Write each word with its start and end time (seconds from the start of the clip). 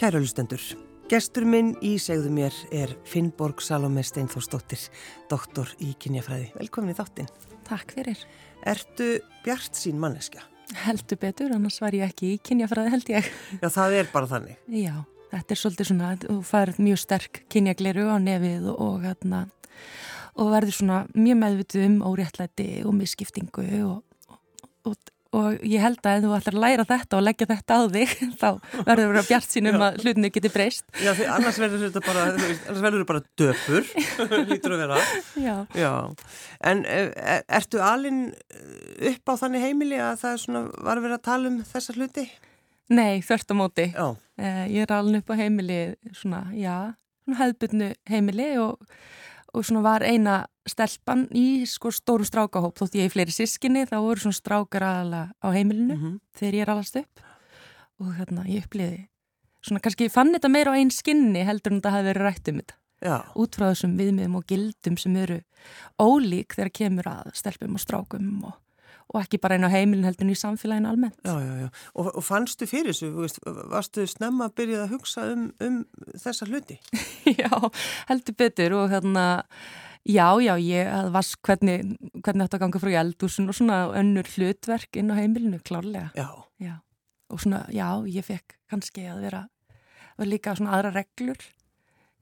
Kæra 0.00 0.16
hlustendur, 0.16 0.62
gestur 1.12 1.44
minn 1.44 1.74
í 1.84 1.90
segðu 2.00 2.30
mér 2.32 2.54
er 2.72 2.94
Finnborg 3.04 3.60
Salome 3.60 4.00
Steinforsdóttir, 4.00 4.86
doktor 5.28 5.68
í 5.76 5.90
kynjafræði. 6.00 6.46
Velkomin 6.56 6.94
í 6.94 6.96
þáttinn. 6.96 7.28
Takk 7.68 7.92
fyrir. 7.98 8.22
Ertu 8.64 9.10
bjart 9.44 9.76
sín 9.76 10.00
manneskja? 10.00 10.46
Heldur 10.86 11.20
betur, 11.20 11.52
annars 11.52 11.76
var 11.84 11.92
ég 11.98 12.06
ekki 12.08 12.30
í 12.32 12.40
kynjafræði 12.48 12.94
held 12.94 13.12
ég. 13.12 13.28
Já, 13.60 13.68
það 13.76 13.98
er 13.98 14.10
bara 14.14 14.32
þannig. 14.32 14.64
Já, 14.72 14.94
þetta 15.34 15.56
er 15.58 15.62
svolítið 15.66 15.90
svona, 15.92 16.16
þú 16.24 16.40
farið 16.54 16.82
mjög 16.88 17.04
sterk 17.04 17.44
kynjagleru 17.52 18.08
á 18.08 18.16
nefið 18.24 18.72
og, 18.72 19.04
og, 19.04 19.70
og 20.40 20.52
verður 20.56 20.78
svona 20.80 21.02
mjög 21.12 21.42
meðvituð 21.44 21.88
um 21.90 22.02
óréttlæti 22.08 22.70
og 22.88 22.96
misskiptingu 23.04 23.68
og, 23.84 23.98
og 24.32 24.40
og 24.88 24.96
ég 25.62 25.78
held 25.78 26.00
að 26.02 26.16
ef 26.16 26.24
þú 26.24 26.30
ætlar 26.34 26.56
að 26.56 26.64
læra 26.64 26.84
þetta 26.88 27.18
og 27.18 27.22
leggja 27.22 27.46
þetta 27.46 27.76
á 27.78 27.82
þig 27.94 28.14
þá 28.40 28.48
verður 28.88 29.02
þú 29.04 29.20
að 29.20 29.28
bjart 29.28 29.54
sínum 29.54 29.84
að 29.86 29.98
hlutinu 30.02 30.30
geti 30.34 30.50
breyst 30.50 30.86
Já, 30.98 31.10
því 31.14 31.28
annars 31.36 31.60
verður 31.62 31.84
þetta 31.86 32.02
bara 32.06 32.24
annars 32.32 32.82
verður 32.82 33.04
þetta 33.04 33.10
bara 33.12 33.22
döpur 33.38 33.90
lítur 34.50 34.74
að 34.74 34.82
vera 34.82 34.98
Já. 35.38 35.54
Já. 35.78 35.92
En 36.72 36.82
er, 36.90 37.12
e, 37.14 37.36
ertu 37.60 37.82
alin 37.84 38.20
upp 39.12 39.30
á 39.30 39.34
þannig 39.44 39.66
heimili 39.68 40.00
að 40.02 40.18
það 40.24 40.40
svona, 40.44 40.64
var 40.88 41.04
vera 41.06 41.20
að 41.20 41.26
tala 41.30 41.52
um 41.52 41.60
þessa 41.70 41.94
hluti? 41.94 42.26
Nei, 42.90 43.22
þörft 43.22 43.54
á 43.54 43.60
móti 43.60 43.86
Já. 43.94 44.08
Eh, 44.40 44.64
ég 44.74 44.82
er 44.88 44.96
alin 44.96 45.20
upp 45.20 45.30
á 45.30 45.38
heimili 45.38 45.80
svona, 46.10 46.46
já, 46.56 46.96
svona 47.22 47.42
hefðbundnu 47.44 47.92
heimili 48.10 48.50
og 48.58 48.82
og 49.54 49.66
svona 49.66 49.82
var 49.82 50.04
eina 50.06 50.44
stelpan 50.68 51.26
í 51.36 51.64
sko 51.68 51.92
stórum 51.94 52.28
strákahóp 52.28 52.78
þótt 52.78 52.98
ég 53.00 53.10
í 53.10 53.12
fleiri 53.12 53.34
sískinni 53.34 53.86
þá 53.88 53.96
voru 53.98 54.22
svona 54.22 54.38
strákar 54.38 54.86
aðala 54.86 55.22
á 55.42 55.48
heimilinu 55.50 55.94
mm 55.94 56.02
-hmm. 56.02 56.18
þegar 56.38 56.54
ég 56.54 56.62
er 56.62 56.70
alast 56.70 56.96
upp 56.96 57.24
og 58.00 58.14
hérna 58.16 58.46
ég 58.46 58.64
uppliði 58.64 59.08
svona 59.60 59.80
kannski 59.80 60.08
ég 60.08 60.12
fann 60.12 60.32
þetta 60.34 60.48
meira 60.48 60.72
á 60.72 60.78
einn 60.78 60.90
skinni 60.90 61.44
heldur 61.44 61.72
en 61.72 61.82
það 61.82 61.96
hafi 61.96 62.08
verið 62.10 62.22
rætt 62.22 62.48
um 62.48 62.60
þetta 62.60 62.74
Já. 63.00 63.16
út 63.34 63.56
frá 63.56 63.70
þessum 63.70 63.96
viðmiðum 63.96 64.36
og 64.36 64.46
gildum 64.46 64.96
sem 65.00 65.16
eru 65.16 65.40
ólík 65.96 66.52
þegar 66.54 66.70
kemur 66.70 67.06
að 67.08 67.30
stelpum 67.34 67.74
og 67.74 67.80
strákum 67.80 68.44
og 68.44 68.59
og 69.10 69.18
ekki 69.24 69.40
bara 69.42 69.56
einn 69.56 69.66
á 69.66 69.70
heimilin 69.72 70.06
heldur 70.06 70.30
í 70.30 70.38
samfélaginu 70.38 70.90
almennt. 70.90 71.18
Já, 71.26 71.34
já, 71.42 71.52
já. 71.64 71.68
Og, 71.98 72.10
og 72.14 72.24
fannstu 72.24 72.68
fyrir 72.70 72.94
þessu, 72.94 73.10
varstu 73.72 74.06
snemma 74.10 74.48
að 74.48 74.56
byrja 74.60 74.82
að 74.84 74.94
hugsa 74.94 75.26
um, 75.32 75.46
um 75.66 75.80
þessa 76.14 76.46
hluti? 76.46 76.78
já, 77.42 77.50
heldur 78.10 78.38
betur 78.38 78.76
og 78.78 78.94
hérna, 78.94 79.24
já, 80.06 80.26
já, 80.44 80.54
ég 80.62 80.92
var 81.16 81.32
hvernig, 81.48 81.96
hvernig 82.20 82.46
þetta 82.46 82.62
ganga 82.62 82.82
frá 82.82 82.92
í 82.92 82.98
eldúsin 83.02 83.50
og 83.50 83.58
svona 83.58 83.82
önnur 83.98 84.30
hlutverk 84.36 85.00
inn 85.00 85.10
á 85.10 85.18
heimilinu, 85.18 85.62
klárlega. 85.66 86.12
Já. 86.18 86.30
Já, 86.60 86.76
og 87.32 87.42
svona, 87.42 87.64
já, 87.74 87.88
ég 88.06 88.26
fekk 88.26 88.60
kannski 88.70 89.08
að 89.10 89.24
vera, 89.26 89.46
vera 90.20 90.30
líka 90.30 90.54
svona 90.54 90.76
aðra 90.76 90.94
reglur 91.00 91.40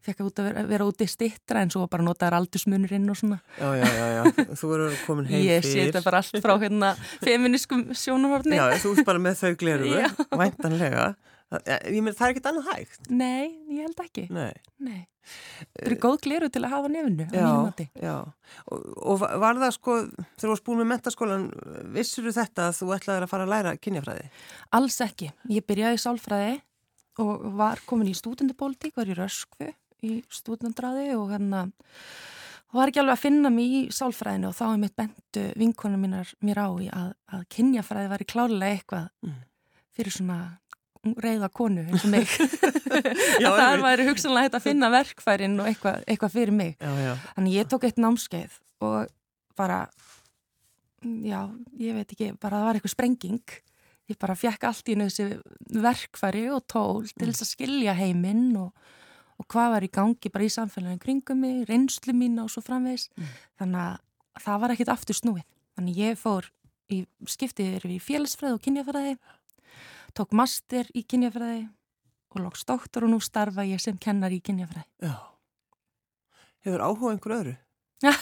fekk 0.06 0.22
að 0.25 0.42
vera, 0.47 0.64
vera 0.69 0.88
úti 0.88 1.09
stittra 1.10 1.62
en 1.64 1.72
svo 1.75 1.86
bara 1.91 2.06
notaður 2.06 2.38
aldursmunurinn 2.41 3.09
og 3.12 3.19
svona. 3.19 3.41
Já, 3.59 3.69
já, 3.81 3.88
já, 3.98 4.06
já. 4.19 4.47
þú 4.60 4.72
eru 4.76 4.88
komin 5.06 5.28
heim 5.31 5.38
fyrr 5.38 5.50
Ég 5.50 5.66
sé 5.66 5.86
þetta 5.88 6.04
bara 6.06 6.22
allt 6.22 6.41
frá 6.44 6.54
hérna 6.62 6.92
feminískum 7.25 7.88
sjónahorni 7.98 8.58
Já, 8.58 8.66
þú 8.82 8.94
ert 8.94 9.08
bara 9.08 9.22
með 9.22 9.42
þau 9.42 9.53
gleruðu, 9.62 10.08
væntanlega. 10.42 11.10
Ég 11.48 12.03
meina, 12.04 12.12
það 12.12 12.26
er 12.26 12.34
ekkert 12.34 12.48
annað 12.50 12.66
hægt. 12.75 13.06
Nei, 13.08 13.44
ég 13.72 13.87
held 13.87 14.03
ekki. 14.04 14.26
Nei, 14.34 14.53
Nei. 14.84 15.06
Það 15.28 15.87
eru 15.87 15.97
góð 16.03 16.16
gleru 16.25 16.48
til 16.53 16.62
að 16.64 16.72
hafa 16.72 16.91
nefnu 16.92 17.26
Já, 17.34 17.48
já. 18.00 18.14
Og, 18.72 18.84
og 18.97 19.25
var 19.25 19.58
það 19.60 19.75
sko, 19.76 19.97
þegar 20.06 20.41
þú 20.41 20.53
varst 20.53 20.64
búin 20.69 20.81
með 20.81 20.88
mentaskólan 20.92 21.44
vissur 21.97 22.28
þú 22.28 22.34
þetta 22.38 22.69
að 22.69 22.78
þú 22.78 22.88
ætlaði 22.97 23.26
að 23.26 23.32
fara 23.32 23.44
að 23.44 23.53
læra 23.53 23.75
kynjafræði? 23.76 24.31
Alls 24.78 24.98
ekki, 25.04 25.28
ég 25.53 25.66
byrjaði 25.69 26.00
sálfræði 26.04 26.54
og 27.25 27.44
var 27.58 27.82
komin 27.88 28.12
í 28.12 28.16
stúdendapólitík, 28.16 28.97
var 28.97 29.10
í 29.10 29.19
Röskvu 29.19 29.72
í 30.06 30.19
stúdendraði 30.32 31.10
og 31.16 31.32
hérna 31.32 31.66
var 32.75 32.91
ekki 32.91 33.00
alveg 33.00 33.16
að 33.16 33.25
finna 33.25 33.50
mig 33.53 33.75
í 33.75 33.82
sálfræðinu 33.94 34.50
og 34.50 34.56
þá 34.56 34.64
er 34.69 34.81
mitt 34.82 34.97
bentu 34.98 35.44
vinkona 35.59 36.00
mínar 36.00 36.32
mér 36.44 36.60
á 36.60 36.69
í 36.84 36.88
að, 36.92 37.12
að 37.32 37.44
kynjafræði 37.54 38.10
var 38.12 38.25
í 38.25 38.28
klálega 38.28 38.72
eitthvað 38.76 39.06
mm. 39.25 39.38
fyrir 39.97 40.14
svona 40.19 40.41
reyða 41.22 41.48
konu 41.54 41.84
eins 41.87 42.04
og 42.04 42.12
mig 42.12 42.28
já, 43.42 43.48
að 43.48 43.60
það 43.60 43.84
væri 43.87 44.08
hugsanlega 44.10 44.48
hægt 44.48 44.58
að 44.58 44.66
finna 44.66 44.91
verkfærin 44.92 45.56
og 45.62 45.70
eitthvað, 45.70 46.03
eitthvað 46.04 46.34
fyrir 46.34 46.56
mig 46.58 46.75
já, 46.76 46.91
já. 47.06 47.12
þannig 47.37 47.56
ég 47.56 47.70
tók 47.70 47.87
eitt 47.88 48.03
námskeið 48.03 48.58
og 48.84 49.14
bara 49.58 49.81
já, 51.25 51.41
ég 51.78 51.97
veit 51.97 52.12
ekki, 52.12 52.32
bara 52.37 52.60
það 52.60 52.69
var 52.69 52.78
eitthvað 52.78 52.94
sprenging 52.94 53.56
ég 54.08 54.20
bara 54.20 54.37
fekk 54.38 54.69
allt 54.69 54.88
í 54.88 54.97
þessi 54.98 55.28
verkfæri 55.84 56.47
og 56.53 56.64
tól 56.69 57.06
til 57.08 57.28
mm. 57.28 57.32
þess 57.32 57.47
að 57.47 57.53
skilja 57.54 57.97
heiminn 57.97 58.50
og 58.60 58.97
og 59.38 59.47
hvað 59.47 59.72
var 59.75 59.87
í 59.87 59.91
gangi 59.94 60.32
bara 60.34 60.47
í 60.47 60.53
samfélaginu 60.53 61.03
kringum 61.03 61.43
mig, 61.44 61.62
reynslu 61.69 62.15
mín 62.16 62.38
og 62.43 62.50
svo 62.53 62.62
framvegs 62.65 63.09
mm. 63.16 63.32
þannig 63.60 63.82
að 63.84 64.44
það 64.44 64.60
var 64.62 64.75
ekkit 64.75 64.93
aftur 64.93 65.19
snúið. 65.19 65.47
Þannig 65.78 66.00
ég 66.03 66.19
fór 66.19 66.49
í 66.91 67.03
skiptið 67.28 67.87
í 67.87 67.99
félagsfræði 68.03 68.56
og 68.56 68.62
kynjafræði 68.65 69.15
tók 70.16 70.34
master 70.37 70.88
í 70.97 71.04
kynjafræði 71.06 71.69
og 72.34 72.44
lóks 72.44 72.62
doktor 72.69 73.06
og 73.06 73.12
nú 73.12 73.21
starfa 73.22 73.66
ég 73.69 73.81
sem 73.82 73.97
kennar 74.00 74.34
í 74.34 74.41
kynjafræði. 74.44 74.88
Já. 75.04 75.15
Hefur 76.66 76.84
áhuga 76.84 77.15
einhver 77.15 77.37
öðru? 77.38 77.55
uh, 78.09 78.19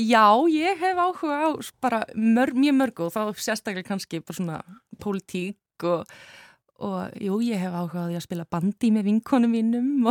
já, 0.12 0.26
ég 0.52 0.82
hef 0.82 0.96
áhuga 1.00 1.34
á 1.40 1.48
bara 1.80 2.00
mör, 2.14 2.52
mjög 2.52 2.76
mörgu 2.80 3.00
og 3.08 3.14
þá 3.14 3.22
sérstaklega 3.40 3.88
kannski 3.88 4.20
bara 4.20 4.38
svona 4.38 4.58
pólitík 5.02 5.86
og 5.86 6.04
og 6.84 7.16
jú, 7.22 7.38
ég 7.46 7.60
hef 7.60 7.72
áhugaði 7.72 8.18
að 8.18 8.24
spila 8.26 8.44
bandi 8.50 8.90
með 8.92 9.08
vinkonum 9.10 9.52
mínum 9.52 10.10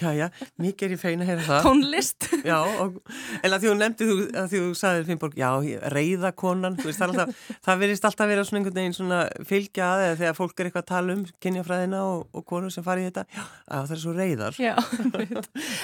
Já, 0.00 0.10
já, 0.16 0.26
mikið 0.60 0.86
er 0.86 0.94
ég 0.94 1.00
feina 1.00 1.24
að 1.24 1.30
heyra 1.30 1.44
það. 1.46 1.60
Tónlist. 1.66 2.26
Já, 2.46 2.56
og, 2.82 2.98
en 3.40 3.54
að 3.54 3.62
því 3.62 3.70
þú 3.70 3.74
nefndi 3.78 4.08
þú, 4.08 4.16
að 4.40 4.48
því 4.50 4.62
þú 4.64 4.70
sagðið 4.80 5.10
Finnborg, 5.10 5.38
já, 5.38 5.50
reyðakonan 5.94 6.78
veist, 6.80 6.98
það, 6.98 7.14
alltaf, 7.14 7.44
það 7.66 7.82
verist 7.84 8.08
alltaf 8.08 8.30
verið 8.30 8.48
svona 8.48 8.60
einhvern 8.60 8.78
veginn 8.80 8.96
svona 8.96 9.20
fylgja 9.48 9.90
að 9.90 10.04
eða 10.06 10.18
þegar 10.22 10.38
fólk 10.40 10.54
er 10.60 10.70
eitthvað 10.70 10.84
að 10.84 10.90
tala 10.90 11.16
um 11.16 11.22
kynjafræðina 11.44 12.02
og, 12.08 12.26
og 12.34 12.46
konur 12.50 12.74
sem 12.74 12.86
fari 12.86 13.04
í 13.04 13.08
þetta 13.10 13.26
já, 13.30 13.44
það 13.68 13.94
er 13.96 14.02
svo 14.04 14.16
reyðar 14.16 14.60
já, 14.60 14.74
en, 15.06 15.38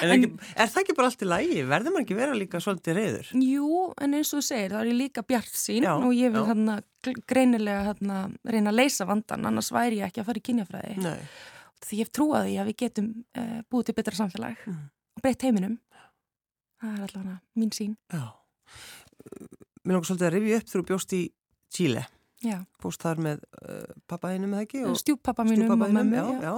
en 0.06 0.16
ekki, 0.16 0.32
er 0.56 0.72
það 0.74 0.82
ekki 0.82 0.98
bara 0.98 1.12
allt 1.12 1.24
í 1.24 1.30
lægi? 1.30 1.62
Verður 1.70 1.96
maður 1.96 2.06
ekki 2.06 2.18
vera 2.18 2.36
líka 2.38 2.62
svolítið 2.62 3.00
reyður? 3.00 3.32
Jú, 3.46 3.70
en 4.02 4.18
eins 4.18 4.32
og 4.32 4.42
þú 4.42 4.48
segir, 4.50 4.76
það 4.76 4.92
er 4.92 5.00
líka 5.04 5.26
bjart 5.26 5.56
sín 5.56 5.86
já, 5.86 5.94
og 5.96 6.12
ég 6.16 6.34
vil 6.34 6.46
hérna 6.50 6.80
greinilega 7.28 7.84
hérna, 7.90 8.22
reyna 8.46 8.72
að 8.72 8.80
leysa 8.80 9.06
vandan 9.08 9.46
annars 9.48 9.70
væri 9.74 10.00
ég 10.00 10.08
ekki 10.08 10.22
að 10.22 10.28
fara 10.30 10.40
í 10.40 10.46
kynjafræði. 10.48 10.96
Nei. 11.04 11.28
því 11.86 12.00
ég 12.00 12.10
trúa 12.14 12.42
því 12.46 12.56
að 12.60 12.70
við 12.70 12.78
getum 12.82 13.08
uh, 13.38 13.58
búið 13.70 13.88
til 13.88 13.96
betra 13.98 14.18
samfélag 14.18 14.62
mm. 14.66 14.82
og 15.16 15.24
breytt 15.24 15.46
heiminum. 15.46 15.78
Það 16.80 16.92
er 16.92 17.04
allavega 17.06 17.38
mín 17.56 17.72
sín 17.72 17.96
Já. 18.12 18.26
Mér 19.86 19.96
langar 19.96 20.08
svolítið 20.08 20.28
að 20.28 20.34
rifja 20.36 20.60
upp 20.60 20.70
þú 20.72 20.82
bjóst 20.90 21.14
í 21.16 21.22
Chile. 21.72 22.06
Já. 22.44 22.58
Búst 22.82 23.02
þar 23.02 23.22
með 23.22 23.44
uh, 23.62 23.92
pappaðinu 24.10 24.50
með 24.50 24.64
ekki? 24.66 24.82
Stjúppappa 25.02 25.46
mínum 25.48 25.72
og 25.80 26.42
já. 26.44 26.54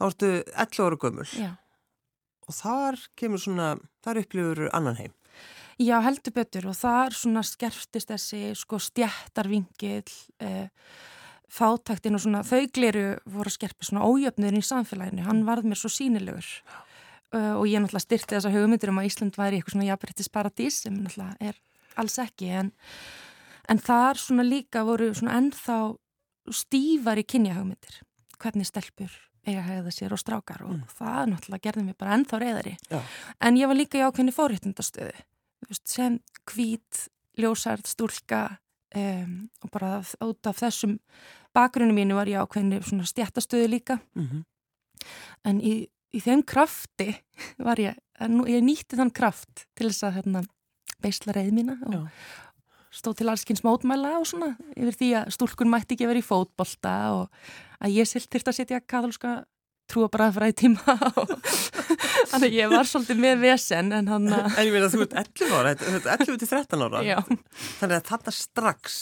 Þá 0.00 0.04
ertu 0.08 0.30
11 0.56 0.84
ára 0.86 1.00
gömul. 1.00 1.26
Já. 1.36 1.50
Og 2.48 2.56
þar 2.56 3.00
kemur 3.20 3.42
svona, 3.42 3.74
þar 4.02 4.22
upplifur 4.24 4.68
annan 4.74 4.96
heim 4.98 5.12
Já, 5.80 5.96
heldur 6.04 6.34
betur 6.36 6.66
og 6.68 6.76
þar 6.76 7.14
svona 7.16 7.40
skerftist 7.46 8.10
þessi 8.12 8.50
sko 8.58 8.76
stjættarvingil, 8.84 10.10
eh, 10.44 10.68
fátæktin 11.50 12.14
og 12.18 12.20
svona 12.20 12.42
þaugleru 12.44 13.06
voru 13.24 13.48
að 13.48 13.56
skerpa 13.56 13.86
svona 13.88 14.04
ójöfnurinn 14.04 14.60
í 14.60 14.66
samfélaginu, 14.66 15.24
hann 15.24 15.46
varð 15.48 15.64
mér 15.64 15.80
svo 15.80 15.90
sínilegur 15.90 16.46
uh, 17.34 17.56
og 17.58 17.64
ég 17.66 17.82
náttúrulega 17.82 18.04
styrti 18.04 18.36
þessa 18.36 18.52
hugmyndir 18.54 18.92
um 18.92 19.00
að 19.02 19.08
Ísland 19.08 19.38
væri 19.38 19.58
eitthvað 19.58 19.74
svona 19.74 19.88
jafnbrettis 19.88 20.30
paradís 20.30 20.78
sem 20.84 20.94
náttúrulega 20.94 21.50
er 21.50 21.58
alls 21.98 22.18
ekki 22.22 22.52
en, 22.60 22.70
en 23.68 23.82
þar 23.82 24.20
svona 24.22 24.46
líka 24.46 24.84
voru 24.86 25.10
svona 25.16 25.40
ennþá 25.40 25.80
stífar 26.60 27.18
í 27.18 27.26
kynjahugmyndir, 27.26 27.98
hvernig 28.38 28.70
stelpur 28.70 29.10
eiga 29.48 29.64
hegða 29.64 29.92
sér 29.94 30.14
og 30.14 30.20
strákar 30.20 30.62
og 30.66 30.76
mm. 30.76 30.86
það 31.00 31.32
náttúrulega 31.32 31.66
gerði 31.66 31.86
mér 31.88 31.98
bara 31.98 32.16
ennþá 32.18 32.40
reyðari 32.42 32.76
Já. 32.92 33.00
en 33.40 33.58
ég 33.58 33.70
var 33.70 33.78
líka 33.78 33.98
í 33.98 34.04
ákveðni 34.04 34.34
fórhættundastöðu 35.68 35.88
sem 35.88 36.18
hvít, 36.50 37.08
ljósart, 37.38 37.86
stúlka 37.86 38.58
um, 38.96 39.48
og 39.62 39.70
bara 39.70 40.00
út 40.24 40.46
af 40.46 40.60
þessum 40.60 40.98
bakgrunni 41.54 41.94
mínu 41.94 42.16
var 42.18 42.30
ég 42.30 42.42
ákveðinu 42.42 42.82
svona 42.82 43.08
stjættastöðu 43.08 43.68
líka 43.68 43.98
mm 44.14 44.26
-hmm. 44.26 44.42
en 45.44 45.60
í, 45.60 45.88
í 46.12 46.20
þeim 46.20 46.42
krafti 46.42 47.14
var 47.66 47.78
ég, 47.78 47.96
ég 48.20 48.62
nýtti 48.62 48.96
þann 48.96 49.10
kraft 49.10 49.66
til 49.74 49.90
þess 49.90 50.02
að 50.04 50.14
hérna, 50.14 50.42
beisla 51.02 51.32
reyð 51.32 51.52
mína 51.52 51.78
og 51.86 51.92
Já. 51.94 52.08
stóð 52.90 53.16
til 53.16 53.28
allskynns 53.28 53.64
mótmæla 53.64 54.18
og 54.18 54.26
svona 54.26 54.56
yfir 54.76 54.94
því 54.94 55.14
að 55.14 55.30
stúlkun 55.30 55.70
mætti 55.70 55.94
ekki 55.94 56.06
verið 56.06 56.24
í 56.24 56.28
fótbolta 56.28 57.12
og 57.12 57.28
að 57.80 57.94
ég 57.94 58.06
silt 58.08 58.30
þurfti 58.30 58.48
að 58.48 58.56
setja 58.56 58.80
katholska 58.80 59.44
trúa 59.90 60.08
bara 60.12 60.30
að 60.30 60.38
fara 60.38 60.50
í 60.50 60.56
tíma 60.56 60.96
þannig 62.32 62.56
ég 62.56 62.72
var 62.72 62.88
svolítið 62.88 63.22
með 63.22 63.44
vesen 63.44 63.92
en 63.96 64.10
hann 64.10 64.28
að 64.32 64.50
En 64.50 64.66
ég 64.68 64.74
meina 64.74 64.90
þú 64.92 65.04
ert 65.06 65.16
11 65.22 65.54
ára, 65.58 65.72
þú 65.80 65.94
ert 65.98 66.10
11 66.16 66.42
til 66.42 66.50
13 66.50 66.84
ára 66.86 67.02
Já. 67.06 67.16
þannig 67.80 67.96
að 67.98 68.10
þetta 68.12 68.36
strax 68.36 69.00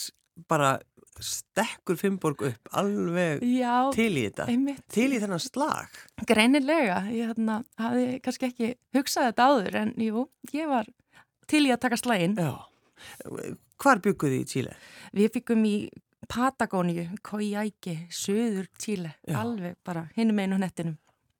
bara 0.48 0.76
stekkur 1.24 1.98
Finnborg 1.98 2.42
upp 2.46 2.68
alveg 2.78 3.42
Já, 3.42 3.90
til 3.94 4.12
í 4.12 4.24
þetta, 4.28 4.46
einmitt. 4.52 4.84
til 4.92 5.08
í 5.10 5.18
þennan 5.18 5.42
slag. 5.42 5.96
Greinilega, 6.28 7.00
ég 7.10 7.32
hérna, 7.32 7.56
hafði 7.80 8.20
kannski 8.22 8.50
ekki 8.52 8.68
hugsað 8.94 9.30
þetta 9.32 9.48
áður 9.50 9.78
en 9.82 9.94
jú, 9.98 10.26
ég 10.54 10.70
var 10.70 10.86
til 11.50 11.64
í 11.66 11.72
að 11.74 11.82
taka 11.86 11.98
slægin. 11.98 12.36
Já. 12.38 12.54
Hvar 13.82 14.02
bygguði 14.02 14.42
í 14.42 14.46
Tíle? 14.46 14.76
Við 15.14 15.32
byggum 15.38 15.66
í 15.66 15.74
Patagóníu, 16.26 17.06
Kójæki, 17.22 17.94
Suður 18.10 18.66
Tíle, 18.78 19.14
alveg 19.38 19.76
bara 19.86 20.08
hinum 20.16 20.38
einu 20.42 20.58
hnettinum. 20.58 20.96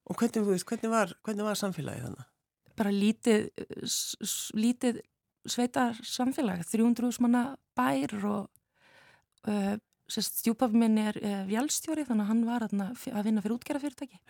Og 0.09 0.17
hvernig, 0.17 0.45
veist, 0.47 0.65
hvernig, 0.69 0.91
var, 0.93 1.11
hvernig 1.27 1.45
var 1.45 1.59
samfélagið 1.59 2.05
þannig? 2.07 2.29
Bara 2.79 2.93
lítið, 2.95 3.49
lítið 4.57 5.01
sveitar 5.49 5.99
samfélag, 6.07 6.63
300 6.71 7.19
manna 7.25 7.43
bær 7.77 8.15
og 8.29 8.47
uh, 9.51 9.75
stjúpafi 10.09 10.79
minn 10.81 10.97
er 11.03 11.19
uh, 11.21 11.43
vjálstjóri 11.51 12.07
þannig 12.09 12.25
að 12.25 12.31
hann 12.31 12.45
var 12.49 12.67
f- 12.95 13.11
að 13.13 13.27
vinna 13.29 13.43
fyrir 13.45 13.59
útgerðafyrirtæki. 13.59 14.21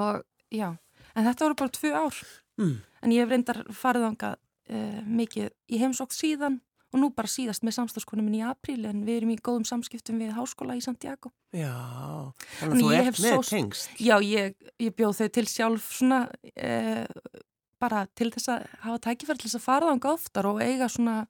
Og 0.00 0.22
já, 0.50 0.70
en 1.14 1.28
þetta 1.28 1.44
voru 1.46 1.58
bara 1.60 1.76
tvö 1.76 1.92
ár. 1.94 2.22
Mm. 2.58 2.74
En 3.02 3.12
ég 3.14 3.22
hef 3.22 3.30
reyndar 3.36 3.62
farið 3.76 4.08
ánga 4.10 4.32
uh, 4.34 5.00
mikið 5.06 5.52
í 5.70 5.82
heimsókt 5.84 6.16
síðan 6.16 6.58
og 6.92 7.00
nú 7.00 7.08
bara 7.16 7.30
síðast 7.30 7.64
með 7.64 7.76
samstagskonum 7.78 8.26
minn 8.28 8.40
í 8.40 8.44
apríl 8.44 8.82
en 8.88 9.04
við 9.06 9.22
erum 9.22 9.32
í 9.34 9.38
góðum 9.40 9.64
samskiptum 9.68 10.20
við 10.20 10.34
háskóla 10.36 10.76
í 10.76 10.82
Santiago. 10.84 11.32
Já, 11.56 11.72
Þannig 12.60 12.60
þannig 12.60 12.72
að 12.72 12.82
þú 12.82 12.92
ert 12.98 13.22
með 13.24 13.46
tengst. 13.48 13.94
Já, 14.00 14.14
ég, 14.26 14.56
ég 14.82 14.96
bjóð 14.98 15.16
þau 15.20 15.30
til 15.38 15.46
sjálf 15.50 15.88
svona 15.96 16.20
uh, 16.52 17.38
bara 17.82 18.04
til 18.18 18.30
þess 18.34 18.52
að 18.52 18.66
hafa 18.84 19.02
tækifæri 19.08 19.42
til 19.42 19.48
þess 19.48 19.60
að 19.60 19.66
fara 19.66 19.92
ánga 19.92 20.12
oftar 20.12 20.50
og 20.50 20.60
eiga 20.62 20.90
svona 20.92 21.22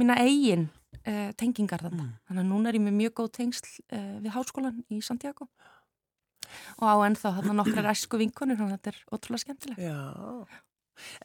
mína 0.00 0.16
eigin 0.22 0.68
uh, 1.02 1.30
tengingar 1.40 1.82
þarna. 1.84 2.06
Mm. 2.06 2.16
Þannig 2.28 2.44
að 2.44 2.50
núna 2.54 2.70
er 2.70 2.78
ég 2.78 2.86
með 2.86 2.98
mjög 3.02 3.18
góð 3.20 3.34
tengsl 3.40 3.68
uh, 3.90 4.16
við 4.22 4.32
háskólan 4.36 4.80
í 4.88 5.02
Santiago 5.04 5.50
og 6.80 6.86
á 6.86 6.94
ennþá 7.06 7.36
þarna 7.36 7.54
nokkrar 7.60 7.90
æsku 7.92 8.18
vinkonur, 8.18 8.58
þannig 8.58 8.74
að 8.74 8.78
þetta 8.80 8.90
er 8.90 9.14
ótrúlega 9.14 9.42
skemmtilegt. 9.44 9.82
Já, 9.84 10.00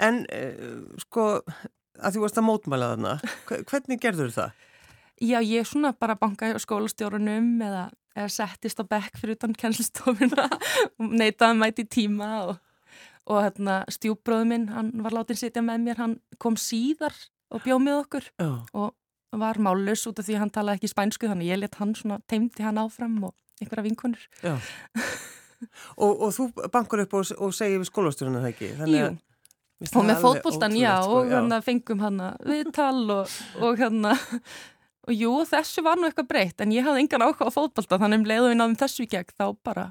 en 0.05 0.19
uh, 0.29 0.99
sko, 1.01 1.25
að 1.99 2.15
þú 2.17 2.23
varst 2.25 2.39
að 2.41 2.47
mótmæla 2.49 2.89
þarna, 2.93 3.13
hve- 3.49 3.61
hvernig 3.71 4.01
gerður 4.03 4.33
það? 4.35 4.51
Já, 5.23 5.37
ég 5.47 5.67
svona 5.69 5.93
bara 5.95 6.17
bankaði 6.19 6.57
á 6.57 6.59
skólastjórunum 6.59 7.61
eða, 7.63 7.85
eða 8.17 8.31
settist 8.35 8.81
á 8.81 8.83
bekk 8.83 9.15
fyrir 9.21 9.37
utan 9.37 9.53
kennslistofuna 9.55 10.49
og 10.51 11.13
neitaði 11.15 11.51
að 11.53 11.61
mæti 11.61 11.85
tíma 11.87 12.29
og, 12.49 12.57
og 13.31 13.39
hérna, 13.45 13.77
stjúbróðu 13.95 14.49
minn, 14.49 14.67
hann 14.75 14.91
var 15.05 15.15
látin 15.15 15.39
sitja 15.39 15.63
með 15.63 15.85
mér, 15.87 16.01
hann 16.03 16.17
kom 16.43 16.57
síðar 16.59 17.15
og 17.55 17.63
bjóð 17.63 17.81
með 17.85 18.01
okkur 18.03 18.27
Já, 18.41 18.49
og 18.75 18.91
var 19.35 19.57
mállus 19.59 20.03
út 20.07 20.19
af 20.19 20.27
því 20.27 20.37
hann 20.39 20.51
talaði 20.55 20.79
ekki 20.81 20.91
spænsku 20.91 21.27
þannig 21.31 21.49
ég 21.53 21.59
let 21.63 21.75
hann 21.79 21.95
svona, 21.95 22.19
teimti 22.27 22.63
hann 22.63 22.77
áfram 22.79 23.15
og 23.29 23.33
einhverja 23.61 23.83
vinkonur. 23.87 24.27
já. 24.43 24.55
og, 26.03 26.11
og 26.27 26.29
þú 26.35 26.49
bankur 26.71 27.03
upp 27.05 27.15
og, 27.19 27.31
og 27.39 27.55
segir 27.55 27.79
við 27.81 27.87
skólastjórinu 27.89 28.41
það 28.43 28.51
ekki? 28.51 28.69
Þannig 28.79 28.99
Jú, 29.01 29.09
finnst 29.81 29.95
og 29.99 30.05
með 30.07 30.15
alveg 30.15 30.23
fótboltan, 30.25 30.77
já, 30.79 30.93
sko, 31.03 31.19
og 31.19 31.33
hann 31.35 31.57
fengum 31.65 31.99
hann 32.05 32.21
viðtal 32.47 33.03
og, 33.19 33.35
og 33.61 33.81
hann 33.83 34.05
og 35.05 35.13
jú, 35.13 35.33
þessu 35.45 35.83
var 35.85 35.99
nú 35.99 36.07
eitthvað 36.09 36.29
breytt 36.31 36.63
en 36.65 36.71
ég 36.73 36.85
hafði 36.87 37.03
engan 37.05 37.25
áhuga 37.27 37.45
á 37.45 37.51
fótbolta 37.53 37.99
þannig 38.01 38.23
um 38.23 38.29
leiðu 38.31 38.47
við 38.53 38.57
náðum 38.61 38.79
þessu 38.79 39.03
í 39.05 39.11
gegn 39.11 39.35
þá 39.37 39.45
bara 39.67 39.89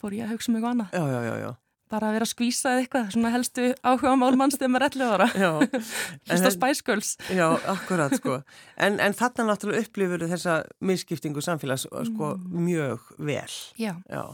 fór 0.00 0.16
ég 0.16 0.26
að 0.26 0.34
hugsa 0.34 0.50
um 0.50 0.58
eitthvað 0.58 0.74
annað 0.74 0.96
Já, 0.96 1.04
já, 1.12 1.20
já, 1.28 1.34
já. 1.44 1.50
bara 1.92 2.08
að 2.08 2.16
vera 2.16 2.26
að 2.26 2.32
skvísa 2.32 2.72
eða 2.72 2.82
eitthvað, 2.82 3.12
svona 3.14 3.30
helstu 3.36 3.68
áhuga 3.86 4.14
málmanns 4.18 4.56
þegar 4.58 4.72
maður 4.74 4.86
er 4.88 4.96
11 4.96 5.14
ára 5.14 5.28
Já, 5.38 5.50
Hlusta 6.32 6.66
á 6.66 6.70
Girls 6.88 7.12
já, 7.30 7.46
akkurat 7.76 8.16
sko. 8.18 8.40
En, 8.76 8.98
en 8.98 9.14
þarna 9.20 9.46
náttúrulega 9.52 9.86
upplifur 9.86 10.26
þessa 10.32 10.56
misskiptingu 10.82 11.44
samfélags 11.46 11.86
sko, 11.86 12.32
Mm. 12.40 12.66
mjög 12.66 13.06
vel. 13.22 13.54
Já, 13.78 13.94
Já, 14.10 14.24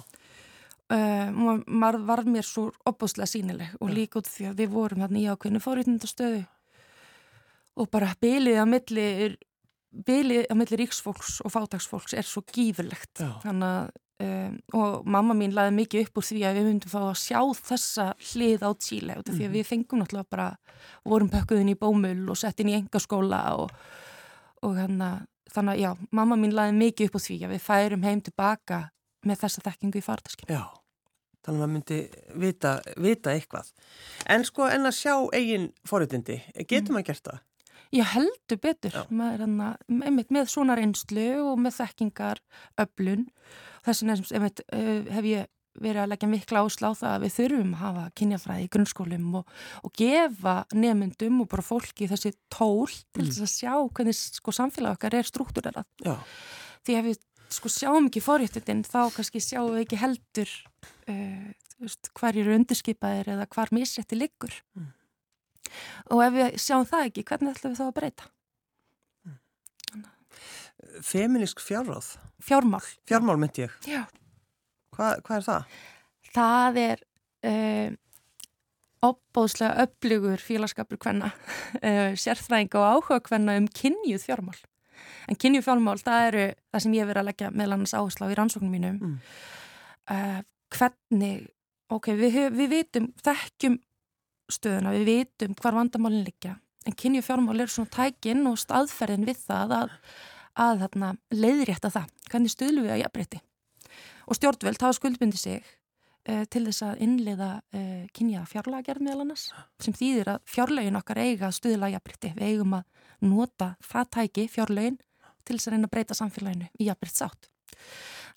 uh, 0.93 1.31
ma- 1.33 1.63
maður 1.67 2.05
var 2.11 2.23
mér 2.29 2.45
svo 2.47 2.69
opbúslega 2.89 3.27
sínileg 3.31 3.73
og 3.81 3.91
líka 3.97 4.21
út 4.21 4.29
því 4.31 4.51
að 4.51 4.61
við 4.63 4.75
vorum 4.77 5.03
þarna 5.05 5.23
í 5.23 5.29
ákveðinu 5.33 5.63
fórítundastöðu 5.65 6.45
og 7.81 7.89
bara 7.91 8.13
bylið 8.21 8.61
á 8.61 8.67
milli 8.69 9.07
bylið 10.09 10.47
á 10.49 10.55
milli 10.57 10.79
ríksfólks 10.83 11.41
og 11.45 11.53
fátagsfólks 11.53 12.15
er 12.17 12.25
svo 12.29 12.43
gífurlegt 12.53 13.21
þannig 13.45 13.69
að 13.69 13.91
um, 14.23 14.55
og 14.79 15.07
mamma 15.09 15.35
mín 15.37 15.53
laði 15.57 15.75
mikið 15.81 16.07
upp 16.07 16.21
úr 16.21 16.27
því 16.29 16.43
að 16.49 16.59
við 16.61 16.69
myndum 16.71 16.93
fá 16.93 17.01
að 17.09 17.19
sjá 17.21 17.41
þessa 17.73 18.07
hlið 18.33 18.63
á 18.65 18.71
Tíle 18.81 19.17
af 19.19 19.25
því 19.27 19.35
að 19.41 19.49
Mhm. 19.49 19.57
við 19.57 19.67
fengum 19.69 20.01
náttúrulega 20.03 20.31
bara 20.31 20.49
vorum 21.05 21.29
pökkuðin 21.33 21.73
í 21.73 21.79
bómul 21.81 22.31
og 22.31 22.37
sett 22.41 22.61
inn 22.61 22.69
í 22.73 22.77
engaskóla 22.79 23.41
og, 23.59 23.71
og 24.63 24.77
hana, 24.79 25.27
þannig 25.53 25.75
að 25.75 25.81
já, 25.83 25.91
mamma 26.13 26.37
mín 26.37 26.55
laði 26.57 26.73
mikið 26.79 27.07
upp 27.11 27.17
úr 27.19 27.25
því 27.27 27.37
að 27.45 27.53
við 27.57 27.61
færum 27.67 28.03
heim 28.07 28.21
tilbaka 28.21 28.79
með 29.27 29.41
þessa 29.45 29.61
þekkingu 29.69 29.99
í 30.01 30.07
fartaskinu. 30.07 30.55
já. 30.57 30.65
Þannig 31.43 31.59
að 31.59 31.63
maður 31.63 31.73
myndi 31.75 32.01
vita, 32.45 32.73
vita 33.03 33.33
eitthvað. 33.35 33.71
En 34.31 34.45
sko, 34.47 34.69
en 34.71 34.87
að 34.87 34.95
sjá 35.01 35.15
eigin 35.35 35.71
forutindi, 35.89 36.37
getur 36.71 36.95
maður 36.95 37.09
gert 37.11 37.25
það? 37.31 37.41
Já, 37.93 38.05
heldur 38.15 38.61
betur. 38.63 38.95
Maður 39.13 39.43
hana, 39.45 39.73
einmitt 40.07 40.31
með 40.33 40.47
svona 40.49 40.77
reynslu 40.79 41.27
og 41.43 41.59
með 41.61 41.75
þekkingar 41.81 42.39
öflun. 42.81 43.27
Þess 43.85 44.05
vegna 44.05 44.17
einmitt, 44.39 44.63
uh, 44.73 45.11
hef 45.19 45.29
ég 45.29 45.51
verið 45.83 46.03
að 46.03 46.09
leggja 46.13 46.29
mikla 46.29 46.63
ásla 46.67 46.89
á 46.89 47.01
það 47.01 47.13
að 47.17 47.23
við 47.25 47.35
þurfum 47.37 47.71
að 47.75 47.83
hafa 47.83 48.03
kynjafræði 48.21 48.65
í 48.65 48.71
grunnskólum 48.75 49.29
og, 49.41 49.53
og 49.89 49.93
gefa 49.97 50.55
nemyndum 50.77 51.39
og 51.41 51.49
bara 51.49 51.65
fólki 51.65 52.09
þessi 52.11 52.33
tól 52.53 52.89
til 52.93 53.25
Mm. 53.25 53.31
þess 53.33 53.45
að 53.47 53.53
sjá 53.57 53.73
hvernig 53.89 54.19
sko, 54.21 54.53
samfélag 54.53 54.99
okkar 54.99 55.17
er 55.17 55.29
struktúrerað. 55.29 55.87
Því 56.85 56.97
ef 56.99 57.05
við 57.09 57.19
sko, 57.55 57.71
sjáum 57.73 58.09
ekki 58.09 58.23
forréttindin 58.25 58.85
þá 58.87 59.01
kannski 59.15 59.43
sjáum 59.43 59.75
við 59.75 59.87
ekki 59.87 60.01
heldur 60.03 60.53
uh, 61.11 61.49
hvar 62.19 62.39
eru 62.39 62.55
undirskipaðir 62.57 63.33
eða 63.35 63.49
hvar 63.53 63.73
misrætti 63.75 64.19
liggur. 64.19 64.55
Mm. 64.79 64.93
Og 66.13 66.23
ef 66.27 66.37
við 66.37 66.63
sjáum 66.63 66.87
það 66.89 67.09
ekki, 67.09 67.27
hvernig 67.31 67.57
ætlum 67.57 67.75
við 67.75 67.81
þá 67.81 67.89
að 67.89 67.99
breyta? 67.99 68.33
feminisk 71.01 71.61
fjárráð, 71.61 72.19
Fjármál. 72.39 72.83
fjármál 73.07 73.39
myndi 73.39 73.67
ég. 73.67 73.75
Hva, 74.93 75.17
hvað 75.25 75.37
er 75.37 75.45
það? 75.47 75.77
Það 76.33 76.79
er 76.83 77.03
uh, 77.49 77.95
opbóðslega 79.09 79.87
öflugur 79.87 80.43
félagskapur 80.43 81.01
hvenna, 81.03 81.33
uh, 81.81 82.13
sérfræðinga 82.23 82.81
og 82.81 82.89
áhuga 82.97 83.21
hvenna 83.31 83.57
um 83.61 83.69
kynjuð 83.69 84.27
fjármál. 84.27 84.59
En 85.31 85.39
kynjuð 85.39 85.67
fjármál, 85.67 85.99
það 86.03 86.27
eru 86.31 86.47
það 86.73 86.85
sem 86.85 86.97
ég 86.99 87.09
verið 87.09 87.23
að 87.23 87.29
leggja 87.31 87.51
meðal 87.55 87.77
annars 87.77 87.95
áherslu 87.95 88.27
á 88.27 88.33
í 88.33 88.39
rannsóknum 88.39 88.73
mínum. 88.75 88.99
Mm. 88.99 89.19
Uh, 90.13 90.41
hvernig, 90.73 91.47
ok, 91.93 92.11
við, 92.19 92.39
við 92.57 92.73
vitum, 92.73 93.09
þekkjum 93.23 93.79
stöðuna, 94.53 94.95
við 94.97 95.09
vitum 95.11 95.57
hvar 95.61 95.79
vandamálinn 95.79 96.27
liggja. 96.27 96.57
En 96.87 96.97
kynjuð 96.99 97.27
fjármál 97.29 97.61
eru 97.61 97.71
svona 97.71 97.93
tækin 97.95 98.47
og 98.51 98.59
staðferðin 98.59 99.29
við 99.29 99.45
það 99.45 99.77
að, 99.77 99.93
að 100.65 100.83
þarna, 100.83 101.13
leiðrétta 101.35 101.93
það. 101.95 102.11
Hvernig 102.33 102.55
stuðlum 102.55 102.89
við 102.89 102.97
að 102.97 103.03
jafnbreytti? 103.05 103.43
Og 104.27 104.39
stjórnvöld 104.39 104.83
hafa 104.83 104.97
skuldbundi 104.99 105.39
sig 105.39 105.63
uh, 105.63 106.43
til 106.51 106.65
þess 106.67 106.85
að 106.87 107.05
innleiða 107.07 107.53
uh, 107.61 108.03
kynja 108.17 108.43
fjárlagerð 108.51 109.07
meðal 109.07 109.27
annars 109.27 109.49
sem 109.83 109.95
þýðir 109.95 110.35
að 110.35 110.43
fjárlögin 110.51 110.99
okkar 110.99 111.23
eiga 111.23 111.49
að 111.49 111.57
stuðla 111.61 111.93
jafnbreytti. 111.95 112.35
Við 112.39 112.51
eigum 112.51 112.77
að 112.79 113.09
nota 113.23 113.75
það 113.87 114.13
tæki 114.19 114.49
fjárlögin 114.51 114.99
til 115.45 115.57
þess 115.59 115.69
að 115.71 115.77
reyna 115.77 115.89
að 115.91 115.95
breyta 115.97 116.19
samfélaginu 116.19 116.69
í 116.79 116.89
jafnbreytt 116.89 117.19
sátt. 117.19 117.49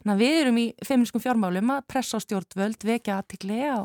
Þannig 0.02 0.16
að 0.16 0.24
við 0.24 0.40
erum 0.42 0.58
í 0.62 0.66
feminískum 0.86 1.24
fjármálum 1.24 1.76
að 1.76 1.86
pressa 1.92 2.18
á 2.18 2.26
stjórnvöld, 2.26 2.84
vekja 2.86 3.20
aðtikli 3.22 3.62
á 3.66 3.80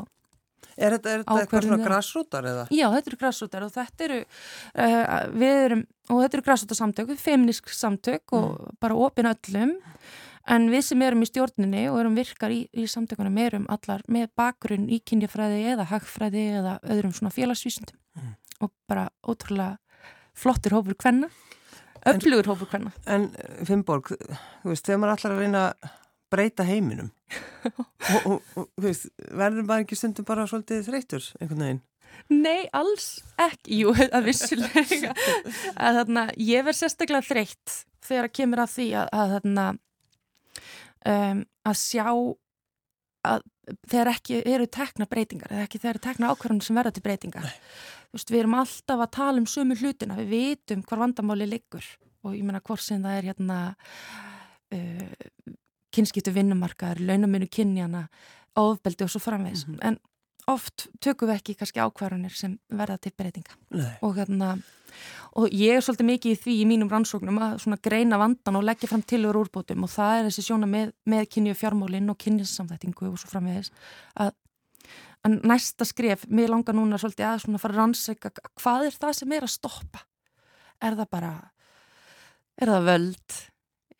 Er 0.77 0.93
þetta, 0.95 1.09
er 1.09 1.21
þetta 1.23 1.37
eitthvað 1.41 1.65
svona 1.65 1.83
grassrútar 1.83 2.45
eða? 2.47 2.63
Já, 2.71 2.85
þetta 2.93 3.09
eru 3.09 3.17
græsútar 3.19 3.63
og 3.65 3.71
þetta 3.73 4.05
eru, 4.05 4.17
uh, 4.21 5.15
við 5.41 5.55
erum, 5.65 5.81
og 6.07 6.21
þetta 6.21 6.37
eru 6.37 6.45
græsútarsamtök, 6.45 7.13
feministk 7.19 7.71
samtök 7.75 8.35
og 8.37 8.69
bara 8.79 8.97
opin 8.97 9.27
öllum, 9.29 9.73
en 10.53 10.69
við 10.71 10.85
sem 10.85 11.01
erum 11.05 11.25
í 11.25 11.29
stjórninni 11.29 11.83
og 11.91 11.99
erum 12.03 12.15
virkar 12.17 12.53
í, 12.53 12.61
í 12.71 12.85
samtökunum 12.89 13.41
erum 13.41 13.65
allar 13.73 14.05
með 14.07 14.29
bakgrunn 14.37 14.87
í 14.89 15.01
kynjafræði 15.05 15.65
eða 15.73 15.89
hagfræði 15.91 16.45
eða 16.61 16.77
öðrum 16.93 17.17
svona 17.17 17.33
félagsvísundum 17.35 17.97
Mm. 18.11 18.33
og 18.59 18.71
bara 18.91 19.05
ótrúlega 19.23 19.77
flottur 20.35 20.73
hópur 20.75 20.97
kvenna, 20.99 21.29
öflugur 22.09 22.49
hópur 22.51 22.69
kvenna. 22.71 22.93
En 23.05 23.29
eh, 23.35 23.61
Finnborg, 23.67 24.13
þú 24.63 24.73
veist, 24.73 24.87
þegar 24.87 25.01
maður 25.03 25.15
allar 25.15 25.35
að 25.35 25.43
reyna 25.45 25.63
að 25.67 25.97
breyta 26.31 26.63
heiminum 26.63 27.11
og, 27.77 28.25
og, 28.25 28.35
og 28.55 28.67
þú 28.79 28.85
veist, 28.87 29.07
verður 29.27 29.65
maður 29.67 29.85
ekki 29.85 29.99
stundum 29.99 30.27
bara 30.27 30.47
svolítið 30.49 30.85
þreytur 30.87 31.31
einhvern 31.39 31.65
veginn? 31.65 31.81
Nei, 32.31 32.67
alls 32.75 33.07
ekki, 33.41 33.81
jú, 33.81 33.93
að 34.15 34.29
vissulega 34.29 35.13
að 35.75 36.01
þarna, 36.01 36.27
ég 36.39 36.67
verð 36.67 36.79
sérstaklega 36.81 37.27
þreytt 37.27 37.79
þegar 38.05 38.29
að 38.29 38.35
kemur 38.39 38.63
að 38.63 38.75
því 38.75 38.87
að, 39.01 39.11
að 39.15 39.33
þarna 39.35 39.65
um, 41.11 41.43
að 41.67 41.79
sjá 41.81 42.07
að 43.27 43.41
þegar 43.87 44.11
ekki 44.15 44.41
eru 44.49 44.67
tekna 44.67 45.05
breytingar 45.05 45.51
eða 45.51 45.65
ekki 45.67 45.79
þegar 45.79 45.95
eru 45.95 46.05
tekna 46.07 46.31
ákvarðanir 46.31 46.65
sem 46.65 46.75
verða 46.75 46.91
til 46.95 47.03
breytingar 47.05 47.49
þú 47.51 48.17
veist, 48.17 48.31
við 48.31 48.39
erum 48.39 48.57
alltaf 48.59 49.03
að 49.05 49.11
tala 49.17 49.37
um 49.37 49.47
sömu 49.47 49.77
hlutina, 49.77 50.17
við 50.17 50.33
vitum 50.35 50.83
hvar 50.83 51.03
vandamáli 51.05 51.47
liggur 51.47 51.85
og 52.23 52.35
ég 52.35 52.43
meina 52.43 52.61
hvort 52.61 52.83
sem 52.83 53.01
það 53.01 53.17
er 53.17 53.29
hérna 53.31 53.59
kynskiptu 55.91 56.33
vinnumarkaðar, 56.35 57.01
launaminu 57.03 57.47
kynjana, 57.51 58.05
ofbeldi 58.59 59.05
og 59.05 59.11
svo 59.11 59.19
framvegs. 59.19 59.67
Mm 59.67 59.75
-hmm. 59.75 59.87
En 59.87 59.99
oft 60.49 60.87
tökum 61.03 61.29
við 61.29 61.39
ekki 61.39 61.57
kannski 61.59 61.81
ákvarðanir 61.83 62.35
sem 62.35 62.57
verða 62.69 62.97
til 63.01 63.13
breytinga. 63.17 63.57
Og, 64.01 64.15
hérna, 64.17 64.53
og 65.37 65.53
ég 65.53 65.77
er 65.77 65.85
svolítið 65.85 66.09
mikið 66.09 66.35
í 66.35 66.39
því 66.43 66.55
í 66.61 66.67
mínum 66.69 66.91
rannsóknum 66.91 67.41
að 67.41 67.81
greina 67.83 68.19
vandan 68.21 68.59
og 68.59 68.65
leggja 68.67 68.89
fram 68.91 69.03
tilur 69.05 69.41
úrbótum 69.43 69.85
og 69.85 69.93
það 69.93 70.17
er 70.17 70.29
þessi 70.29 70.47
sjóna 70.47 70.69
með, 70.69 70.93
með 71.05 71.27
kynju 71.35 71.57
fjármólinn 71.59 72.13
og 72.13 72.19
kynjasamþættingu 72.21 73.11
og 73.11 73.19
svo 73.21 73.33
framvegis 73.33 73.73
að 74.15 74.33
En 75.21 75.37
næsta 75.45 75.85
skref, 75.85 76.23
mér 76.33 76.49
langar 76.49 76.73
núna 76.73 76.97
svolítið 76.97 77.27
að 77.29 77.41
svona 77.43 77.59
fara 77.61 77.75
að 77.75 77.79
rannsækja 77.83 78.31
hvað 78.57 78.87
er 78.87 78.95
það 79.03 79.17
sem 79.19 79.33
er 79.35 79.45
að 79.45 79.51
stoppa? 79.53 79.99
Er 80.81 80.95
það 80.97 81.09
bara, 81.13 81.33
er 82.57 82.71
það 82.73 82.87
völd, 82.87 83.35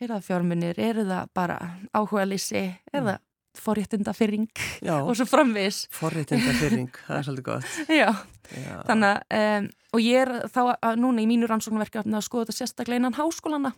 er 0.02 0.14
það 0.16 0.24
fjármunir, 0.26 0.80
er 0.82 1.02
það 1.04 1.30
bara 1.38 1.60
áhuga 1.94 2.26
lissi, 2.26 2.64
er 2.90 3.04
mm. 3.04 3.12
það 3.12 3.20
forréttindafyrring 3.58 4.50
og 4.96 5.14
svo 5.18 5.28
framvis. 5.28 5.86
Forréttindafyrring, 5.96 6.90
það 7.08 7.18
er 7.18 7.28
svolítið 7.28 7.48
gott. 7.50 7.78
Já, 8.02 8.10
Já. 8.56 8.76
þannig 8.90 9.12
að, 9.12 9.40
um, 9.40 9.70
og 9.92 10.04
ég 10.06 10.26
er 10.26 10.34
þá 10.52 10.62
að 10.74 11.00
núna 11.04 11.24
í 11.24 11.30
mínu 11.30 11.50
rannsóknarverki 11.52 12.04
að 12.04 12.28
skoða 12.28 12.50
þetta 12.50 12.60
sérstaklega 12.60 13.04
innan 13.04 13.18
háskólana. 13.20 13.74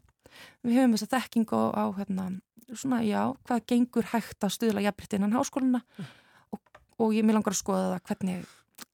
Við 0.66 0.80
höfum 0.80 0.98
þess 0.98 1.08
að 1.08 1.16
þekking 1.18 1.54
á, 1.54 1.62
á 1.74 1.86
hérna, 1.98 2.28
svona, 2.74 3.04
já, 3.06 3.22
hvað 3.46 3.66
gengur 3.70 4.12
hægt 4.14 4.46
að 4.46 4.54
stuðla 4.58 4.86
jafnbritt 4.86 5.18
innan 5.18 5.36
háskólana. 5.38 5.84
Mm 5.98 6.12
og 7.02 7.14
ég 7.16 7.26
vil 7.26 7.36
langar 7.36 7.54
að 7.54 7.62
skoða 7.62 7.86
það 7.94 8.04
hvernig, 8.10 8.52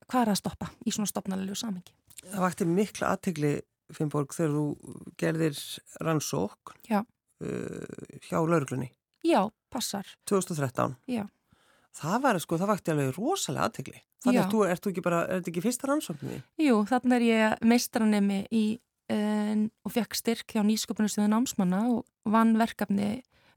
hvað 0.09 0.21
er 0.21 0.31
að 0.33 0.39
stoppa 0.41 0.69
í 0.85 0.93
svona 0.95 1.11
stopnarlegu 1.11 1.57
samengi. 1.59 1.95
Það 2.23 2.45
vakti 2.45 2.69
mikla 2.69 3.11
aðtegli, 3.15 3.53
Finnborg, 3.95 4.33
þegar 4.35 4.51
þú 4.53 4.93
gerðir 5.17 5.59
rannsók 6.05 6.75
uh, 6.93 7.03
hjá 8.27 8.37
lauruglunni. 8.37 8.91
Já, 9.25 9.41
passar. 9.73 10.07
2013. 10.29 10.95
Já. 11.11 11.25
Það 11.99 12.19
var, 12.23 12.39
sko, 12.43 12.59
það 12.59 12.71
vakti 12.71 12.93
alveg 12.93 13.15
rosalega 13.17 13.65
aðtegli. 13.67 14.03
Þannig 14.23 14.41
að 14.41 14.51
þú, 14.51 14.61
ert 14.67 14.83
þú 14.83 14.91
ekki 14.91 15.03
bara, 15.03 15.23
er 15.25 15.39
þetta 15.39 15.51
ekki 15.51 15.63
fyrsta 15.63 15.89
rannsókninni? 15.89 16.41
Jú, 16.59 16.75
þannig 16.89 17.15
er 17.15 17.25
ég 17.25 17.65
meistranemi 17.71 18.39
í 18.51 18.63
uh, 19.13 19.65
og 19.87 19.95
fekk 19.95 20.17
styrk 20.19 20.55
hjá 20.55 20.61
nýsköpunarstöðun 20.67 21.37
ámsmanna 21.39 21.81
og 21.93 22.03
vann 22.29 22.55
verkefni 22.59 23.09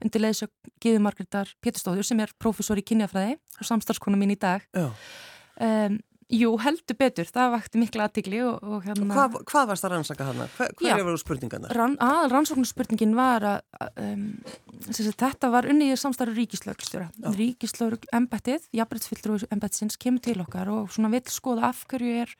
undir 0.03 0.23
leiðsök 0.23 0.51
Gíður 0.83 1.03
Margreðar 1.05 1.51
Péturstóður 1.63 2.07
sem 2.07 2.19
er 2.23 2.33
profesor 2.41 2.79
í 2.79 2.85
kynjafræði 2.85 3.37
og 3.59 3.67
samstarfskona 3.69 4.19
mín 4.19 4.33
í 4.35 4.39
dag 4.39 4.65
um, 4.75 5.99
Jú, 6.33 6.49
heldur 6.63 6.97
betur, 6.97 7.27
það 7.29 7.51
vakti 7.53 7.79
mikla 7.81 8.07
aðtikli 8.07 8.39
og, 8.41 8.63
og 8.65 8.85
hérna 8.87 9.13
Hvað, 9.13 9.35
hvað 9.49 9.67
varst 9.69 9.85
það 9.85 9.93
rannsaka 9.93 10.27
hana? 10.29 10.47
Hver, 10.55 10.71
hver 10.79 10.95
er 10.95 11.05
verið 11.05 11.21
spurningan 11.21 11.65
það? 11.67 11.73
Rann, 11.77 11.95
að 12.01 12.25
rannsóknarspurningin 12.33 13.13
var 13.17 13.45
að 13.49 13.59
um, 14.01 14.23
þetta 14.89 15.51
var 15.53 15.67
unnið 15.69 15.93
í 15.93 15.99
samstarfi 16.01 16.35
ríkislauglstjóra 16.39 17.35
Ríkislaug 17.37 18.07
embettið, 18.17 18.65
jafnbryttsfyllur 18.73 19.45
embettsins 19.53 19.99
kemur 20.01 20.25
til 20.25 20.39
okkar 20.41 20.73
og 20.73 20.89
svona 20.95 21.13
vil 21.13 21.23
skoða 21.29 21.69
af 21.69 21.85
hverju 21.91 22.23
er 22.25 22.33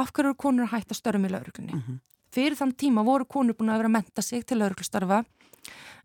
af 0.00 0.10
hverju 0.16 0.34
er 0.34 0.40
konur 0.46 0.66
að 0.66 0.74
hætta 0.74 0.98
störfum 0.98 1.28
í 1.28 1.32
lauglunni 1.34 1.74
mm 1.76 1.82
-hmm. 1.86 2.00
Fyrir 2.30 2.54
þann 2.54 2.76
tíma 2.78 3.02
voru 3.04 3.24
konur 3.24 3.54
búin 3.58 3.70
að 3.70 3.78
vera 3.82 3.88
að 3.90 3.96
menta 3.98 4.22
sig 4.22 4.46
til 4.46 4.58
lauglustarfa 4.58 5.24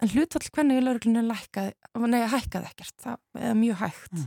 en 0.01 0.09
hlutfall 0.09 0.49
hvernig 0.51 0.79
í 0.79 0.83
lauruglunni 0.85 1.21
hækkaði 2.33 2.65
ekkert, 2.65 2.97
það 3.01 3.17
er 3.39 3.53
mjög 3.53 3.77
hægt 3.79 4.13
mm. 4.13 4.25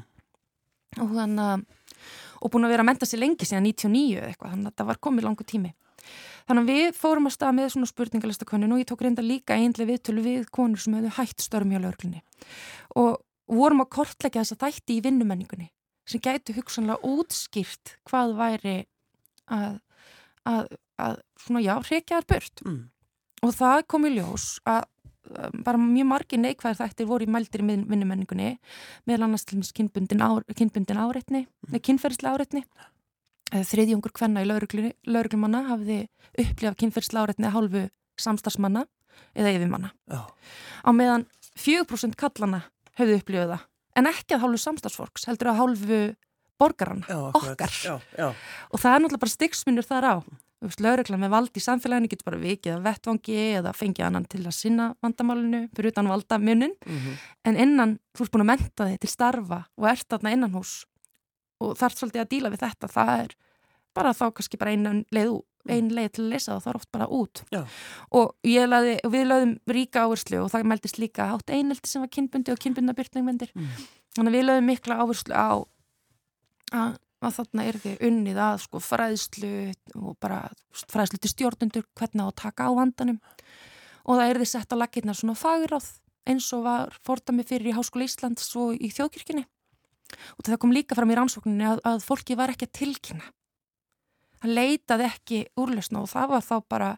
og 1.03 1.11
þannig 1.15 1.45
að 1.45 1.65
og 2.41 2.53
búin 2.53 2.67
að 2.67 2.75
vera 2.75 2.85
að 2.85 2.91
menta 2.91 3.09
sér 3.09 3.23
lengi 3.23 3.49
síðan 3.49 3.69
99 3.69 4.25
eitthvað, 4.29 4.55
þannig 4.55 4.71
að 4.73 4.81
það 4.81 4.91
var 4.91 5.01
komið 5.07 5.29
langu 5.29 5.47
tími 5.49 5.73
þannig 6.49 6.63
að 6.63 6.71
við 6.73 6.99
fórum 6.99 7.29
að 7.29 7.35
staða 7.35 7.57
með 7.59 7.73
svona 7.75 7.91
spurningalista 7.91 8.47
og 8.49 8.79
ég 8.79 8.89
tók 8.89 9.03
reynda 9.05 9.25
líka 9.25 9.57
einlega 9.57 9.91
viðtölu 9.91 10.25
við 10.25 10.47
konur 10.55 10.81
sem 10.81 10.95
hefðu 10.97 11.15
hægt 11.19 11.45
störm 11.45 11.73
hjá 11.73 11.81
lauruglunni 11.83 12.23
og 12.97 13.19
vorum 13.49 13.83
að 13.85 13.93
kortleggja 13.97 14.45
þess 14.45 14.57
að 14.57 14.63
þætti 14.65 14.97
í 14.97 15.03
vinnumenningunni 15.05 15.69
sem 16.09 16.23
gætu 16.25 16.55
hugsanlega 16.57 17.05
útskýrt 17.05 17.97
hvað 18.09 18.37
væri 18.39 18.77
að, 19.53 19.81
að, 20.49 20.71
að 20.97 21.19
svona 21.45 21.65
já, 21.65 21.75
reykjaðar 21.91 22.29
bört 22.33 22.65
mm. 22.65 22.81
og 23.45 23.55
það 23.59 23.85
kom 23.93 24.09
í 24.09 24.15
ljós 24.17 24.49
að 24.69 24.87
bara 25.65 25.81
mjög 25.81 26.09
margi 26.09 26.39
neikvæðir 26.41 26.79
þættir 26.81 27.09
voru 27.09 27.27
í 27.27 27.33
mældir 27.33 27.63
í 27.63 27.67
vinnumenningunni 27.69 28.51
meðal 29.09 29.27
annars 29.27 29.47
til 29.49 29.59
mis 29.61 29.73
kynbundin, 29.77 30.23
ár, 30.25 30.45
kynbundin 30.57 31.01
áreitni, 31.01 31.45
mm. 31.47 31.81
kynferðsla 31.85 32.35
áreitni 32.35 32.63
eh, 33.53 33.65
þriðjungur 33.69 34.15
hvenna 34.19 34.45
í 34.45 34.49
lauruglumanna 34.49 35.65
hafði 35.73 36.01
upplifað 36.35 36.79
kynferðsla 36.83 37.27
áreitni 37.27 37.49
að 37.49 37.57
hálfu 37.59 37.85
samstagsmanna 38.19 38.87
eða 39.39 39.55
yfirmanna 39.57 39.93
oh. 40.15 40.29
á 40.87 40.91
meðan 40.95 41.27
4% 41.59 42.19
kallana 42.19 42.65
höfðu 42.99 43.21
upplifað 43.21 43.55
það 43.55 43.67
en 43.99 44.11
ekki 44.13 44.37
að 44.37 44.45
hálfu 44.47 44.65
samstagsfólks 44.65 45.29
heldur 45.29 45.53
að 45.53 45.63
hálfu 45.63 46.03
borgaranna, 46.59 47.07
já, 47.07 47.19
okkar 47.39 47.75
já, 47.85 47.95
já. 48.19 48.29
og 48.73 48.81
það 48.83 48.95
er 48.95 49.03
náttúrulega 49.03 49.25
bara 49.25 49.35
styggsmunur 49.37 49.87
þar 49.87 50.07
á 50.11 50.15
Lauruglan 50.59 51.21
með 51.23 51.31
vald 51.31 51.59
í 51.59 51.63
samfélaginu 51.63 52.11
getur 52.11 52.27
bara 52.27 52.41
vikið 52.43 52.73
að 52.75 52.87
vettvangi 52.89 53.39
eða 53.61 53.73
fengið 53.77 54.07
annan 54.09 54.25
til 54.27 54.41
að 54.43 54.57
sinna 54.57 54.89
vandamálinu 55.05 55.61
fyrir 55.77 55.93
utan 55.93 56.11
valdamunin 56.11 56.75
mm 56.75 56.97
-hmm. 56.97 57.19
en 57.45 57.57
innan, 57.57 57.99
þú 58.15 58.25
ert 58.25 58.33
búin 58.33 58.47
að 58.47 58.53
menta 58.53 58.89
þig 58.89 59.01
til 59.01 59.11
starfa 59.11 59.61
og 59.77 59.89
ert 59.89 60.09
þarna 60.09 60.33
innan 60.33 60.55
hús 60.55 60.85
og 61.61 61.77
þarf 61.79 61.99
svolítið 61.99 62.21
að 62.21 62.31
díla 62.33 62.51
við 62.51 62.65
þetta 62.65 62.89
það 62.89 63.21
er 63.21 63.37
bara 63.95 64.15
þá 64.15 64.27
kannski 64.35 64.59
bara 64.59 64.71
einu 64.71 65.05
leið, 65.15 65.31
mm. 65.31 65.73
ein 65.75 65.89
leið 65.95 66.11
til 66.13 66.25
að 66.25 66.31
lesa 66.33 66.53
það, 66.53 66.63
það 66.63 66.71
er 66.71 66.77
oft 66.77 66.91
bara 66.93 67.09
út 67.09 67.43
Já. 67.51 67.63
og 68.11 68.35
laði, 68.43 68.95
við 69.05 69.27
lögðum 69.27 69.59
ríka 69.67 70.05
áherslu 70.07 70.43
og 70.43 70.51
það 70.51 70.71
meldist 70.73 70.99
líka 70.99 71.33
átt 71.35 71.51
einelti 71.51 71.89
sem 71.89 72.03
var 72.03 72.09
kynbundi 72.09 72.53
og 72.53 72.59
kynbundabyrtningvendir 72.59 73.53
mm. 73.55 73.69
þannig 74.17 74.33
að 74.33 74.39
við 74.39 74.49
lögðum 74.49 74.71
mikla 74.73 75.01
áherslu 75.03 75.35
á 75.35 75.51
að 76.73 76.99
að 77.25 77.39
þarna 77.39 77.65
er 77.67 77.79
þið 77.83 78.03
unnið 78.09 78.41
að 78.43 78.59
sko 78.65 78.81
fræðslu 78.83 79.53
og 79.99 80.19
bara 80.23 80.41
fræðslu 80.73 81.21
til 81.23 81.33
stjórnundur 81.33 81.87
hvernig 81.99 82.23
á 82.23 82.29
að 82.29 82.37
taka 82.43 82.69
á 82.69 82.73
vandanum. 82.79 83.19
Og 84.09 84.21
það 84.21 84.31
er 84.31 84.41
þið 84.43 84.51
sett 84.53 84.75
á 84.75 84.81
lakirnar 84.81 85.19
svona 85.19 85.39
fagiráð 85.39 85.89
eins 86.29 86.49
og 86.57 86.65
var 86.67 86.95
fordami 87.07 87.45
fyrir 87.49 87.73
í 87.73 87.77
Háskóla 87.77 88.07
Íslands 88.07 88.51
og 88.61 88.77
í 88.77 88.91
þjóðkirkjunni. 88.93 89.45
Og 90.39 90.47
það 90.47 90.61
kom 90.63 90.73
líka 90.73 90.97
fram 90.97 91.11
í 91.13 91.17
rannsókninni 91.19 91.67
að, 91.69 91.83
að 91.89 92.05
fólki 92.05 92.37
var 92.39 92.53
ekki 92.53 92.69
að 92.69 92.77
tilkynna. 92.81 93.33
Það 94.39 94.55
leitaði 94.55 95.09
ekki 95.09 95.41
úrlösna 95.59 96.05
og 96.05 96.11
það 96.13 96.33
var 96.33 96.45
þá 96.47 96.57
bara 96.71 96.91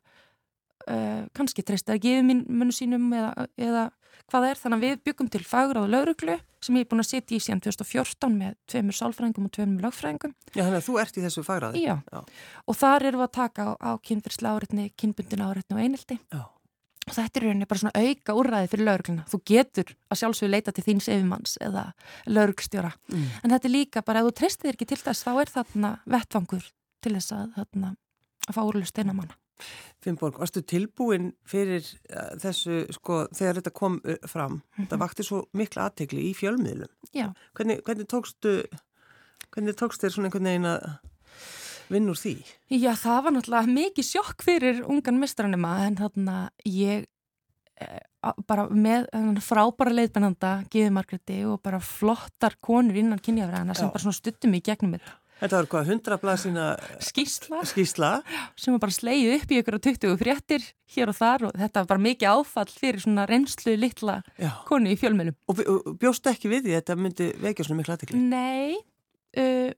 uh, 0.90 1.24
kannski 1.36 1.64
treystaði 1.66 2.04
gefið 2.04 2.74
sínum 2.76 3.08
eða, 3.16 3.48
eða 3.56 3.88
hvað 4.30 4.46
er 4.50 4.60
þannig 4.60 4.78
að 4.78 4.86
við 4.86 5.02
byggum 5.08 5.30
til 5.32 5.42
fagráðu 5.46 5.90
lauruglu 5.90 6.36
sem 6.60 6.76
ég 6.76 6.84
er 6.84 6.90
búin 6.90 7.02
að 7.02 7.08
setja 7.08 7.36
í 7.36 7.42
síðan 7.42 7.62
2014 7.64 8.36
með 8.36 8.54
tveimur 8.70 8.96
sálfræðingum 8.98 9.48
og 9.48 9.52
tveimur 9.56 9.84
lagfræðingum. 9.86 10.34
Já, 10.52 10.62
þannig 10.62 10.78
að 10.78 10.86
þú 10.86 10.96
ert 11.02 11.18
í 11.18 11.24
þessu 11.24 11.44
fagráði? 11.46 11.84
Já, 11.86 11.94
Já. 12.04 12.20
og 12.68 12.78
þar 12.78 13.06
erum 13.08 13.22
við 13.22 13.26
að 13.26 13.36
taka 13.38 13.66
á, 13.66 13.70
á 13.80 13.90
kynfyrsla 14.06 14.54
áreitni, 14.56 14.88
kynbundin 15.00 15.44
áreitni 15.46 15.76
og 15.76 15.82
einelti. 15.82 16.18
Já. 16.30 16.42
Og 17.08 17.16
þetta 17.16 17.40
er 17.40 17.46
rauninni 17.48 17.66
bara 17.66 17.80
svona 17.80 18.02
auka 18.04 18.34
úrræði 18.38 18.70
fyrir 18.70 18.86
laurugluna. 18.86 19.24
Þú 19.30 19.40
getur 19.50 19.94
að 20.12 20.20
sjálfsögur 20.20 20.52
leita 20.52 20.74
til 20.76 20.84
þín 20.86 21.00
sefimanns 21.02 21.56
eða 21.64 21.86
laurugstjóra. 22.28 22.92
Mm. 23.10 23.24
En 23.40 23.54
þetta 23.54 23.66
er 23.66 23.74
líka 23.74 24.02
bara, 24.06 24.20
ef 24.20 24.28
þú 24.28 24.36
treystir 24.42 24.76
ekki 24.76 24.90
til 24.92 25.00
þess, 25.00 25.24
þá 25.26 25.32
er 25.40 25.52
þarna 25.56 25.92
vettvangur 26.12 26.68
til 27.02 27.14
þess 27.16 27.34
að, 27.34 27.48
þarna, 27.56 27.94
að 28.46 28.58
fá 28.58 28.62
úrlust 28.62 29.00
einamanna. 29.00 29.38
Finnborg, 30.04 30.38
varstu 30.40 30.62
tilbúin 30.62 31.30
fyrir 31.48 31.84
uh, 31.84 32.32
þessu, 32.40 32.84
sko, 32.96 33.22
þegar 33.36 33.60
þetta 33.60 33.74
kom 33.76 34.00
uh, 34.04 34.16
fram, 34.28 34.58
mm 34.58 34.60
-hmm. 34.60 34.84
þetta 34.84 35.00
vakti 35.04 35.26
svo 35.26 35.44
mikla 35.52 35.88
aðtegli 35.88 36.30
í 36.30 36.34
fjölmiðlum. 36.36 36.92
Já. 37.12 37.30
Hvernig, 37.54 37.82
hvernig 37.84 38.08
tókstu, 38.08 38.56
hvernig 39.50 39.76
tókstu 39.76 40.06
þér 40.06 40.16
svona 40.16 40.30
einhvern 40.30 40.50
veginn 40.50 40.70
að 40.70 40.90
vinna 41.90 42.12
úr 42.14 42.20
því? 42.20 42.36
Já, 42.70 42.92
það 42.94 43.22
var 43.24 43.34
náttúrulega 43.36 43.74
mikið 43.78 44.06
sjokk 44.06 44.44
fyrir 44.46 44.84
ungan 44.86 45.18
mistranima, 45.20 45.72
en 45.86 45.98
þarna 45.98 46.36
ég 46.64 47.06
eh, 47.80 48.00
bara 48.46 48.68
með 48.68 49.08
frábæra 49.44 49.94
leiðbennanda, 49.96 50.52
Gíði 50.70 50.92
Margreti 50.94 51.40
og 51.48 51.62
bara 51.64 51.80
flottar 51.80 52.56
konur 52.60 52.98
innan 53.00 53.22
kynjafræðana 53.22 53.74
sem 53.74 53.90
bara 53.90 54.04
svona 54.04 54.20
stuttum 54.20 54.54
í 54.54 54.62
gegnum 54.64 54.98
þetta. 54.98 55.16
Þetta 55.40 55.56
var 55.56 55.68
hvað, 55.72 55.90
100 55.94 56.18
blaðsina 56.20 56.64
skísla, 57.00 57.62
skísla 57.68 58.10
sem 58.60 58.74
var 58.74 58.82
bara 58.82 58.92
sleið 58.92 59.38
upp 59.38 59.54
í 59.54 59.60
ykkur 59.62 59.78
á 59.80 59.84
20 59.86 60.18
fréttir 60.20 60.66
hér 60.92 61.12
og 61.12 61.16
þar 61.16 61.46
og 61.48 61.56
þetta 61.56 61.80
var 61.80 61.88
bara 61.94 62.04
mikið 62.04 62.34
áfall 62.34 62.68
fyrir 62.74 63.00
svona 63.00 63.24
reynslu 63.30 63.76
litla 63.78 64.18
Já. 64.36 64.50
konu 64.68 64.92
í 64.92 64.98
fjölmjölum. 65.00 65.38
Og, 65.48 65.62
og 65.64 65.96
bjóstu 66.02 66.32
ekki 66.32 66.52
við 66.52 66.68
því 66.68 66.76
þetta 66.76 66.98
myndi 67.00 67.30
vekja 67.40 67.68
svona 67.68 67.80
miklu 67.80 67.96
aðtekli? 67.96 68.20
Nei, 68.20 68.76
uh, 69.40 69.70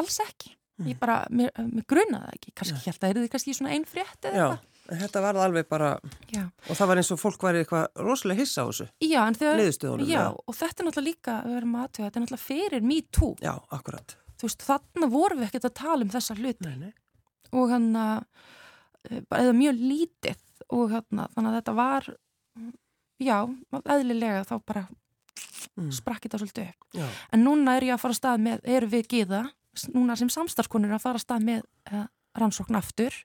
alls 0.00 0.18
ekki. 0.26 0.56
Mm. 0.82 0.90
Ég 0.90 0.98
bara, 0.98 1.20
mér, 1.30 1.52
mér 1.70 1.86
grunaði 1.86 2.34
ekki, 2.34 2.54
kannski 2.58 2.80
held 2.82 2.96
að 2.96 3.04
það 3.04 3.12
eru 3.12 3.22
því 3.22 3.32
kannski 3.36 3.54
svona 3.54 3.76
einn 3.76 3.86
frétt 3.86 4.26
eða 4.26 4.32
eitthvað. 4.34 4.70
Þetta 4.84 5.20
var 5.24 5.38
alveg 5.40 5.68
bara, 5.70 5.92
já. 6.28 6.42
og 6.44 6.76
það 6.76 6.90
var 6.90 7.00
eins 7.00 7.12
og 7.14 7.20
fólk 7.22 7.46
væri 7.46 7.62
eitthvað 7.62 8.02
rosalega 8.04 8.42
hissa 8.42 8.66
á 8.66 8.68
þessu, 8.68 8.88
liðstöðunum. 9.00 10.10
Já, 10.10 10.26
og 10.34 10.58
þetta 10.58 10.82
er 10.82 10.88
náttúrulega 10.90 11.06
líka, 11.06 11.38
við 11.46 11.56
verum 11.56 11.78
aðtöða, 11.80 12.10
þetta 12.10 12.20
er 12.20 12.26
náttúrulega 12.26 12.44
fyrir 12.50 12.84
me 12.90 12.98
too. 13.08 13.30
Já, 13.40 13.54
akkurat 13.72 14.18
þú 14.44 14.50
veist, 14.50 14.66
þannig 14.68 15.14
vorum 15.14 15.40
við 15.40 15.48
ekkert 15.48 15.68
að 15.70 15.78
tala 15.80 16.04
um 16.04 16.12
þessa 16.12 16.36
hluti 16.38 16.68
nei, 16.68 16.76
nei. 16.84 16.92
og 17.56 17.72
hann 17.72 17.88
að 17.96 18.26
eða 19.40 19.54
mjög 19.56 19.80
lítið 19.80 20.66
og 20.74 20.92
hann 20.92 21.24
að 21.24 21.32
þannig 21.36 21.50
að 21.50 21.56
þetta 21.58 21.74
var 21.80 22.10
já, 23.24 23.38
eðlilega 23.84 24.44
þá 24.48 24.54
bara 24.64 24.84
Mm. 25.74 25.90
sprakk 25.90 26.26
þetta 26.26 26.38
svolítið 26.38 26.68
upp. 26.70 26.84
Já. 26.94 27.06
En 27.34 27.42
núna 27.42 27.76
er 27.76 27.86
ég 27.88 27.96
að 27.96 28.02
fara 28.02 28.14
að 28.14 28.18
stað 28.20 28.42
með, 28.44 28.60
eru 28.76 28.88
við 28.92 29.08
giða, 29.10 29.40
núna 29.94 30.16
sem 30.18 30.30
samstarfskonur 30.30 30.94
að 30.94 31.02
fara 31.02 31.18
að 31.18 31.24
stað 31.24 31.46
með 31.48 31.64
uh, 31.90 32.04
rannsókn 32.38 32.78
aftur, 32.78 33.16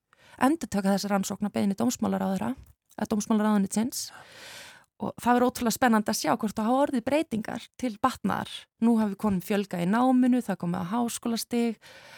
endur 0.42 0.72
taka 0.72 0.96
þessi 0.96 1.12
rannsókn 1.12 1.50
að 1.50 1.54
beðinni 1.58 1.78
dómsmálaráðura, 1.78 2.56
að 2.98 3.12
dómsmálaráðunitsins 3.14 4.08
og 4.10 4.59
það 5.00 5.30
verður 5.34 5.46
ótrúlega 5.50 5.76
spennandi 5.78 6.12
að 6.12 6.18
sjá 6.20 6.32
hvort 6.36 6.56
það 6.58 6.68
hafa 6.70 6.82
orðið 6.86 7.04
breytingar 7.08 7.68
til 7.80 7.92
batnar. 8.04 8.50
Nú 8.84 8.96
hafi 9.00 9.16
konum 9.20 9.42
fjölga 9.44 9.80
í 9.84 9.88
náminu, 9.88 10.42
það 10.44 10.58
komið 10.64 10.80
að 10.82 10.90
háskólastig, 10.94 11.78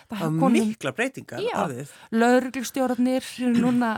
það 0.10 0.18
Það 0.22 0.26
er 0.28 0.40
konum 0.42 0.72
mikla 0.72 0.94
breytingar 0.98 1.44
Já. 1.46 1.54
orðið. 1.66 1.92
lauruglustjórnir 2.24 3.30
núna 3.62 3.92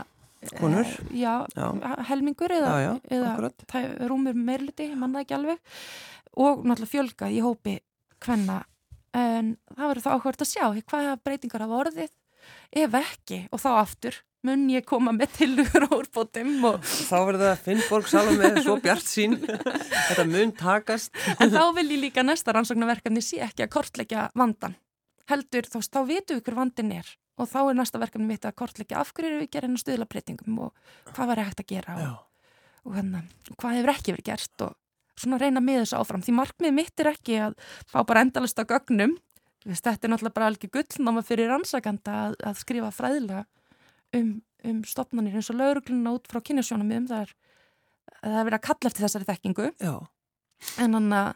Konur? 0.60 0.84
eh, 0.84 1.16
já, 1.16 1.46
Já. 1.56 1.66
helmingur 2.10 2.52
eða, 2.52 2.72
Já, 2.76 2.80
já, 2.84 2.92
eða 3.16 3.30
það 3.64 3.86
er 3.88 4.08
rúmur 4.12 4.36
meirluti, 4.36 4.90
manna 5.00 5.22
ekki 5.24 5.38
alveg 5.38 5.58
og 6.36 6.66
náttúrulega 6.68 6.90
fjölgað 6.92 7.32
í 7.32 7.40
hópi 7.40 7.78
hvenna 8.20 8.58
en 9.16 9.54
það 9.72 9.88
verður 9.88 10.04
þá 10.04 10.10
áhverjast 10.18 10.44
að 10.44 10.50
sjá 10.52 10.66
hvaða 10.90 11.14
breytingar 11.24 11.64
hafa 11.64 11.80
orðið 11.86 12.12
ef 12.84 12.98
ekki 13.00 13.38
og 13.54 13.62
þá 13.64 13.68
aftur 13.80 14.20
mun 14.46 14.68
ég 14.72 14.84
koma 14.88 15.12
með 15.16 15.34
tilugur 15.38 15.86
á 15.88 15.90
úrbótum 15.96 16.54
og 16.68 16.78
Þá 16.84 17.16
verður 17.16 17.44
það 17.46 17.64
Finnborg 17.66 18.10
Salome 18.10 18.50
svo 18.64 18.76
bjart 18.84 19.08
sín. 19.08 19.36
Þetta 20.08 20.26
mun 20.30 20.54
takast. 20.58 21.12
en 21.38 21.52
þá 21.54 21.64
vil 21.78 21.88
ég 21.94 22.02
líka 22.06 22.24
næsta 22.26 22.54
rannsóknarverkefni 22.56 23.24
sé 23.24 23.42
ekki 23.44 23.66
að 23.66 23.72
kortleggja 23.76 24.28
vandan 24.38 24.76
heldur 25.30 25.68
þá, 25.68 25.78
þá 25.80 26.00
vitum 26.08 26.38
við 26.38 26.46
hver 26.46 26.58
vandin 26.60 26.94
er 27.00 27.10
og 27.40 27.50
þá 27.50 27.58
er 27.64 27.76
næsta 27.80 28.00
verkefni 28.02 28.28
mitt 28.28 28.46
að 28.46 28.56
kortleggja 28.60 29.00
af 29.00 29.12
hverju 29.16 29.40
við 29.40 29.50
gerin 29.56 29.76
að 29.78 29.82
stuðla 29.82 30.08
breytingum 30.10 30.62
og 30.68 31.12
hvað 31.14 31.30
var 31.32 31.42
hægt 31.42 31.64
að 31.64 31.70
gera 31.72 31.96
og, 32.04 32.16
og 32.84 32.98
hérna, 32.98 33.24
hvað 33.56 33.78
hefur 33.78 33.94
ekki 33.94 34.14
verið 34.14 34.28
gert 34.28 34.66
og 34.68 34.76
svona 35.18 35.38
reyna 35.40 35.62
með 35.64 35.84
þessu 35.84 35.98
áfram 36.00 36.24
því 36.26 36.36
markmið 36.36 36.76
mitt 36.76 37.02
er 37.02 37.10
ekki 37.14 37.38
að 37.48 37.56
fá 37.90 38.02
bara 38.04 38.26
endalist 38.26 38.60
á 38.60 38.64
gögnum 38.68 39.16
Þú 39.64 39.70
veist, 39.72 39.86
þetta 39.86 40.04
er 40.04 40.10
náttúrulega 40.12 40.36
bara 40.36 40.46
alveg 40.50 40.72
gullnáma 40.74 41.20
fyrir 41.24 41.46
rannsakanda 41.48 42.14
að, 42.26 42.34
að 42.50 42.58
skrifa 42.60 42.90
fræðilega 42.92 43.46
um, 44.18 44.34
um 44.64 44.82
stopnarnir 44.88 45.38
eins 45.38 45.50
og 45.52 45.60
laurugluna 45.60 46.14
út 46.16 46.28
frá 46.30 46.42
kynjasjónum 46.44 47.08
það 47.10 47.24
er, 47.26 47.34
það 48.22 48.38
er 48.40 48.48
verið 48.50 48.58
að 48.58 48.66
kalla 48.68 48.90
eftir 48.90 49.06
þessari 49.06 49.30
þekkingu 49.30 49.70
Já. 49.82 49.94
en 50.82 50.98
hann 50.98 51.16
að 51.18 51.32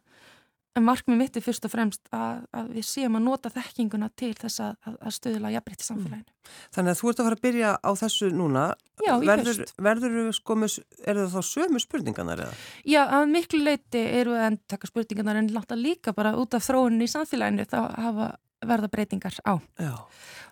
markmið 0.85 1.19
mitt 1.19 1.37
er 1.39 1.43
fyrst 1.43 1.67
og 1.67 1.73
fremst 1.73 2.11
að, 2.15 2.43
að 2.55 2.71
við 2.77 2.87
séum 2.87 3.17
að 3.19 3.25
nota 3.27 3.51
þekkinguna 3.53 4.09
til 4.19 4.31
þess 4.39 4.63
að, 4.63 4.75
að, 4.87 4.97
að 5.09 5.15
stöðla 5.17 5.53
jafnbreytti 5.55 5.87
samfélaginu. 5.87 6.35
Þannig 6.77 6.93
að 6.93 7.01
þú 7.01 7.11
ert 7.11 7.21
að 7.21 7.29
fara 7.29 7.39
að 7.39 7.45
byrja 7.47 7.71
á 7.83 7.91
þessu 8.03 8.31
núna. 8.35 8.65
Já, 9.03 9.13
í 9.15 9.29
verður, 9.31 9.63
haust. 9.63 9.75
verður 9.89 10.19
sko 10.37 10.59
með, 10.59 10.77
eru 11.05 11.25
það 11.25 11.35
þá 11.35 11.51
sömu 11.53 11.83
spurningarnar 11.83 12.45
eða? 12.47 12.59
Já, 12.89 13.01
að 13.19 13.27
miklu 13.33 13.63
leiti 13.65 14.05
eru 14.21 14.37
við 14.37 14.45
að 14.49 14.59
taka 14.75 14.91
spurningarnar 14.91 15.41
en 15.43 15.51
láta 15.55 15.79
líka 15.79 16.15
bara 16.17 16.37
út 16.39 16.59
af 16.59 16.67
þróunin 16.67 17.07
í 17.07 17.11
samfélaginu 17.11 17.67
þá 17.69 17.81
hafa 17.97 18.31
verða 18.67 18.89
breytingar 18.91 19.37
á. 19.47 19.55
Já. 19.79 19.93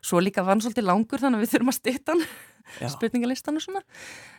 Svo 0.07 0.21
líka 0.23 0.45
var 0.45 0.55
hann 0.55 0.63
svolítið 0.63 0.87
langur 0.87 1.19
þannig 1.23 1.41
að 1.41 1.45
við 1.47 1.53
þurfum 1.55 1.73
að 1.73 1.79
stýta 1.81 2.15
hann, 2.15 2.27
spurningalistan 2.93 3.59
og 3.59 3.65
svona. 3.65 3.83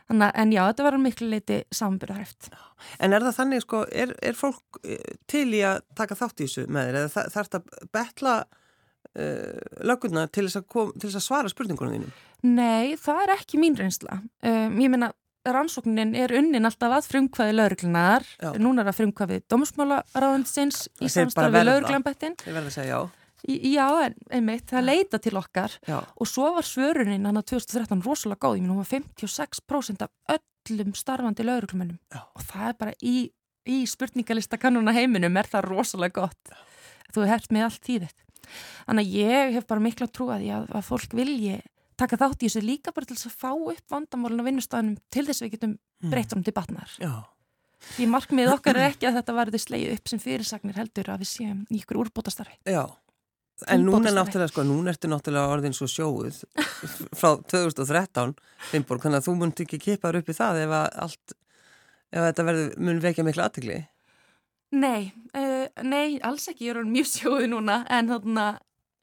Þannig 0.08 0.38
en 0.44 0.52
já, 0.56 0.62
þetta 0.70 0.86
var 0.88 0.98
miklu 1.04 1.28
leiti 1.32 1.58
samanbyrðarhæft. 1.76 2.50
En 3.04 3.14
er 3.18 3.26
það 3.28 3.36
þannig, 3.42 3.66
sko, 3.66 3.82
er, 3.92 4.14
er 4.24 4.38
fólk 4.40 4.80
eh, 4.88 5.18
til 5.28 5.48
í 5.58 5.62
að 5.68 5.82
taka 6.00 6.16
þátt 6.20 6.40
í 6.44 6.48
þessu 6.48 6.68
með 6.72 6.88
þér 6.92 7.00
eða 7.02 7.12
þa- 7.18 7.28
þarf 7.36 7.52
þetta 7.52 7.62
að 7.82 7.92
betla 7.98 8.36
uh, 8.44 9.62
löggurna 9.92 10.26
til 10.32 10.48
þess, 10.48 10.64
kom, 10.72 10.92
til 10.96 11.10
þess 11.10 11.20
að 11.22 11.28
svara 11.28 11.52
spurningunum 11.52 11.96
þínum? 11.98 12.18
Nei, 12.48 12.96
það 13.02 13.24
er 13.26 13.36
ekki 13.40 13.60
mín 13.62 13.76
reynsla. 13.80 14.22
Um, 14.46 14.78
ég 14.84 14.92
meina, 14.94 15.12
rannsóknin 15.48 16.12
er 16.20 16.32
unnin 16.36 16.68
alltaf 16.68 16.92
að 16.98 17.06
frumkvæði 17.12 17.54
lauruglunar. 17.56 18.26
Já. 18.44 18.50
Núna 18.60 18.84
er 18.84 18.92
að 18.92 18.98
frumkvæði 19.02 19.38
dómsmálaráðansins 19.52 20.86
í 21.00 21.06
Það 21.08 21.14
samstarfi 21.22 21.56
verða. 21.56 21.70
lauruglambættin. 21.72 22.36
Ég 22.44 22.56
verði 22.58 22.72
að 22.72 22.76
segja 22.76 22.98
já. 22.98 23.17
Já, 23.46 23.86
en, 24.08 24.16
einmitt, 24.34 24.66
það 24.72 24.86
leita 24.88 25.20
til 25.22 25.36
okkar 25.38 25.76
Já. 25.88 26.00
og 26.18 26.28
svo 26.28 26.50
var 26.56 26.66
svörunin 26.66 27.26
hann 27.30 27.38
að 27.38 27.46
2013 27.54 28.02
rosalega 28.06 28.42
góð. 28.48 28.58
Ég 28.58 28.64
meina, 28.66 28.74
hún 28.74 28.82
var 28.82 28.90
56% 28.90 30.02
af 30.08 30.40
öllum 30.70 30.96
starfandi 30.98 31.46
lauruglumennum 31.46 32.00
Já. 32.14 32.24
og 32.34 32.42
það 32.50 32.68
er 32.72 32.78
bara 32.82 32.94
í, 33.06 33.16
í 33.70 33.78
spurningalista 33.88 34.58
kannuna 34.58 34.92
heiminum 34.96 35.38
er 35.38 35.48
það 35.52 35.70
rosalega 35.70 36.22
gott. 36.26 36.54
Þú 37.14 37.22
hefði 37.24 37.32
hert 37.36 37.52
með 37.56 37.68
allt 37.70 37.82
tíðitt. 37.86 38.24
Þannig 38.88 39.06
að 39.06 39.16
ég 39.22 39.54
hef 39.58 39.68
bara 39.68 39.84
mikla 39.84 40.08
trú 40.08 40.30
að, 40.34 40.48
að, 40.58 40.68
að 40.76 40.86
fólk 40.88 41.14
vilji 41.20 41.58
taka 41.98 42.18
þátt 42.22 42.44
í 42.44 42.48
þessu 42.50 42.62
líka 42.64 42.92
bara 42.94 43.06
til 43.10 43.16
þess 43.18 43.30
að 43.32 43.40
fá 43.42 43.52
upp 43.54 43.90
vandamálun 43.92 44.42
á 44.44 44.48
vinnustæðunum 44.48 44.98
til 45.14 45.26
þess 45.28 45.42
að 45.42 45.48
við 45.48 45.56
getum 45.58 45.78
Mm. 45.98 46.12
breytt 46.14 46.30
honum 46.30 46.44
til 46.46 46.54
batnar. 46.54 46.92
Já. 47.02 47.26
Því 47.98 48.06
markmið 48.14 48.52
okkar 48.54 48.78
er 48.78 48.92
ekki 48.92 49.08
að 49.10 49.16
þetta 49.18 49.34
verði 49.34 49.60
slegið 49.64 49.94
upp 49.96 50.10
sem 50.12 50.20
fyrirsagnir 50.22 50.76
heldur 50.78 51.10
að 51.10 51.24
við 51.24 51.30
séum 51.32 51.64
í 51.74 51.80
ykkur 51.82 51.98
úrbótastarfi. 52.04 52.54
Já. 52.70 52.84
En 53.74 53.82
núna 53.88 54.12
náttúrulega, 54.14 54.52
sko, 54.52 54.62
núna 54.68 54.92
ertu 54.94 55.10
náttúrulega 55.10 55.50
orðin 55.56 55.74
svo 55.74 55.88
sjóið 55.90 56.44
frá 57.18 57.32
2013, 57.50 58.36
Finnborg, 58.70 59.02
þannig 59.02 59.18
að 59.24 59.26
þú 59.26 59.34
munt 59.40 59.62
ekki 59.64 59.80
kipaður 59.82 60.20
upp 60.22 60.30
í 60.30 60.36
það 60.38 60.60
ef 60.66 60.74
að 60.78 60.88
allt, 61.08 61.34
ef 62.14 62.20
að 62.22 62.28
þetta 62.28 62.46
verður, 62.52 62.68
mun 62.86 63.00
vekja 63.02 63.26
miklu 63.26 63.44
aðtegli. 63.48 63.78
Nei, 64.78 65.10
uh, 65.34 65.66
nei, 65.88 66.20
alls 66.28 66.46
ekki, 66.52 66.68
ég 66.68 66.76
er 66.76 66.82
orðin 66.84 66.94
mjög 67.00 67.08
sjóði 67.16 67.48
núna 67.50 67.80
en 67.98 68.12
þarna, 68.12 68.46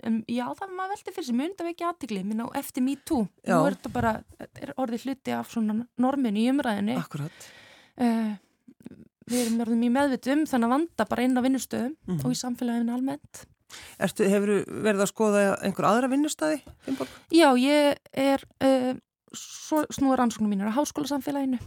um, 0.07 0.21
já 0.29 0.45
það 0.61 0.75
maður 0.77 0.93
veldi 0.95 1.15
fyrir 1.17 1.27
sem 1.31 1.39
mynd 1.41 1.63
af 1.65 1.71
ekki 1.73 1.87
aðtikli, 1.89 2.23
minna 2.29 2.47
á 2.47 2.49
eftir 2.61 2.85
me 2.87 2.95
too, 3.09 3.25
Já. 3.43 3.57
nú 3.57 3.67
er 3.71 3.79
þetta 3.79 3.93
bara, 3.97 4.13
er 4.61 4.75
orðið 4.77 5.07
hluti 5.09 5.35
af 5.35 5.51
svona 5.51 5.81
normin 6.05 6.37
í 6.39 6.47
umræðinni, 6.53 6.95
Akkurat. 7.01 7.49
uh, 7.99 8.35
við 9.25 9.41
erum 9.47 9.59
orðið 9.65 9.81
mjög 9.83 9.95
meðvitum 9.97 10.45
þannig 10.53 10.69
að 10.71 10.75
vanda 10.77 11.09
bara 11.11 11.25
inn 11.27 11.39
á 11.41 11.43
vinnustöðum 11.49 11.97
Mhm. 12.07 12.21
og 12.23 12.31
í 12.31 12.39
samfélaginu 12.45 12.93
almennt. 12.99 13.47
Ertu, 14.05 14.27
hefur 14.29 14.53
verið 14.85 15.03
að 15.05 15.11
skoða 15.11 15.43
einhver 15.65 15.87
aðra 15.89 16.11
vinnustæði? 16.13 16.61
Já, 17.35 17.49
ég 17.61 17.99
er 18.13 18.45
uh, 18.65 18.93
snúa 19.35 20.17
rannsóknum 20.19 20.51
mínir 20.53 20.71
á 20.71 20.77
háskólasamfélaginu 20.77 21.59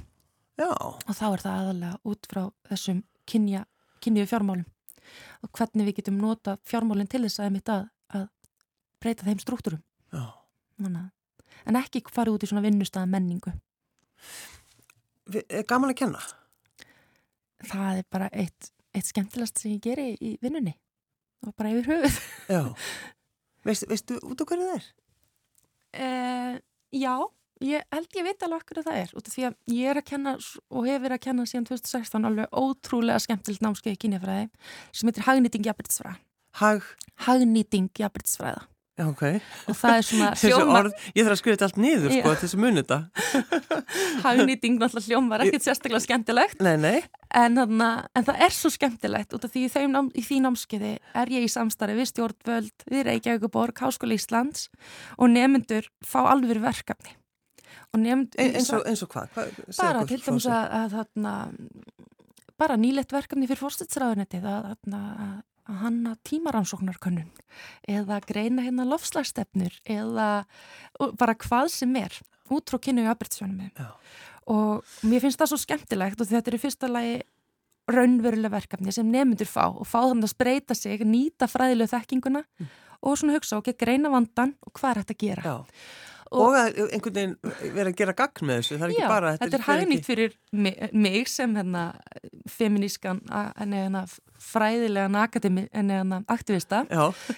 Já. 0.57 0.69
og 0.73 1.13
þá 1.13 1.25
er 1.33 1.43
það 1.43 1.59
aðalega 1.61 1.99
út 2.07 2.27
frá 2.31 2.41
þessum 2.71 3.03
kynja, 3.29 3.65
kynju 4.03 4.25
fjármálum 4.29 4.65
og 5.45 5.51
hvernig 5.55 5.87
við 5.87 5.99
getum 6.01 6.17
nota 6.19 6.57
fjármálinn 6.67 7.07
til 7.11 7.21
þess 7.25 7.39
að, 7.45 7.59
að, 7.71 7.85
að 8.17 8.25
breyta 9.03 9.27
þeim 9.27 9.39
struktúrum. 9.43 9.83
Að- 10.11 10.33
En 11.67 11.75
ekki 11.79 12.01
fara 12.13 12.31
út 12.31 12.43
í 12.43 12.47
svona 12.47 12.61
vinnustæða 12.63 13.07
menningu. 13.11 13.51
Er 15.49 15.63
gaman 15.67 15.91
að 15.91 15.97
kenna? 15.99 16.19
Það 17.67 17.97
er 18.01 18.05
bara 18.13 18.27
eitt, 18.31 18.69
eitt 18.95 19.09
skemmtilegast 19.09 19.59
sem 19.63 19.73
ég 19.73 19.81
geri 19.83 20.05
í 20.21 20.35
vinnunni 20.43 20.75
og 21.45 21.55
bara 21.55 21.73
yfir 21.73 21.89
höfuð. 21.93 22.19
Já. 22.49 22.61
Veistu, 23.67 23.87
veistu 23.91 24.15
út 24.23 24.39
á 24.39 24.45
hverju 24.47 24.67
það 24.69 24.77
er? 24.77 24.85
Uh, 25.97 26.53
já, 26.95 27.15
ég 27.67 27.83
held 27.91 28.15
ég 28.15 28.27
veit 28.27 28.45
alveg 28.45 28.61
okkur 28.61 28.79
að 28.79 28.87
það 28.87 28.99
er 29.01 29.11
út 29.17 29.27
af 29.27 29.33
því 29.33 29.43
að 29.47 29.57
ég 29.75 29.91
er 29.91 29.99
að 29.99 30.05
kenna 30.07 30.33
og 30.37 30.87
hef 30.87 31.01
verið 31.03 31.17
að 31.17 31.23
kenna 31.25 31.47
síðan 31.49 31.67
2016 31.67 32.29
alveg 32.29 32.55
ótrúlega 32.61 33.23
skemmtilegt 33.25 33.65
námskeið 33.65 33.99
kynjafræði 34.05 34.47
sem 34.95 35.11
heitir 35.11 35.27
hagnýting 35.27 35.67
jafnbrytisfræða. 35.67 36.15
Hag, 36.61 36.87
Hagnýting 37.27 37.91
jafnbrytisfræða 37.99 38.63
já, 38.97 39.03
ok. 39.05 39.23
og 39.69 39.77
það 39.77 39.95
er 39.99 40.05
svona 40.07 40.29
hljóma, 40.41 40.79
orð, 40.81 40.95
ég 41.13 41.27
þarf 41.27 41.35
að 41.35 41.39
skrifa 41.41 41.55
þetta 41.57 41.67
allt 41.69 41.79
niður, 41.83 42.15
sko, 42.15 42.31
Já. 42.33 42.39
þessi 42.43 42.59
muni 42.63 42.81
þetta. 42.83 42.97
hagnýting 44.25 44.79
náttúrulega 44.81 45.11
hljómar 45.11 45.43
ekkert 45.45 45.67
sérstaklega 45.67 46.03
skemmtilegt 46.05 46.63
Nei, 46.65 46.73
nei. 46.81 46.97
en, 47.37 47.57
þarna, 47.59 47.89
en 48.17 48.27
það 48.27 48.41
er 48.47 48.55
svo 48.57 48.71
skemmtilegt 48.73 49.37
út 49.37 49.45
af 49.47 49.53
því 49.53 49.65
þeim 49.75 49.97
í 50.17 50.23
því 50.25 50.39
námskeiði 50.47 50.93
er 51.23 51.33
ég 51.35 51.45
í 51.47 51.51
samstarfi 51.51 51.97
við 51.99 52.09
stjórnvöld, 52.11 52.87
við 52.89 53.05
Reykjavíkuborg, 53.11 53.77
Háskóla 53.85 54.17
Íslands 54.17 54.67
og 55.17 55.31
nemyndur 55.33 55.87
fá 56.05 56.19
alveg 56.31 56.61
verkefni 56.63 57.15
og 57.93 58.01
nemyndur 58.03 58.41
E 58.41 58.49
eins, 58.57 58.71
og, 58.75 58.81
eins 58.89 59.03
og 59.05 59.11
hvað? 59.13 59.29
hvað 59.35 59.53
bara 59.77 60.01
til 60.09 60.19
dæmis 60.19 60.47
þessu. 60.47 60.55
að, 60.57 60.73
að 60.81 60.95
þarna, 60.97 61.35
bara 62.59 62.75
nýlegt 62.81 63.13
verkefni 63.15 63.47
fyrir 63.47 63.61
fórstætsræðunetið 63.61 64.47
að, 64.51 64.65
að, 65.67 65.77
hanna 65.83 66.15
tímaransóknarkönnun 66.27 67.29
eða 67.87 68.19
greina 68.27 68.63
hérna 68.65 68.85
lofslagstefnur 68.87 69.73
eða 69.85 70.45
bara 71.19 71.35
hvað 71.35 71.71
sem 71.73 71.95
er 71.99 72.13
út 72.49 72.69
frá 72.71 72.79
kynnu 72.79 73.03
í 73.03 73.09
aðbyrtsjónum 73.11 73.71
og 74.47 74.83
mér 75.03 75.23
finnst 75.25 75.39
það 75.41 75.51
svo 75.51 75.59
skemmtilegt 75.59 76.21
og 76.23 76.29
þetta 76.29 76.51
er 76.53 76.55
í 76.57 76.61
fyrsta 76.63 76.87
lagi 76.91 77.17
raunveruleg 77.87 78.51
verkefni 78.51 78.91
sem 78.95 79.07
nefndur 79.11 79.47
fá 79.47 79.65
og 79.69 79.85
fá 79.87 80.01
þannig 80.09 80.27
að 80.27 80.33
spreita 80.33 80.75
sig, 80.75 81.03
nýta 81.07 81.47
fræðilegu 81.47 81.91
þekkinguna 81.93 82.43
Mm. 82.59 82.67
og 83.01 83.17
svona 83.17 83.35
hugsa 83.37 83.57
og 83.59 83.67
greina 83.77 84.09
vandan 84.09 84.55
og 84.65 84.73
hvað 84.73 84.89
er 84.89 85.03
þetta 85.03 85.13
að 85.13 85.21
gera 85.23 85.43
Já. 85.43 85.57
Og, 86.31 86.55
að 86.57 86.79
einhvern 86.87 87.15
veginn 87.15 87.35
vera 87.75 87.91
að 87.91 87.97
gera 88.01 88.15
gagn 88.17 88.49
með 88.49 88.61
þessu, 88.61 88.77
það 88.77 88.85
er 88.87 88.93
ekki 88.93 89.03
Já, 89.03 89.09
bara... 89.11 89.33
þetta 89.37 89.57
er 89.59 89.63
fer 89.63 89.81
hagnýtt 89.81 89.99
ekki- 89.99 90.07
fyrir 90.09 90.33
mig, 90.51 90.81
mig 90.93 91.31
sem 91.31 91.55
hérna, 91.55 91.83
feminískan 92.51 93.21
hérna, 93.29 94.03
fræðilegan 94.47 95.19
akademi 95.21 95.67
en 95.71 95.93
hérna, 95.93 96.21
aktivista. 96.31 96.83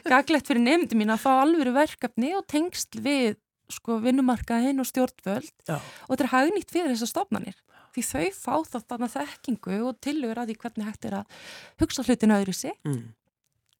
Gaglegt 0.08 0.50
fyrir 0.50 0.64
nefndi 0.66 0.98
mín 1.00 1.14
að 1.14 1.24
fá 1.28 1.32
alvöru 1.38 1.76
verkefni 1.78 2.34
og 2.38 2.48
tengsl 2.50 3.04
við 3.06 3.38
sko, 3.70 4.00
vinnumarkaðin 4.02 4.82
og 4.82 4.88
stjórnvöld. 4.90 5.54
Já, 5.70 5.78
og 5.78 6.14
þetta 6.16 6.26
er 6.26 6.34
hagnýtt 6.34 6.74
fyrir 6.74 6.96
þessar 6.96 7.14
stofnanir 7.14 7.60
því 7.94 8.04
þau 8.06 8.28
fá 8.36 8.54
það 8.70 8.86
þarna 8.92 9.10
þekkingu 9.14 9.80
og 9.88 9.98
tilugur 10.04 10.42
að 10.42 10.52
því 10.52 10.58
hvernig 10.64 10.90
hægt 10.90 11.08
er 11.10 11.18
að 11.22 11.40
hugsa 11.82 12.06
hlutinu 12.06 12.38
öðru 12.38 12.56
sig 12.56 12.76
mm. 12.86 13.02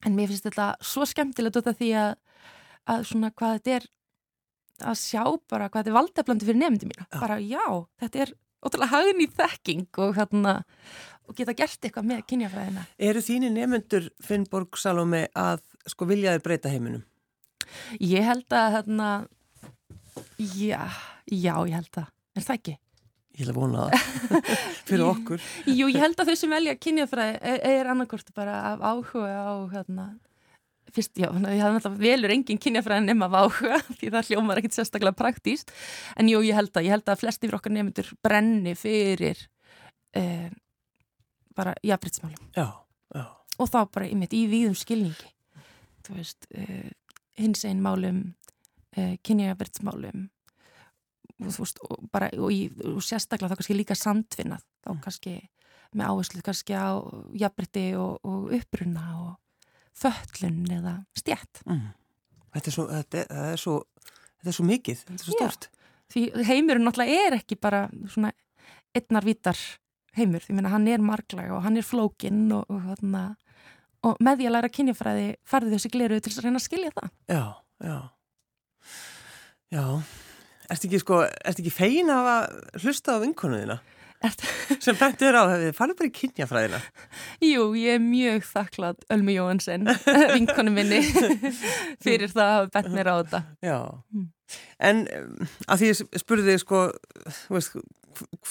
en 0.08 0.18
mér 0.18 0.32
finnst 0.32 0.48
þetta 0.48 0.70
svo 0.82 1.08
skemmtilegt 1.10 1.60
út 1.60 1.70
af 1.72 1.80
því 1.80 1.92
að, 2.02 2.12
að 2.90 3.08
svona 3.12 3.32
hvað 3.34 3.58
þetta 3.60 3.76
er 3.78 3.90
að 4.88 4.98
sjá 5.02 5.24
bara 5.50 5.68
hvað 5.70 5.82
þetta 5.84 5.92
er 5.94 5.98
valdeflandi 6.00 6.48
fyrir 6.50 6.60
nefndi 6.62 6.90
mína, 6.90 7.06
Já. 7.10 7.20
bara 7.20 7.38
já, 7.44 7.66
þetta 8.04 8.22
er 8.26 8.34
ótrúlega 8.66 8.92
hagin 8.94 9.24
í 9.24 9.28
þekking 9.40 10.00
og, 10.04 10.16
hérna, 10.18 10.54
og 11.30 11.36
geta 11.38 11.54
gert 11.56 11.80
eitthvað 11.88 12.08
með 12.12 12.26
kynjafræðina. 12.32 12.86
Eru 13.10 13.22
þínir 13.24 13.54
nefnendur 13.56 14.10
Finnborg 14.26 14.78
Salome 14.82 15.26
að 15.40 15.62
sko 15.90 16.08
vilja 16.10 16.34
þér 16.36 16.44
breyta 16.48 16.74
heiminum? 16.74 17.06
Ég 18.02 18.26
held 18.26 18.52
að 18.58 18.72
hérna, 18.80 19.10
já, 20.40 20.84
já, 21.30 21.54
ég 21.70 21.76
held 21.78 21.92
það, 21.94 22.08
er 22.36 22.46
það 22.48 22.56
ekki? 22.60 22.78
Ég 23.40 23.46
ætla 23.46 23.54
að 23.54 23.60
vona 23.62 23.84
það 23.88 24.48
fyrir 24.90 25.06
okkur. 25.06 25.44
Jú, 25.70 25.86
ég 25.88 26.02
held 26.04 26.20
að 26.20 26.32
þau 26.32 26.40
sem 26.42 26.52
velja 26.58 26.74
kynjafræði 26.82 27.38
er, 27.54 27.62
er 27.78 27.92
annarkort 27.94 28.34
bara 28.36 28.58
af 28.74 28.82
áhuga 28.84 29.30
á 29.48 29.54
hérna, 29.72 30.08
fyrst, 30.96 31.14
já, 31.20 31.28
ég 31.30 31.62
hafði 31.64 31.76
náttúrulega 31.76 32.04
velur 32.04 32.34
engin 32.36 32.62
kynjafræði 32.62 33.06
nema 33.08 33.30
áhuga 33.30 33.80
því 34.00 34.12
það 34.16 34.32
hljómar 34.32 34.62
ekkit 34.62 34.78
sérstaklega 34.78 35.18
praktíst 35.20 35.74
en 36.20 36.32
jú, 36.32 36.42
ég 36.46 36.58
held 36.58 36.72
að, 36.74 36.88
ég 36.88 36.96
held 36.96 37.12
að 37.12 37.22
flesti 37.24 37.48
fyrir 37.48 37.60
okkar 37.60 37.76
nefndur 37.76 38.12
brenni 38.26 38.76
fyrir 38.80 39.44
eh, 40.18 40.50
bara 41.56 41.76
já. 43.16 43.26
og 43.58 43.70
þá 43.70 43.80
bara 43.92 44.10
einmitt 44.10 44.36
í 44.38 44.46
víðum 44.52 44.78
skilningi 44.78 45.32
þú 46.08 46.18
veist, 46.18 46.50
uh, 46.58 46.90
hins 47.38 47.66
einn 47.68 47.82
málum 47.86 48.22
uh, 48.98 49.16
kynjafbreytsmálum 49.26 50.30
og 51.40 51.54
þú 51.54 51.64
veist, 51.64 51.84
og 51.86 52.08
bara 52.12 52.32
og, 52.40 52.50
í, 52.52 52.70
og 52.88 53.04
sérstaklega 53.06 53.54
þá 53.54 53.60
kannski 53.60 53.78
líka 53.78 53.98
samtvinnað 54.00 54.66
þá 54.84 54.90
Mm. 54.90 55.02
kannski 55.04 55.34
með 55.94 56.10
áherslu 56.12 56.42
kannski 56.46 56.74
á 56.78 57.02
jafnbreytti 57.34 57.86
og, 57.98 58.20
og 58.24 58.52
uppruna 58.54 59.06
og 59.20 59.32
föllun 59.98 60.66
eða 60.80 60.98
stjætt 61.18 61.64
Mm. 61.66 61.88
Þetta 62.54 62.68
er 62.68 62.74
svo, 62.74 62.86
þetta, 62.90 63.18
er- 63.26 63.52
er 63.54 63.58
svo, 63.62 63.74
þetta 64.40 64.50
er 64.50 64.56
svo 64.58 64.66
mikið, 64.66 65.04
þetta 65.06 65.14
er 65.20 65.26
svo 65.26 65.36
stort. 65.38 65.68
því 66.14 66.24
heimurinn 66.48 66.86
náttúrulega 66.88 67.28
er 67.28 67.34
ekki 67.38 67.60
bara 67.62 67.84
svona 68.10 68.32
einnar 68.96 69.24
vítar 69.24 69.58
heimur, 70.18 70.40
því 70.42 70.56
meina 70.58 70.70
hann 70.74 70.88
er 70.88 70.98
marglega 70.98 71.54
og 71.56 71.62
hann 71.64 71.78
er 71.78 71.86
flókinn 71.86 72.52
og, 72.52 72.66
og, 72.70 72.82
og, 72.90 73.36
og 74.04 74.18
með 74.20 74.40
því 74.42 74.48
að 74.50 74.56
læra 74.56 74.70
kynjafræði 74.74 75.28
farði 75.46 75.76
þessi 75.76 75.92
gleru 75.94 76.20
til 76.20 76.34
að 76.34 76.44
reyna 76.48 76.58
að 76.58 76.66
skilja 76.66 76.92
það 76.96 77.10
Já, 77.30 77.44
já. 77.86 78.00
Já. 79.70 79.86
Ertu 80.70 80.88
ekki 80.90 81.00
sko, 81.02 81.20
ekki 81.50 81.72
fegin 81.74 82.10
af 82.14 82.28
að 82.34 82.84
hlusta 82.84 83.16
á 83.18 83.22
vinkonuðina? 83.22 83.80
Sem 84.84 84.98
bættu 85.00 85.28
þér 85.28 85.38
á, 85.40 85.44
hefði 85.54 85.76
farið 85.78 86.00
bara 86.00 86.10
í 86.10 86.16
kynjafræðina. 86.18 86.80
Jú, 87.46 87.68
ég 87.80 87.96
er 87.98 88.02
mjög 88.04 88.48
þakklátt 88.50 89.06
Ölmi 89.16 89.38
Jóhansen, 89.38 89.88
vinkonu 90.36 90.74
minni 90.76 91.00
fyrir 92.04 92.32
það 92.34 92.44
að 92.44 92.56
hafa 92.58 92.74
bett 92.76 92.92
mér 92.96 93.12
á 93.12 93.16
þetta 93.22 93.42
Já. 93.64 93.78
Mm. 94.16 94.28
En 94.90 95.02
um, 95.14 95.48
að 95.70 95.82
því 95.82 95.92
ég 95.92 96.22
spurði 96.24 96.52
þig 96.52 96.64
sko, 96.64 96.84
veist, 97.54 97.80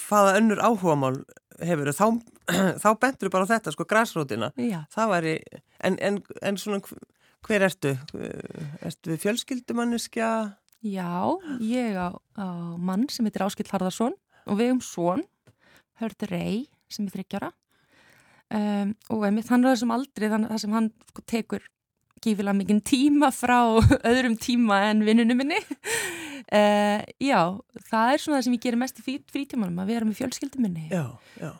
hvaða 0.07 0.37
önnur 0.39 0.63
áhugamál 0.63 1.17
hefur 1.65 1.93
þá, 1.93 2.07
þá 2.83 2.89
bentur 3.03 3.33
bara 3.35 3.49
þetta, 3.51 3.75
sko, 3.75 3.87
græsrótina. 3.89 4.53
Það 4.95 5.13
væri, 5.15 5.35
en, 5.85 5.99
en, 6.05 6.21
en 6.43 6.61
svona, 6.61 6.81
hver 7.47 7.67
ertu? 7.69 7.97
Ertu 8.85 9.13
við 9.13 9.25
fjölskyldumanniskja? 9.27 10.31
Já, 10.87 11.11
ég 11.59 11.99
á, 11.99 12.15
á 12.39 12.47
mann 12.79 13.09
sem 13.11 13.27
heitir 13.27 13.43
Áskill 13.43 13.67
Harðarsson 13.71 14.15
og 14.49 14.61
við 14.61 14.77
um 14.77 14.83
svon, 14.85 15.25
hörður 16.01 16.33
Rey 16.35 16.61
sem 16.89 17.07
er 17.09 17.15
þryggjara 17.17 17.51
um, 18.55 18.95
og 19.15 19.27
einmitt 19.29 19.51
hann 19.53 19.65
er 19.67 19.75
þessum 19.77 19.93
þannig 19.93 20.53
að 20.55 20.63
sem 20.65 20.77
hann 20.77 20.91
sko, 21.11 21.25
tekur 21.29 21.67
gífilega 22.25 22.57
mikinn 22.59 22.81
tíma 22.83 23.31
frá 23.35 23.61
öðrum 24.03 24.35
tíma 24.43 24.81
en 24.91 25.05
vinnunum 25.07 25.39
minni. 25.39 25.59
Uh, 26.49 27.03
já, 27.23 27.41
það 27.91 28.13
er 28.15 28.23
svona 28.23 28.39
það 28.39 28.45
sem 28.47 28.55
ég 28.57 28.63
gerir 28.65 28.81
mest 28.81 28.99
í 28.99 29.05
frí- 29.05 29.25
frítímanum 29.31 29.79
að 29.83 29.91
vera 29.93 30.09
með 30.09 30.17
fjölskyldum 30.23 30.65
minni. 30.65 30.87
Já, 30.91 31.05
já. 31.39 31.53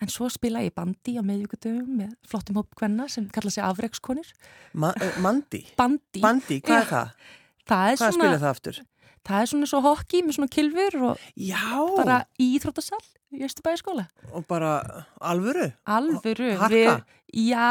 En 0.00 0.08
svo 0.08 0.30
spila 0.32 0.62
ég 0.64 0.72
bandi 0.74 1.12
á 1.20 1.22
meðvíkutum 1.22 1.82
með 1.98 2.14
flottum 2.26 2.56
hóp 2.56 2.70
kvenna 2.78 3.04
sem 3.12 3.26
kalla 3.30 3.52
sig 3.52 3.62
afreikskonir. 3.66 4.30
Ma 4.80 4.94
eh, 4.96 5.18
Mandi? 5.20 5.60
Bandi, 5.76 6.22
Bandi, 6.24 6.56
hvað 6.64 6.78
Já. 6.78 6.80
er 6.80 6.88
það? 6.88 7.10
það 7.68 7.90
er 7.92 7.98
Hvað 8.00 8.14
svona, 8.14 8.24
spila 8.24 8.38
það 8.40 8.54
aftur? 8.54 8.78
Það 9.28 9.42
er 9.42 9.50
svona 9.52 9.68
svo 9.70 9.80
hokki 9.84 10.22
með 10.24 10.38
svona 10.38 10.52
kilfur 10.52 10.98
og 11.10 11.24
Já, 11.36 11.62
bara 11.98 12.18
Íþróttasal 12.40 13.00
í 13.30 13.44
Östubæði 13.46 14.06
og 14.32 14.44
bara 14.50 14.74
alvöru? 15.20 15.70
Alvöru. 15.86 16.50
Við, 16.72 16.90
já, 17.46 17.66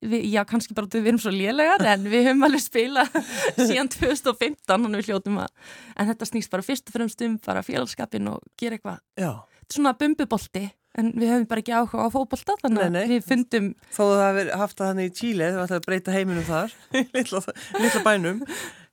við, 0.00 0.24
já, 0.32 0.42
kannski 0.48 0.76
bara 0.76 0.88
við 0.92 1.12
erum 1.12 1.20
svo 1.20 1.32
lélegar 1.34 1.84
en 1.92 2.08
við 2.08 2.30
höfum 2.30 2.46
alveg 2.48 2.64
spilað 2.64 3.20
síðan 3.68 3.92
2015 3.92 4.64
þannig 4.70 5.02
við 5.02 5.12
hljótum 5.12 5.40
að 5.44 5.70
en 5.96 6.10
þetta 6.12 6.30
snýst 6.32 6.52
bara 6.52 6.66
fyrst 6.66 6.88
og 6.90 6.96
fremst 6.96 7.24
um 7.26 7.38
bara 7.44 7.64
félagskapin 7.66 8.30
og 8.32 8.44
gera 8.60 8.78
eitthvað. 8.78 9.00
Já, 9.20 9.32
Þetta 9.60 9.76
er 9.76 9.76
svona 9.76 9.98
bumbubolti 10.00 10.64
en 10.98 11.12
við 11.14 11.30
höfum 11.30 11.48
bara 11.50 11.62
ekki 11.62 11.74
áhuga 11.76 12.02
á 12.02 12.08
fótbolta 12.10 12.56
þannig 12.58 12.82
að 12.82 12.90
Nei, 12.90 13.00
nei. 13.04 13.10
við 13.12 13.26
fundum 13.28 13.66
þó 13.94 14.00
það 14.02 14.22
hafi 14.24 14.44
haft 14.62 14.80
það 14.80 14.88
þannig 14.90 15.10
í 15.10 15.12
Tíli, 15.20 15.46
þú 15.46 15.60
ætlaði 15.62 15.78
að 15.78 15.86
breyta 15.86 16.14
heiminum 16.16 16.46
þar, 16.48 16.74
litla, 17.14 17.42
litla 17.78 18.02
bænum. 18.08 18.40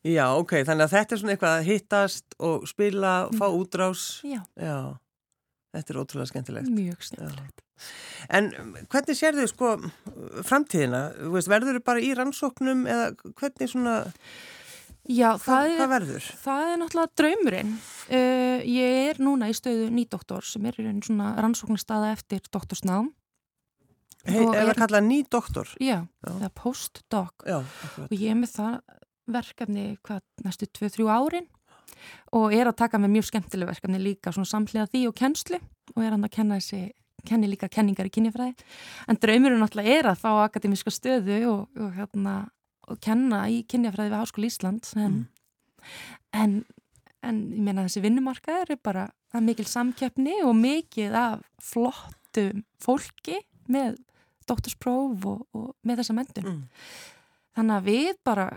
Já, 0.08 0.26
ok, 0.39 0.54
þannig 0.67 0.86
að 0.88 0.93
þetta 0.96 1.15
er 1.15 1.22
svona 1.22 1.34
eitthvað 1.36 1.56
að 1.60 1.67
hittast 1.72 2.36
og 2.48 2.67
spila, 2.70 3.13
fá 3.36 3.48
útrás. 3.50 4.04
já, 4.24 4.41
Já, 4.56 4.76
þetta 5.76 5.93
er 5.93 6.00
ótrúlega 6.04 6.30
skemmtilegt. 6.32 6.70
mjög 6.72 7.02
snillegt. 7.10 7.63
En 8.34 8.48
um, 8.58 8.70
hvernig 8.89 9.17
sér 9.20 9.36
þau 9.38 9.48
sko 9.52 9.72
framtíðina? 10.48 11.02
Veist, 11.34 11.50
verður 11.52 11.78
þau 11.78 11.84
bara 11.91 12.02
í 12.02 12.13
rannsóknum 12.17 12.86
eða 12.89 13.12
hvernig 13.38 13.70
svona, 13.74 13.98
Já, 15.08 15.38
það 15.39 15.70
hvað 15.78 15.93
er, 15.96 16.26
það 16.43 16.72
er 16.72 16.80
náttúrulega 16.82 17.13
draumurinn. 17.22 17.70
Uh, 18.10 18.58
ég 18.67 19.12
er 19.13 19.22
núna 19.24 19.48
í 19.48 19.56
stöðu 19.56 19.86
nýdoktor 19.93 20.43
sem 20.43 20.65
er 20.67 20.76
svona 21.06 21.30
rannsóknarstaða 21.39 22.10
eftir 22.17 22.41
doktorsnám. 22.52 23.13
Hei, 24.28 24.41
Og 24.43 24.56
er 24.58 24.65
það 24.67 24.80
kallað 24.82 25.06
ný 25.08 25.22
doktor? 25.32 25.70
Já, 25.80 26.02
Já. 26.04 26.32
það 26.34 26.41
er 26.50 26.54
postdoc 26.58 27.46
Já, 27.48 27.60
og 28.04 28.12
ég 28.17 28.34
er 28.34 28.39
með 28.41 28.56
það 28.58 28.74
verkefni 29.28 29.98
hvað, 30.08 30.22
næstu 30.46 30.68
2-3 30.80 31.08
árin 31.12 31.48
og 32.36 32.54
er 32.54 32.68
að 32.70 32.78
taka 32.84 33.00
með 33.02 33.13
mjög 33.18 33.28
skemmtileg 33.32 33.70
verkefni 33.72 34.00
líka 34.02 34.32
svona 34.36 34.50
samhliða 34.50 34.88
því 34.92 35.02
og 35.10 35.16
kennslu 35.18 35.60
og 35.96 36.04
er 36.04 36.13
hann 36.16 36.26
að 36.28 36.34
kenna 36.38 36.60
þessi 36.60 36.82
kenni 37.28 37.50
líka 37.50 37.68
kenningar 37.72 38.08
í 38.08 38.13
kynjafræði 38.13 38.56
en 39.12 39.20
draumurinn 39.24 39.60
náttúrulega 39.63 39.98
er 40.00 40.10
að 40.12 40.22
fá 40.22 40.30
akademiska 40.46 40.92
stöðu 40.94 41.40
og, 41.50 41.62
og, 41.80 41.90
hérna, 41.98 42.36
og 42.88 43.00
kenna 43.04 43.46
í 43.52 43.63
kynjafræði 43.68 44.13
við 44.13 44.22
Háskóli 44.22 44.52
Ísland 44.52 44.92
en, 44.96 45.18
Mm. 45.18 45.26
en, 46.34 46.54
en 47.24 47.38
ég 47.56 47.63
meina 47.63 47.84
þessi 47.88 48.02
vinnumarkaður 48.04 48.72
er 48.76 48.80
bara 48.84 49.06
það 49.32 49.40
er 49.42 49.46
mikil 49.48 49.66
samkeppni 49.68 50.34
og 50.44 50.56
mikið 50.60 51.16
af 51.20 51.44
flottum 51.63 52.63
fólki 52.84 53.40
með 53.72 53.98
doktorspróf 54.48 55.26
og, 55.28 55.46
og 55.56 55.74
með 55.88 56.02
þessa 56.04 56.16
mentun 56.18 56.48
Mm. 56.48 56.63
þannig 57.58 57.78
að 57.80 57.88
við 57.90 58.13
bara 58.28 58.48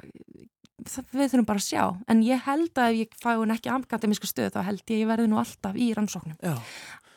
við 0.86 1.26
þurfum 1.32 1.48
bara 1.48 1.60
að 1.60 1.66
sjá. 1.66 1.84
En 2.10 2.22
ég 2.24 2.40
held 2.46 2.72
að 2.78 2.92
ef 2.92 2.98
ég 3.00 3.18
fái 3.20 3.34
hún 3.36 3.54
ekki 3.54 3.72
akademísku 3.74 4.30
stöð 4.30 4.54
þá 4.56 4.60
held 4.68 4.82
ég 4.86 4.96
að 4.96 5.02
ég 5.02 5.10
verði 5.10 5.30
nú 5.30 5.40
alltaf 5.40 5.76
í 5.76 5.90
rannsóknum. 5.96 6.38
Já, 6.40 6.56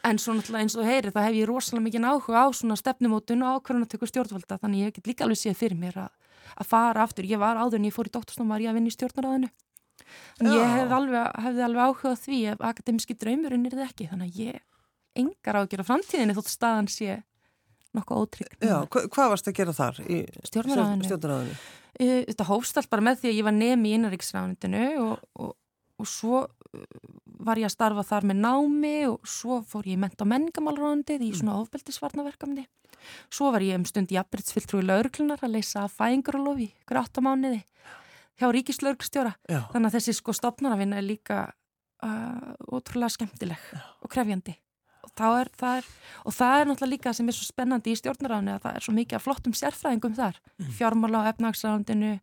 en 0.03 0.19
svo 0.19 0.35
náttúrulega 0.35 0.65
eins 0.65 0.75
og 0.75 0.83
þú 0.83 0.87
heyrir 0.89 1.13
það 1.15 1.27
hef 1.27 1.37
ég 1.37 1.47
rosalega 1.47 1.85
mikið 1.87 2.07
áhuga 2.09 2.43
á 2.43 2.47
svona 2.51 2.75
stefnumótun 2.79 3.43
og 3.47 3.59
ákvörðunatöku 3.59 4.09
stjórnvalda 4.09 4.59
þannig 4.59 4.83
ég 4.83 4.95
get 4.97 5.07
líka 5.07 5.23
alveg 5.25 5.39
séð 5.39 5.59
fyrir 5.61 5.79
mér 5.79 5.99
að, 6.05 6.11
að 6.59 6.69
fara 6.73 7.05
aftur, 7.05 7.27
ég 7.29 7.39
var 7.39 7.59
áður 7.59 7.79
en 7.79 7.87
ég 7.87 7.95
fór 7.95 8.09
í 8.09 8.13
doktorsnám 8.13 8.51
var 8.51 8.63
ég 8.63 8.73
að 8.73 8.79
vinna 8.79 8.91
í 8.91 8.95
stjórnaráðinu 8.97 9.49
en 10.43 10.49
ég 10.51 10.73
hef 10.75 10.95
alveg, 10.97 11.29
hefði 11.45 11.65
alveg 11.67 11.87
áhuga 11.87 12.11
á 12.11 12.15
því 12.19 12.39
ef 12.51 12.65
akademíski 12.71 13.15
draumurinn 13.15 13.67
er 13.69 13.77
það 13.77 13.85
ekki 13.87 14.09
þannig 14.11 14.27
að 14.27 14.41
ég 14.43 14.55
engar 15.23 15.55
á 15.55 15.61
að 15.63 15.69
gera 15.71 15.87
framtíðinni 15.87 16.35
nokkuð 17.93 18.23
ótrygg 18.23 18.53
já, 18.57 18.77
hva, 18.89 19.05
hvað 19.13 19.31
varst 19.35 19.47
að 19.51 19.57
gera 19.59 19.73
þar 19.77 19.99
í 20.09 20.23
Stjórnarráðinu. 20.49 21.05
Eh, 22.03 22.21
þetta 22.29 22.47
hófst 22.49 22.79
allt 22.79 22.91
bara 22.91 23.05
með 23.05 23.23
því 23.23 23.31
að 23.31 23.37
ég 23.39 23.47
var 23.47 23.55
nemi 23.57 23.91
í 23.91 23.97
innanríksráðunitinu 23.97 24.85
og, 25.03 25.25
og, 25.39 25.51
og 26.01 26.09
svo 26.09 26.43
uh, 26.43 26.85
var 27.43 27.59
ég 27.61 27.67
að 27.69 27.75
starfa 27.75 28.05
þar 28.07 28.29
með 28.31 28.41
námi 28.43 28.95
og 29.09 29.27
svo 29.27 29.61
fór 29.67 29.89
ég 29.89 29.97
í 29.97 30.01
ment- 30.03 30.23
og 30.23 30.29
menningamálráðundið 30.31 31.25
í 31.27 31.33
svona 31.37 31.59
ofbeldisvarnaverkamni. 31.63 32.65
Svo 33.33 33.51
var 33.51 33.63
ég 33.65 33.75
um 33.79 33.85
stund 33.87 34.11
í 34.13 34.17
jafnbryttsfylltrúi 34.17 34.83
lauruklunar 34.85 35.41
að 35.43 35.57
leysa 35.57 35.85
fæðingarulofi 35.91 36.69
ykkur 36.83 37.01
átta 37.03 37.23
mánuði 37.25 37.61
hjá 38.39 38.47
ríkislauruglstjóra. 38.55 39.35
Já, 39.51 39.59
Þannig 39.73 39.89
að 39.89 39.97
þessi 39.99 40.15
sko 40.17 40.33
stopnaravinna 40.35 40.99
er 41.01 41.05
líka 41.05 41.39
uh, 41.51 42.53
ótrúlega 42.71 43.13
skemmtileg 43.17 43.67
og 44.01 44.11
krefjandi. 44.11 44.55
Þá 45.13 45.25
er, 45.27 45.49
það 45.59 45.79
er, 45.79 45.87
og 46.23 46.33
það 46.33 46.59
er 46.59 46.69
náttúrulega 46.69 46.93
líka 46.93 47.13
sem 47.13 47.27
er 47.29 47.37
svo 47.37 47.47
spennandi 47.47 47.93
í 47.93 47.99
stjórnaráðinu 47.99 48.53
að 48.55 48.61
það 48.65 48.77
er 48.79 48.85
svo 48.85 48.93
mikið 48.97 49.17
af 49.19 49.25
flottum 49.25 49.55
sérfræðingum 49.59 50.15
þar. 50.17 50.39
Fjármála 50.77 51.21
á 51.21 51.29
efnagsráðundinu, 51.33 52.13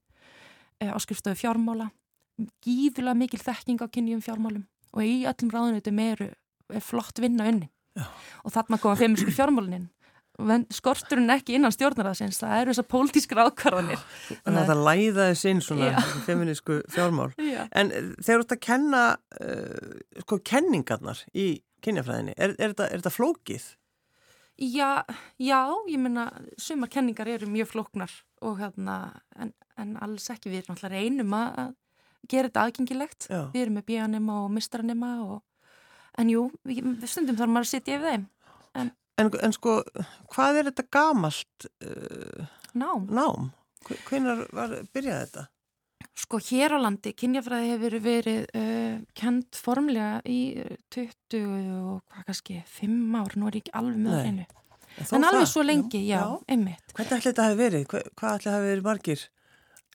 áskrifstöðu 0.80 1.38
fjármála, 1.38 1.90
gífilega 2.64 3.18
mikil 3.20 3.42
þekking 3.42 3.84
á 3.84 3.86
kynjum 3.92 4.24
fjármálum 4.24 4.64
og 4.90 5.04
í 5.06 5.20
öllum 5.28 5.52
ráðunitum 5.52 6.00
eru 6.02 6.30
er 6.70 6.82
flott 6.82 7.20
vinna 7.20 7.46
unni. 7.50 7.68
Já. 7.98 8.06
og 8.46 8.52
þarna 8.54 8.78
koma 8.78 8.98
feministku 8.98 9.32
fjármálinin 9.34 9.88
skorturinn 10.72 11.32
ekki 11.34 11.56
innan 11.58 11.72
stjórnarðasins 11.74 12.38
það 12.40 12.60
eru 12.60 12.72
þessar 12.72 12.86
pólitískra 12.88 13.46
ákvarðanir 13.48 14.04
Þannig 14.30 14.60
að 14.60 14.70
það 14.70 14.82
læða 14.86 15.26
þess 15.30 15.48
inn 15.50 15.62
svona 15.64 16.04
feministku 16.28 16.78
fjármál 16.94 17.32
Já. 17.34 17.64
en 17.66 17.90
eh, 17.90 18.12
þegar 18.22 18.30
þú 18.30 18.46
ert 18.46 18.54
að 18.54 18.62
kenna 18.68 19.02
uh, 19.42 19.98
sko 20.22 20.38
kenningarnar 20.52 21.24
í 21.34 21.48
kynjafræðinni, 21.84 22.34
er, 22.36 22.54
er, 22.58 22.72
þetta, 22.72 22.88
er 22.88 23.02
þetta 23.02 23.14
flókið? 23.14 23.68
Já, 24.60 24.90
já, 25.40 25.60
ég 25.88 26.00
menna 26.02 26.26
sumar 26.60 26.90
kenningar 26.92 27.28
eru 27.32 27.48
mjög 27.48 27.70
flóknar 27.72 28.12
og 28.44 28.58
hérna, 28.60 28.96
en, 29.40 29.54
en 29.80 29.94
alls 30.04 30.28
ekki 30.32 30.52
við 30.52 30.64
erum 30.64 30.76
alltaf 30.76 30.92
reynum 30.92 31.36
að 31.36 31.70
gera 32.28 32.50
þetta 32.50 32.66
aðgengilegt, 32.66 33.30
Já. 33.30 33.46
við 33.54 33.62
erum 33.62 33.78
með 33.78 33.86
bíanema 33.88 34.42
og 34.44 34.50
mistranema 34.52 35.14
og 35.24 35.38
en 36.20 36.32
jú, 36.32 36.42
við, 36.68 36.82
við 36.84 37.08
stundum 37.08 37.38
þarf 37.38 37.54
maður 37.54 37.68
að 37.68 37.72
sitja 37.72 37.96
yfir 37.96 38.10
þeim 38.10 38.28
En, 39.20 39.28
en 39.44 39.52
sko, 39.52 39.80
hvað 40.32 40.60
er 40.60 40.68
þetta 40.70 40.86
gamalt 40.94 41.66
uh, 41.84 42.44
nám. 42.72 43.08
nám? 43.12 43.50
Hvenar 44.08 44.46
var, 44.56 44.76
byrjaði 44.94 45.26
þetta? 45.26 45.44
Sko 46.20 46.40
hér 46.44 46.74
á 46.76 46.78
landi, 46.82 47.12
kynjafræði 47.16 47.72
hefur 47.72 47.96
verið 48.04 48.40
uh, 48.58 48.96
kent 49.16 49.56
formlega 49.56 50.20
í 50.28 50.40
uh, 50.60 50.72
20 50.92 51.44
og 51.80 52.00
hvað 52.10 52.26
kannski, 52.28 52.62
5 52.80 53.18
ár, 53.20 53.36
nú 53.40 53.48
er 53.48 53.60
ég 53.60 53.64
ekki 53.64 53.76
alveg 53.80 54.00
með 54.04 54.24
einu. 54.28 54.48
En 55.00 55.24
alveg 55.24 55.44
það? 55.46 55.50
svo 55.52 55.64
lengi, 55.64 56.00
já, 56.04 56.18
já. 56.18 56.38
einmitt. 56.50 56.94
Hvernig 56.96 57.14
ætli 57.16 57.30
þetta 57.30 57.46
hafi 57.46 57.60
verið? 57.60 57.84
Hva, 57.88 58.02
hvað 58.20 58.40
ætli 58.40 58.52
hafi 58.54 58.68
verið 58.68 58.88
margir 58.88 59.22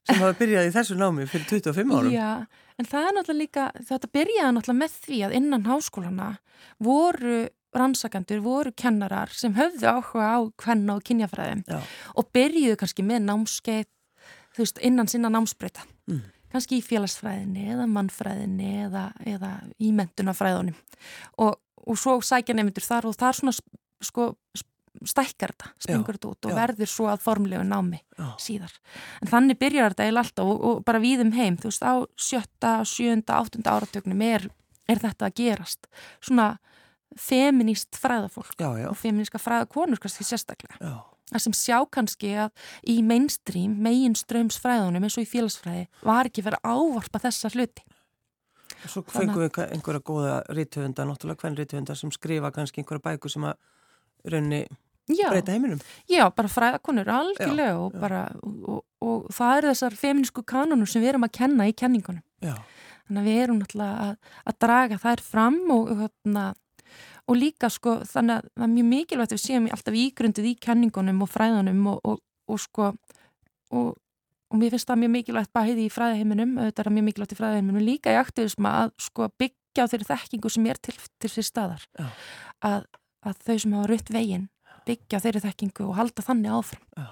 sem 0.06 0.22
hafa 0.22 0.38
byrjað 0.40 0.70
í 0.70 0.74
þessu 0.76 0.98
námi 0.98 1.28
fyrir 1.30 1.50
25 1.52 1.98
árum? 2.00 2.14
Já, 2.16 2.32
en 2.80 2.90
það 2.90 3.10
er 3.10 3.16
náttúrulega 3.18 3.44
líka, 3.44 3.68
þetta 3.92 4.12
byrjaði 4.18 4.56
náttúrulega 4.56 4.82
með 4.82 4.98
því 5.06 5.22
að 5.28 5.38
innan 5.42 5.68
háskólana 5.70 6.30
voru 6.86 7.40
rannsakandur, 7.76 8.40
voru 8.44 8.72
kennarar 8.78 9.34
sem 9.36 9.56
höfðu 9.58 9.90
áhuga 9.92 10.30
á 10.32 10.40
hvenna 10.64 10.96
og 10.96 11.04
kynjafræðum 11.06 11.66
Já. 11.68 11.82
og 12.16 12.30
byrjuðu 12.36 12.80
kannski 12.80 13.06
með 13.06 13.26
námskeið, 13.28 13.90
þú 14.56 14.64
veist, 14.64 14.80
innan 14.80 15.12
sinna 15.12 15.32
námsbreyta. 15.34 15.84
Mm. 16.12 16.24
Kannski 16.54 16.80
í 16.80 16.86
félagsfræðinni 16.86 17.66
eða 17.74 17.88
mannfræðinni 17.92 18.70
eða, 18.86 19.10
eða 19.28 19.52
í 19.82 19.92
mentunafræðunum 19.96 20.78
og, 21.44 21.58
og 21.84 22.00
svo 22.00 22.20
sækja 22.24 22.56
nefndur 22.56 22.86
þar 22.86 23.10
og 23.10 23.18
þar 23.20 23.40
svona 23.40 23.56
sko 24.06 24.30
stækkar 25.04 25.54
þetta, 25.54 25.72
springur 25.82 26.18
þetta 26.18 26.30
út 26.30 26.48
og 26.48 26.54
já. 26.54 26.58
verður 26.58 26.92
svo 26.92 27.08
að 27.12 27.24
formlegu 27.26 27.64
námi 27.68 28.00
Já. 28.16 28.28
síðar. 28.42 28.76
En 29.22 29.32
þannig 29.32 29.60
byrjar 29.60 29.92
þetta 29.94 30.06
eiginlega 30.06 30.24
alltaf 30.24 30.52
og, 30.52 30.62
og 30.70 30.86
bara 30.88 31.02
við 31.04 31.26
um 31.26 31.34
heim, 31.36 31.58
þú 31.60 31.72
veist, 31.72 31.84
á 31.84 31.94
sjötta, 32.28 32.72
sjönda, 32.88 33.40
áttunda 33.42 33.76
áratögnum 33.76 34.24
er, 34.26 34.48
er 34.88 35.02
þetta 35.04 35.28
að 35.28 35.36
gerast. 35.42 35.90
Svona 36.24 36.54
feminist 37.20 38.00
fræðafólk 38.00 38.56
já, 38.60 38.70
og 38.90 38.96
feministka 39.00 39.40
fræðakonur 39.42 40.02
kannski 40.04 40.28
sérstaklega. 40.28 40.80
Það 41.32 41.42
sem 41.42 41.56
sjá 41.58 41.78
kannski 41.92 42.32
að 42.46 42.52
í 42.92 43.00
mainstream, 43.06 43.76
megin 43.82 44.16
strömsfræðunum 44.20 45.08
eins 45.08 45.18
og 45.18 45.26
í 45.26 45.30
félagsfræði 45.32 45.86
var 46.06 46.30
ekki 46.30 46.44
verið 46.46 46.62
að 46.62 46.82
ávarpa 46.86 47.22
þessa 47.26 47.52
hluti. 47.56 47.86
Svo 48.86 49.02
fengum 49.10 49.42
við 49.42 49.60
einhverja 49.66 50.04
góða 50.06 50.36
rítuhunda, 50.54 51.06
náttúrulega 51.10 51.42
hvern 51.42 51.58
rítuhunda 51.58 51.96
sem 51.98 52.12
skrifa 52.14 52.52
kannski 52.54 52.84
einhverja 52.84 53.02
bækur 53.08 53.34
sem 53.34 53.48
að 53.50 53.56
raunni 54.30 54.66
Já, 55.10 55.30
breyta 55.30 55.54
heiminum. 55.54 55.82
já 56.10 56.26
bara 56.34 56.50
fræðakonur 56.50 57.10
algjörlega 57.14 57.74
Já, 57.74 57.78
og, 57.78 57.94
já. 57.94 58.00
bara, 58.02 58.22
og, 58.42 58.62
og, 58.66 58.84
og 59.02 59.28
það 59.34 59.58
eru 59.58 59.74
þessar 59.74 59.98
feminísku 60.00 60.44
kanonur 60.46 60.90
sem 60.90 61.02
við 61.02 61.14
erum 61.14 61.28
að 61.28 61.36
kenna 61.38 61.68
í 61.70 61.76
kenningunum. 61.78 62.24
Já, 62.42 62.56
Þannig 63.06 63.22
að 63.22 63.28
við 63.30 63.42
erum 63.44 63.60
náttúrulega 63.62 64.06
að, 64.06 64.16
að 64.50 64.56
draga 64.66 64.98
þær 65.04 65.22
fram 65.22 65.60
og, 65.70 65.92
og, 65.94 66.00
hérna, 66.02 66.46
og 67.26 67.38
líka 67.40 67.70
sko 67.74 68.00
þannig 68.06 68.40
að 68.40 68.50
það 68.54 68.66
er 68.66 68.74
mjög 68.76 68.90
mikilvægt 68.92 69.34
að 69.34 69.38
við 69.38 69.44
séum 69.44 69.68
alltaf 69.74 70.00
ígrundið 70.02 70.50
í 70.50 70.56
kenningunum 70.62 71.22
og 71.26 71.32
fræðunum 71.32 71.86
og, 71.92 72.02
og, 72.06 72.20
og 72.52 72.62
sko 72.62 72.90
og, 73.74 73.94
og 74.52 74.60
mér 74.62 74.76
finnst 74.76 74.90
það 74.90 75.02
mjög 75.04 75.14
mikilvægt 75.16 75.54
bæði 75.56 75.88
í 75.88 75.94
fræðaheiminum, 75.94 76.58
auðvitað 76.62 76.90
er 76.90 76.96
mjög 76.98 77.08
mikilvægt 77.10 77.36
í 77.36 77.40
fræðaheiminum 77.40 77.86
líka 77.86 78.14
í 78.14 78.20
aktivisma 78.20 78.74
að 78.84 78.94
sko 79.08 79.30
byggja 79.42 79.88
á 79.88 79.90
þeirri 79.92 80.10
þekkingu 80.12 80.52
sem 80.54 80.68
er 80.70 80.82
til, 80.82 80.96
til 81.20 81.32
sér 81.34 81.48
staðar. 81.50 81.88
Að, 82.66 82.86
að 83.26 83.42
þau 83.48 83.56
sem 83.64 83.78
hafa 83.78 83.90
rutt 83.92 84.12
veginn 84.14 84.50
byggja 84.86 85.20
á 85.20 85.24
þeirri 85.26 85.44
þekkingu 85.48 85.88
og 85.90 85.98
halda 85.98 86.26
þannig 86.26 86.54
áfram. 86.60 86.86
Já. 86.94 87.08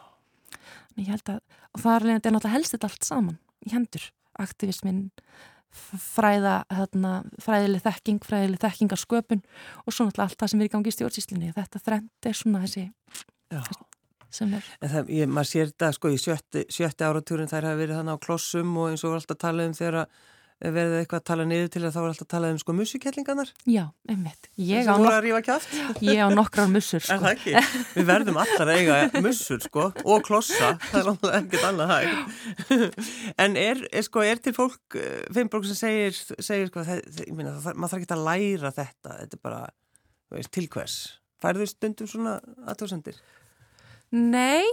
Þannig 0.93 1.07
ég 1.07 1.13
held 1.15 1.33
að, 1.33 1.41
og 1.73 1.81
það 1.81 1.95
er 1.95 2.05
leiðandi 2.07 2.33
náttúrulega 2.35 2.53
helst 2.53 2.75
þetta 2.75 2.89
allt 2.91 3.07
saman 3.07 3.39
í 3.63 3.73
hendur, 3.73 4.05
aktivismin 4.43 4.99
fræða, 5.73 6.57
hérna, 6.73 7.13
fræðileg 7.43 7.83
þekking, 7.85 8.21
fræðileg 8.27 8.61
þekkingarsköpun 8.63 9.41
og 9.85 9.95
svo 9.95 10.07
náttúrulega 10.07 10.27
allt 10.29 10.39
það 10.41 10.53
sem 10.53 10.61
er 10.61 10.69
í 10.69 10.73
gangi 10.73 10.93
í 10.93 10.97
stjórnsýslinni. 10.97 11.55
Þetta 11.55 11.81
þrend 11.87 12.29
er 12.29 12.37
svona 12.37 12.63
þessi 12.65 12.85
sem 14.33 14.53
er, 14.57 14.69
það, 14.81 15.09
ég, 15.13 15.29
maður 15.29 15.49
sér 15.51 15.71
þetta 15.71 15.89
sko 15.93 16.09
í 16.09 16.19
sjötti, 16.21 16.63
sjötti 16.73 17.05
áratúrin 17.05 17.49
þær 17.51 17.67
hafa 17.69 17.79
verið 17.79 17.99
þannig 17.99 18.17
á 18.17 18.23
klossum 18.23 18.71
og 18.81 18.89
eins 18.89 19.03
og 19.05 19.13
var 19.13 19.21
alltaf 19.21 19.39
tala 19.43 19.67
um 19.69 19.75
þegar 19.77 19.99
að 20.01 20.15
verið 20.71 20.93
eitthvað 21.01 21.19
að 21.19 21.25
tala 21.27 21.45
niður 21.49 21.69
til 21.73 21.81
að 21.83 21.91
þá 21.91 21.97
var 21.99 22.07
alltaf 22.13 22.25
að 22.27 22.31
tala 22.33 22.49
um 22.53 22.59
sko 22.61 22.73
musikellingarnar. 22.77 23.49
já, 23.67 23.83
einmitt. 24.07 24.47
Ég 24.55 24.87
á, 24.87 24.95
nok 24.95 25.99
ég 25.99 26.21
á 26.23 26.27
nokkrar 26.31 26.69
mussur, 26.71 27.01
Er 27.01 27.07
sko. 27.07 27.17
það 27.19 27.33
ekki? 27.33 27.53
Við 27.97 28.07
verðum 28.07 28.39
allar 28.39 28.71
að 28.71 28.79
eiga 28.79 29.21
mussur 29.25 29.59
sko 29.65 29.89
og 30.05 30.23
klossa, 30.23 30.69
það 30.87 30.99
er 31.01 31.09
alveg 31.11 31.35
ekkert 31.41 31.67
annað 31.67 31.93
hægt. 31.97 33.35
En 33.43 33.57
er, 33.59 33.83
er 33.91 34.07
sko, 34.07 34.23
er 34.23 34.39
til 34.39 34.53
fólk, 34.55 34.79
eh, 34.95 35.25
Finnborg 35.35 35.67
sem 35.67 35.75
segir, 35.75 36.15
segir 36.39 36.71
sko, 36.71 36.85
það, 36.87 37.03
ég 37.27 37.35
meina, 37.35 37.57
það, 37.59 37.75
maður 37.75 37.95
þarf 37.97 38.05
ekki 38.07 38.15
að 38.17 38.25
læra 38.29 38.71
þetta, 38.79 39.17
þetta 39.19 39.39
er 39.39 39.43
bara, 39.43 39.61
þú 40.29 40.39
veist, 40.39 40.53
til 40.55 40.67
hvers? 40.71 40.97
Færðu 41.43 41.67
stundum 41.67 42.07
svona 42.07 42.37
aðtóðsendir? 42.71 43.17
Nei, 44.13 44.63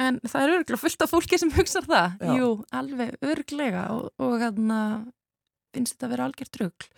en 0.00 0.20
það 0.28 0.42
er 0.44 0.52
örglega 0.60 0.78
fullt 0.78 1.02
af 1.02 1.10
fólki 1.10 1.38
sem 1.40 1.50
hugsa 1.56 1.80
það. 1.82 2.18
Já. 2.20 2.34
Jú, 2.38 2.50
alveg 2.76 3.16
örglega 3.24 3.86
og, 3.96 4.10
og 4.20 4.36
hérna 4.42 4.80
finnst 5.74 5.96
þetta 5.96 6.08
að 6.08 6.14
vera 6.14 6.26
algjör 6.28 6.50
trögl. 6.56 6.88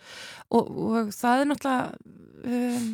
Og, 0.53 0.71
og 0.87 1.13
það 1.15 1.43
er 1.43 1.49
náttúrulega, 1.49 2.15
um, 2.53 2.87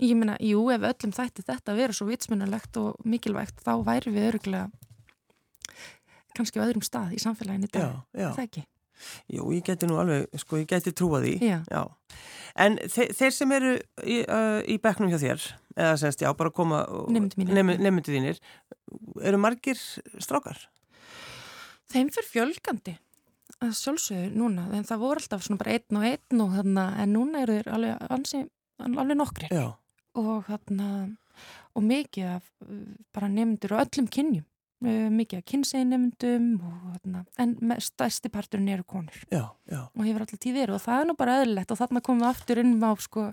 ég 0.00 0.18
meina, 0.18 0.36
jú, 0.44 0.66
ef 0.74 0.86
öllum 0.90 1.14
þætti 1.16 1.46
þetta 1.46 1.74
að 1.74 1.80
vera 1.82 1.96
svo 1.96 2.08
vitsmunalegt 2.10 2.80
og 2.80 3.00
mikilvægt, 3.08 3.62
þá 3.64 3.72
væri 3.86 4.14
við 4.16 4.28
örglega 4.34 4.68
kannski 6.36 6.60
á 6.62 6.64
öðrum 6.66 6.84
stað 6.86 7.16
í 7.16 7.22
samfélaginu 7.22 7.68
í. 7.68 7.72
Já, 7.74 7.88
já. 8.14 8.28
Það 8.36 8.44
ekki. 8.46 8.66
Jú, 9.32 9.46
ég 9.56 9.64
geti 9.64 9.88
nú 9.88 9.96
alveg, 10.00 10.26
sko, 10.42 10.60
ég 10.60 10.68
geti 10.68 10.92
trúa 10.96 11.22
því. 11.24 11.36
Já. 11.40 11.82
En 12.60 12.76
þe 12.92 13.06
þeir 13.16 13.34
sem 13.34 13.54
eru 13.56 13.76
í, 14.04 14.20
uh, 14.26 14.60
í 14.68 14.76
bekknum 14.82 15.10
hjá 15.12 15.20
þér, 15.22 15.46
eða 15.76 15.94
semst, 16.02 16.24
já, 16.24 16.28
bara 16.36 16.52
koma 16.54 16.82
nemendur 17.08 18.12
þínir, 18.12 18.40
eru 19.24 19.40
margir 19.40 19.80
strákar? 20.20 20.66
Þeim 21.90 22.10
fyrir 22.14 22.28
fjölgandi 22.30 22.96
sjálfsögur 23.60 24.36
núna, 24.36 24.66
en 24.76 24.86
það 24.88 25.02
voru 25.02 25.20
alltaf 25.20 25.44
svona 25.44 25.60
bara 25.60 25.76
einn 25.76 25.98
og 25.98 26.06
einn 26.08 26.44
og 26.44 26.54
þarna, 26.56 26.84
en 27.02 27.12
núna 27.14 27.42
eru 27.44 27.58
þeir 27.58 27.72
alveg, 27.76 28.04
ansi, 28.16 28.44
alveg 28.80 29.18
nokkri 29.20 29.50
Já, 29.52 29.66
og 30.20 30.46
þarna 30.48 30.86
og 31.76 31.84
mikið 31.86 32.30
af 32.36 32.46
bara 33.14 33.28
nefndur 33.32 33.76
og 33.76 33.84
öllum 33.84 34.08
kynjum. 34.12 34.46
Uh, 34.80 35.10
mikið 35.12 35.42
af 35.42 35.44
kynseinnefndum 35.50 36.46
og 36.64 36.76
þarna, 36.94 37.24
en 37.42 37.50
stærsti 37.84 38.30
parturinn 38.32 38.70
eru 38.72 38.86
konur. 38.88 39.18
Já, 39.28 39.44
já, 39.68 39.82
og 39.92 40.06
hefur 40.06 40.24
alltaf 40.24 40.40
tíð 40.40 40.56
verið 40.56 40.78
og 40.78 40.84
það 40.86 41.02
er 41.02 41.10
nú 41.10 41.16
bara 41.18 41.34
öðrulegt 41.42 41.74
og 41.74 41.80
þarna 41.82 42.02
komum 42.06 42.24
við 42.24 42.30
aftur 42.30 42.62
inn 42.62 42.72
á 42.80 42.92
sko, 43.04 43.26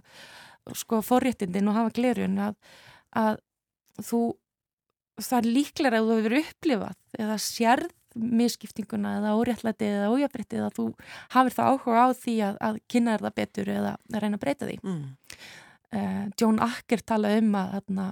sko 0.76 1.00
forréttindin 1.08 1.72
og 1.72 1.80
hafa 1.80 1.94
glerun 1.96 2.36
að, 2.50 2.60
að 3.16 3.40
þú 4.04 4.22
það 5.24 5.38
er 5.40 5.50
líklega 5.56 6.02
að 6.02 6.10
þú 6.10 6.18
hefur 6.20 6.38
upplifað 6.42 7.22
eða 7.24 7.38
sérð 7.42 7.94
misskiptinguna 8.18 9.18
eða 9.20 9.36
óréttlæti 9.40 9.90
eða 9.90 10.12
ójafrétti 10.14 10.60
eða 10.60 10.70
þú 10.76 10.88
hafir 11.36 11.56
það 11.58 11.72
áhuga 11.72 12.04
á 12.04 12.08
því 12.18 12.36
að, 12.48 12.60
að 12.70 12.82
kynna 12.92 13.16
þér 13.16 13.26
það 13.28 13.38
betur 13.42 13.72
eða 13.74 13.96
að 13.98 14.22
reyna 14.24 14.40
að 14.40 14.44
breyta 14.44 14.70
því 14.70 14.78
mm. 14.84 15.02
uh, 16.00 16.24
John 16.40 16.62
Acker 16.68 17.04
talaði 17.14 17.42
um 17.44 17.58
að 17.62 17.74
þarna, 17.78 18.12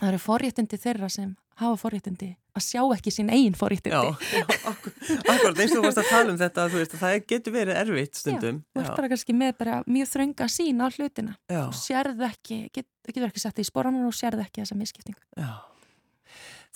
það 0.00 0.08
eru 0.12 0.22
forréttindi 0.26 0.80
þeirra 0.86 1.12
sem 1.12 1.36
hafa 1.56 1.78
forréttindi 1.80 2.32
að 2.56 2.64
sjá 2.64 2.82
ekki 2.96 3.12
sín 3.12 3.30
eigin 3.32 3.54
já, 3.54 3.60
forréttindi 3.60 3.96
já 3.96 4.40
akkur, 4.72 4.96
akkurat 5.20 5.62
eins 5.62 5.72
og 5.72 5.78
þú 5.78 5.84
varst 5.86 6.02
að 6.02 6.10
tala 6.10 6.32
um 6.32 6.40
þetta, 6.40 6.66
þú 6.72 6.82
veist, 6.82 6.96
að 6.96 7.04
það 7.04 7.16
getur 7.32 7.54
verið 7.56 7.80
erfitt 7.82 8.20
stundum. 8.20 8.58
Þú 8.72 8.82
ert 8.82 8.98
bara 9.00 9.10
kannski 9.12 9.36
með 9.36 9.54
bara 9.60 9.78
mjög 9.88 10.10
þrönga 10.12 10.50
sín 10.52 10.84
á 10.84 10.86
hlutina 10.88 11.36
já, 11.48 11.62
og 11.64 11.76
sérð 11.76 12.26
ekki, 12.28 12.58
get, 12.72 12.88
getur 13.08 13.28
ekki 13.30 13.44
sett 13.44 13.60
í 13.60 13.66
sporanum 13.68 14.08
og 14.08 14.16
sérð 14.16 14.44
ekki 14.44 14.64
þessa 14.64 14.78
misskiptingu. 14.80 15.20
já. 15.36 15.50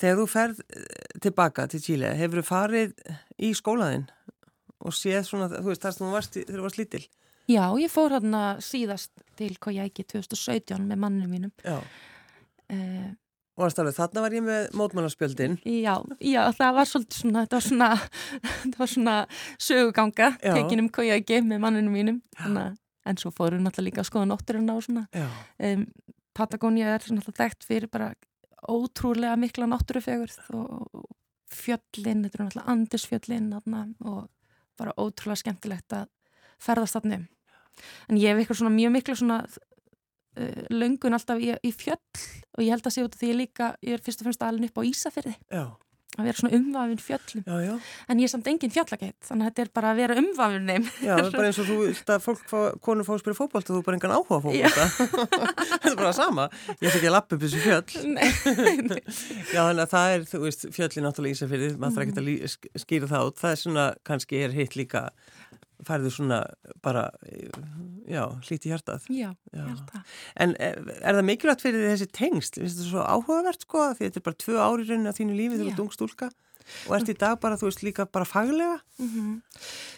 Þegar 0.00 0.20
þú 0.20 0.26
ferð 0.32 0.60
eh, 0.64 0.84
tilbaka 1.24 1.66
til 1.70 1.82
Chile, 1.84 2.12
hefur 2.18 2.40
þú 2.42 2.46
farið 2.48 2.92
í 3.40 3.52
skólaðinn 3.56 4.06
og 4.80 4.96
séð 4.96 5.24
svona, 5.28 5.50
þú 5.52 5.66
veist, 5.68 5.82
það 5.84 5.96
sem 5.96 6.06
þú 6.06 6.12
varst 6.14 6.36
í, 6.36 6.44
þegar 6.48 6.60
þú 6.60 6.66
varst 6.68 6.80
lítil? 6.80 7.02
Já, 7.50 7.64
ég 7.82 7.90
fór 7.92 8.14
hérna 8.14 8.42
síðast 8.62 9.24
til 9.36 9.50
Kojæki 9.60 10.06
2017 10.06 10.86
með 10.86 11.02
mannum 11.02 11.32
mínum. 11.32 11.52
Já. 11.66 11.80
Uh, 12.70 13.10
Og 13.60 13.66
alveg, 13.66 13.92
þarna 13.92 14.22
var 14.24 14.32
ég 14.32 14.44
með 14.46 14.68
mótmælarspjöldin. 14.78 15.58
já, 15.68 15.98
já, 16.24 16.42
það 16.56 16.76
var 16.78 16.86
svolítið 16.88 17.18
svona, 17.18 17.42
þetta 17.44 17.58
var 17.58 17.64
svona, 17.66 17.88
þetta 18.62 18.78
var 18.80 18.90
svona 18.94 19.16
söguganga 19.60 20.28
Já. 20.38 20.54
tekin 20.54 20.80
um 20.86 20.88
Kojæki 20.88 21.42
með 21.44 21.60
mannum 21.66 21.92
mínum. 21.92 22.22
Þannig 22.38 22.78
en 23.10 23.20
svo 23.20 23.32
fórum 23.34 23.60
við 23.60 23.66
náttúrulega 23.66 23.88
líka 23.90 24.02
að 24.04 24.08
skoða 24.10 24.30
nótturinn 24.30 24.70
á 24.70 24.76
svona 24.84 25.04
um, 25.16 25.84
Patagonia 26.36 26.94
er 26.94 27.06
náttúrulega 27.06 27.38
dækt 27.44 27.66
fyrir 27.68 27.90
bara 27.92 28.12
ótrúlega 28.68 29.38
mikla 29.40 29.68
náttúrufegur 29.70 30.32
og 30.58 31.06
fjöllin, 31.50 32.24
þetta 32.26 32.38
er 32.38 32.44
náttúrulega 32.44 32.72
andisfjöllin 32.74 33.50
og 33.56 34.28
bara 34.78 34.94
ótrúlega 34.96 35.42
skemmtilegt 35.42 35.96
að 35.96 36.08
ferðast 36.60 36.98
þarna 36.98 37.20
en 38.08 38.20
ég 38.20 38.30
hef 38.30 38.42
eitthvað 38.42 38.60
svona 38.60 38.74
mjög 38.76 38.94
miklu 38.96 39.16
svona 39.16 39.38
uh, 39.46 40.62
löngun 40.72 41.16
alltaf 41.16 41.40
í, 41.40 41.52
í 41.64 41.72
fjöll 41.72 42.00
og 42.56 42.64
ég 42.64 42.74
held 42.74 42.86
að 42.86 42.96
sé 42.96 43.04
út 43.06 43.16
af 43.16 43.22
því 43.22 43.30
ég 43.32 43.40
líka, 43.40 43.70
ég 43.84 43.96
er 43.96 44.04
fyrst 44.04 44.22
og 44.22 44.28
fremst 44.28 44.44
alveg 44.44 44.70
upp 44.70 44.82
á 44.82 44.88
Ísafyrði 44.90 45.36
Já 45.48 45.64
að 46.18 46.26
vera 46.26 46.40
svona 46.40 46.58
umvafin 46.58 47.00
fjöllum. 47.00 47.42
Já, 47.46 47.56
já. 47.62 47.74
en 48.10 48.20
ég 48.20 48.26
er 48.26 48.32
samt 48.32 48.48
engin 48.50 48.72
fjallageit 48.74 49.28
þannig 49.28 49.46
að 49.46 49.50
þetta 49.50 49.62
er 49.62 49.70
bara 49.78 49.92
að 49.92 50.00
vera 50.00 50.16
umvafin 50.20 50.66
neym 50.66 50.88
Já, 50.90 51.12
það 51.12 51.22
er 51.22 51.36
bara 51.36 51.50
eins 51.50 51.60
og 51.62 51.68
þú 51.68 51.76
vilt 51.84 52.12
að 52.14 52.24
fólk, 52.24 52.42
konur 52.82 53.06
fá 53.06 53.12
að 53.14 53.22
spila 53.22 53.38
fókbalt 53.38 53.70
og 53.70 53.76
þú 53.76 53.80
er 53.80 53.86
bara 53.86 54.00
engan 54.00 54.14
áhuga 54.16 54.40
fókbalta 54.46 54.88
þetta 55.70 55.92
er 55.92 55.98
bara 56.00 56.14
sama. 56.16 56.48
Ég 56.80 56.88
ætla 56.90 56.98
ekki 57.00 57.10
að 57.10 57.16
lappa 57.16 57.36
upp 57.36 57.44
þessu 57.44 57.62
fjöll. 57.64 57.84
Já, 59.54 59.60
þannig 59.60 59.84
að 59.84 59.92
það 59.94 60.16
er, 60.16 60.26
þú 60.32 60.42
veist, 60.46 60.66
fjöllin 60.74 61.06
náttúrulega 61.06 61.38
Ísafyrði, 61.38 61.70
maður 61.78 61.96
þarf 61.96 62.08
ekki 62.08 62.50
að 62.50 62.84
skýra 62.84 63.10
það 63.10 63.30
út. 63.30 63.38
Það 63.40 63.54
er 63.54 63.62
svona, 63.64 63.86
kannski 64.10 64.42
er 64.44 64.56
hitt 64.56 64.76
líka 64.78 65.06
færðu 65.86 66.12
svona 66.14 66.40
bara 66.84 67.06
já, 68.10 68.24
hlíti 68.46 68.70
hjartað 68.70 69.06
Já, 69.12 69.32
já. 69.54 69.64
En 70.40 70.54
er, 70.58 70.78
er 71.00 71.18
það 71.18 71.26
mikilvægt 71.28 71.64
fyrir 71.64 71.88
þessi 71.92 72.08
tengst? 72.16 72.60
Finnst 72.60 72.80
þetta 72.80 72.88
svo 72.90 73.04
áhugavert 73.04 73.66
sko? 73.66 73.88
Því 73.96 74.06
þetta 74.06 74.20
er 74.20 74.26
bara 74.28 74.40
tvö 74.44 74.56
ári 74.64 74.86
raunin 74.88 75.10
á 75.10 75.16
þínu 75.16 75.36
lífi 75.38 75.58
þegar 75.58 75.66
þú 75.66 75.74
ert 75.74 75.84
ungstúlka 75.86 76.30
og 76.86 76.96
ert 76.96 77.10
í 77.10 77.16
dag 77.18 77.38
bara, 77.42 77.58
þú 77.58 77.70
veist, 77.70 77.84
líka 77.86 78.06
bara 78.06 78.28
faglega? 78.28 78.80
Mm 79.00 79.08
-hmm. 79.08 79.36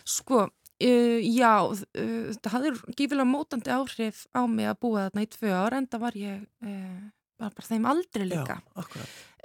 Sko, 0.04 0.38
uh, 0.48 1.20
já 1.20 1.54
uh, 1.68 2.26
þetta 2.32 2.52
hafður 2.54 2.82
gífilega 2.96 3.28
mótandi 3.28 3.70
áhrif 3.70 4.26
á 4.32 4.46
mig 4.46 4.66
að 4.66 4.80
búa 4.80 5.08
þarna 5.08 5.22
í 5.22 5.32
tvö 5.36 5.50
ár 5.52 5.74
en 5.74 5.86
það 5.86 6.00
var 6.00 6.14
ég 6.16 6.46
uh, 6.62 7.00
bara, 7.38 7.50
bara 7.50 7.68
þeim 7.68 7.86
aldrei 7.86 8.26
líka 8.26 8.56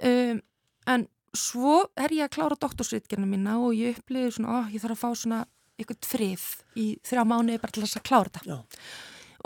Já, 0.00 0.40
En 0.88 1.08
svo 1.36 1.82
er 1.98 2.12
ég 2.16 2.24
að 2.24 2.34
klára 2.38 2.56
doktorsritgerna 2.56 3.26
mína 3.28 3.58
og 3.60 3.74
ég 3.76 3.98
upplýði 3.98 4.30
svona, 4.38 4.48
ó, 4.48 4.58
ég 4.72 4.80
þarf 4.80 4.96
að 4.96 5.02
fá 5.02 5.10
svona 5.14 5.40
ykkur 5.82 5.98
frið 6.06 6.46
í 6.78 6.88
þrjá 7.06 7.24
mánu 7.28 7.58
bara 7.62 7.74
til 7.74 7.84
þess 7.84 8.00
að 8.00 8.06
klára 8.08 8.34
þetta. 8.34 8.58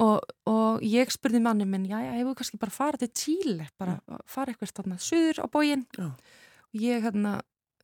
Og, 0.02 0.22
og 0.48 0.84
ég 0.88 1.10
spurði 1.12 1.42
manni 1.44 1.66
minn 1.68 1.84
já, 1.84 1.98
ég 2.00 2.22
hefur 2.22 2.38
kannski 2.38 2.60
bara 2.60 2.72
farið 2.72 3.02
til 3.04 3.12
Tíli 3.20 3.66
bara 3.80 3.98
fara 4.30 4.54
eitthvað 4.54 4.70
stanna 4.70 4.96
söður 4.96 5.42
á 5.44 5.46
bógin 5.52 5.84
og 6.00 6.78
ég 6.80 7.04
hérna 7.04 7.34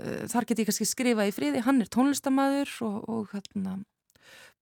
uh, 0.00 0.22
þar 0.32 0.48
get 0.48 0.62
ég 0.62 0.70
kannski 0.70 0.88
skrifað 0.88 1.28
í 1.28 1.34
friði 1.36 1.64
hann 1.66 1.84
er 1.84 1.90
tónlistamæður 1.92 2.72
og, 2.88 2.96
og 3.12 3.34
hérna 3.34 3.76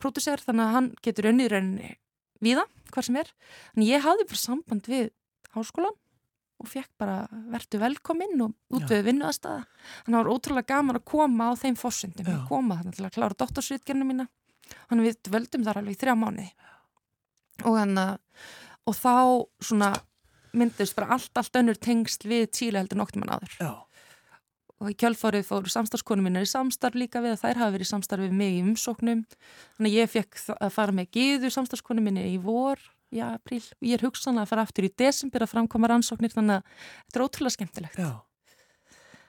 pródusser 0.03 0.43
þannig 0.43 0.67
að 0.67 0.75
hann 0.75 0.91
getur 1.07 1.31
önnir 1.31 1.55
enni 1.57 1.93
viða, 2.43 2.67
hvað 2.93 3.09
sem 3.09 3.21
er. 3.23 3.31
En 3.77 3.87
ég 3.87 4.03
hafði 4.05 4.27
bara 4.29 4.43
samband 4.43 4.91
við 4.91 5.09
háskólan 5.55 5.97
og 6.57 6.69
fekk 6.71 6.91
bara 7.01 7.17
vertu 7.53 7.81
velkominn 7.81 8.41
og 8.47 8.77
út 8.77 8.89
við 8.89 9.05
vinnu 9.11 9.27
aðstæða. 9.29 9.65
Þannig 10.07 10.07
að 10.07 10.17
það 10.17 10.23
var 10.23 10.33
ótrúlega 10.33 10.71
gaman 10.73 10.99
að 10.99 11.07
koma 11.13 11.49
á 11.49 11.53
þeim 11.61 11.79
fórsendum, 11.81 12.31
að 12.33 12.45
koma 12.49 12.79
þannig 12.81 12.97
til 12.97 13.07
að 13.07 13.17
klára 13.17 13.39
doktorsritgerinu 13.43 14.09
mína. 14.09 14.29
Þannig 14.89 15.09
við 15.11 15.33
völdum 15.35 15.67
þar 15.67 15.81
alveg 15.83 15.97
í 15.97 16.01
þrjá 16.01 16.15
mánuði. 16.17 16.47
Og, 17.65 17.75
hana, 17.77 18.07
og 18.89 18.97
þá 18.97 19.15
svona 19.69 19.91
myndist 20.57 20.97
bara 20.97 21.13
allt, 21.17 21.33
allt 21.37 21.61
önnur 21.61 21.77
tengsl 21.81 22.29
við 22.29 22.49
Tíli 22.57 22.81
heldur 22.81 23.01
noktum 23.01 23.27
en 23.27 23.37
aður. 23.37 23.59
Já. 23.61 23.73
Og 24.77 24.93
í 24.93 24.97
kjálfárið 25.01 25.47
fóru 25.49 25.73
samstarfskonu 25.73 26.25
mín 26.25 26.37
er 26.37 26.45
í 26.45 26.51
samstarf 26.51 26.99
líka 27.01 27.23
við 27.25 27.37
að 27.37 27.45
þær 27.47 27.61
hafa 27.63 27.73
verið 27.73 27.87
í 27.87 27.93
samstarf 27.93 28.27
við 28.27 28.35
mig 28.37 28.59
í 28.59 28.65
umsóknum. 28.65 29.23
Þannig 29.79 29.95
að 29.95 30.01
ég 30.03 30.13
fekk 30.13 30.43
að 30.57 30.75
fara 30.75 30.97
með 30.97 31.13
giður 31.17 31.55
samstarfskonu 31.55 32.05
mín 32.05 32.21
í 32.21 32.37
vor 32.45 32.83
í 33.15 33.23
apríl. 33.25 33.63
Og 33.79 33.89
ég 33.89 33.99
er 33.99 34.07
hugsanlega 34.07 34.47
að 34.47 34.53
fara 34.53 34.67
aftur 34.67 34.89
í 34.89 34.93
desember 35.05 35.45
að 35.45 35.53
framkoma 35.55 35.91
rannsóknir 35.93 36.35
þannig 36.35 36.59
að 36.59 36.87
þetta 37.07 37.21
er 37.21 37.27
ótrúlega 37.27 37.57
skemmtilegt. 37.57 38.01
Já, 38.01 38.13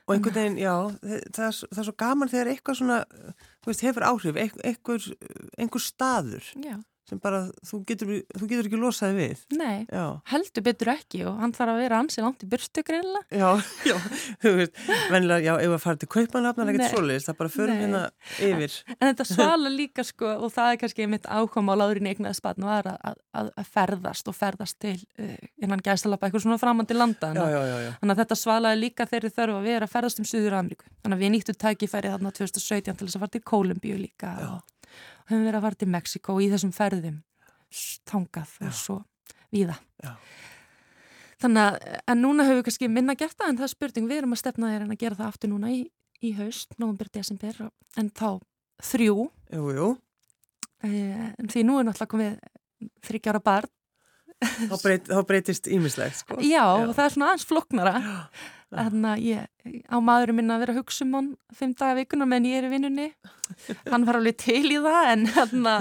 og 0.08 0.16
einhvern 0.16 0.38
veginn, 0.40 0.60
já 0.62 0.74
það 1.04 1.46
er, 1.48 1.58
það 1.62 1.82
er 1.82 1.88
svo 1.90 1.96
gaman 2.00 2.32
þegar 2.32 2.52
eitthvað 2.54 2.80
svona 2.80 3.00
þú 3.08 3.72
veist, 3.72 3.88
hefur 3.88 4.08
áhrif, 4.08 4.38
einhver, 4.40 5.10
einhver 5.58 5.84
staður. 5.84 6.54
Já 6.64 6.78
sem 7.08 7.20
bara, 7.24 7.46
þú 7.64 7.80
getur, 7.88 8.10
þú 8.36 8.48
getur 8.50 8.68
ekki 8.68 8.80
losaði 8.82 9.16
við. 9.16 9.44
Nei, 9.56 9.86
já. 9.88 10.04
heldur 10.28 10.64
betur 10.66 10.92
ekki 10.92 11.22
og 11.30 11.38
hann 11.40 11.54
þarf 11.56 11.72
að 11.72 11.80
vera 11.80 12.00
ansið 12.04 12.26
langt 12.26 12.44
í 12.44 12.50
byrstu 12.52 12.84
greinlega. 12.88 13.28
Já, 13.32 13.62
já, 13.90 13.96
þú 14.44 14.52
veist, 14.58 14.82
vennilega, 15.14 15.46
já, 15.46 15.54
ef 15.64 15.76
að 15.78 15.84
fara 15.86 16.02
til 16.02 16.10
kaupanlafna, 16.12 16.66
það 16.66 16.72
er 16.74 16.76
ekkert 16.76 16.96
svoleiðist, 16.96 17.30
það 17.30 17.40
bara 17.40 17.54
förum 17.54 17.82
hérna 17.82 18.04
yfir. 18.50 18.78
En 18.98 19.06
þetta 19.06 19.28
svala 19.34 19.72
líka, 19.72 20.08
sko, 20.08 20.34
og 20.36 20.54
það 20.54 20.74
er 20.74 20.82
kannski 20.84 21.10
mitt 21.14 21.30
ákváma 21.32 21.78
á 21.78 21.80
láðurinn 21.84 22.12
eignaði 22.12 22.40
spatn 22.42 22.68
var 22.68 22.92
að, 22.92 23.18
að, 23.32 23.52
að 23.64 23.74
ferðast 23.78 24.28
og 24.28 24.38
ferðast 24.38 24.80
til 24.84 24.98
uh, 25.22 25.36
innan 25.64 25.84
gæstalappa, 25.84 26.28
eitthvað 26.28 26.48
svona 26.48 26.60
framandi 26.62 26.98
landa. 26.98 27.32
Já, 27.32 27.46
já, 27.56 27.62
já, 27.72 27.78
já. 27.88 27.92
Þannig 28.02 28.18
að 28.18 28.24
þetta 28.24 28.42
svalaði 28.44 28.84
líka 28.84 29.08
þeirri 29.08 29.36
þörfu 29.40 29.60
að 29.62 29.70
vera 29.72 29.88
að 29.88 29.96
ferðast 29.96 30.24
um 30.24 30.28
Suður 30.28 30.60
Ameríku. 30.60 30.90
Þannig 31.06 31.18
að 31.18 31.24
við 31.24 31.36
nýttum 31.38 31.62
tækifæri 31.64 32.16
þarna 32.16 32.34
2017 32.36 32.98
til 32.98 33.08
þess 33.08 33.16
að 33.16 33.24
fara 33.24 33.36
til 33.38 33.46
Kólumbíu 33.48 34.00
líka 34.02 34.34
og 34.52 34.77
höfum 35.30 35.46
verið 35.46 35.60
að 35.60 35.66
fara 35.68 35.80
til 35.82 35.90
Mexiko 35.94 36.38
í 36.42 36.50
þessum 36.52 36.74
ferðum 36.76 37.22
þangað 38.08 38.54
og 38.64 38.76
svo 38.76 38.98
víða. 39.54 39.78
Já. 40.04 40.14
Þannig 41.38 41.64
að, 41.68 41.76
en 42.10 42.22
núna 42.24 42.46
höfum 42.48 42.60
við 42.62 42.68
kannski 42.68 42.90
minna 42.90 43.16
gert 43.18 43.38
það 43.38 43.52
en 43.52 43.60
það 43.60 43.68
er 43.68 43.74
spurning, 43.76 44.10
við 44.10 44.22
erum 44.24 44.34
að 44.34 44.42
stefna 44.42 44.72
þér 44.74 44.86
en 44.86 44.94
að 44.96 45.02
gera 45.04 45.18
það 45.20 45.32
aftur 45.32 45.52
núna 45.52 45.72
í, 45.74 45.80
í 46.26 46.34
haust, 46.40 46.74
nógumbyr, 46.82 47.12
desember, 47.14 47.60
en 48.00 48.10
þá 48.10 48.30
þrjú. 48.88 49.28
Jú, 49.54 49.68
jú. 49.78 49.90
En 50.88 51.50
því 51.52 51.66
nú 51.66 51.78
er 51.78 51.88
náttúrulega 51.88 52.14
komið 52.14 52.40
þryggjára 53.06 53.42
barn. 53.46 53.74
Þá, 54.38 54.76
breyt, 54.82 55.08
þá 55.10 55.22
breytist 55.26 55.70
ímislegt, 55.74 56.20
sko. 56.22 56.38
Já, 56.46 56.62
Já, 56.62 56.90
það 56.94 57.04
er 57.06 57.14
svona 57.16 57.30
aðeins 57.32 57.48
floknara. 57.50 57.94
Þannig 58.68 59.10
að 59.14 59.22
ég 59.24 59.84
á 59.88 59.98
maðurum 60.04 60.38
minna 60.42 60.58
að 60.58 60.64
vera 60.66 60.74
að 60.76 60.80
hugsa 60.82 61.06
um 61.06 61.14
hann 61.16 61.30
fimm 61.56 61.74
daga 61.78 61.96
vikuna 62.02 62.28
meðan 62.28 62.50
ég 62.50 62.60
er 62.60 62.68
í 62.68 62.72
vinnunni. 62.74 63.08
Hann 63.88 64.08
var 64.08 64.20
alveg 64.20 64.40
til 64.44 64.66
í 64.68 64.82
það 64.84 65.12
en, 65.14 65.26
hana, 65.38 65.76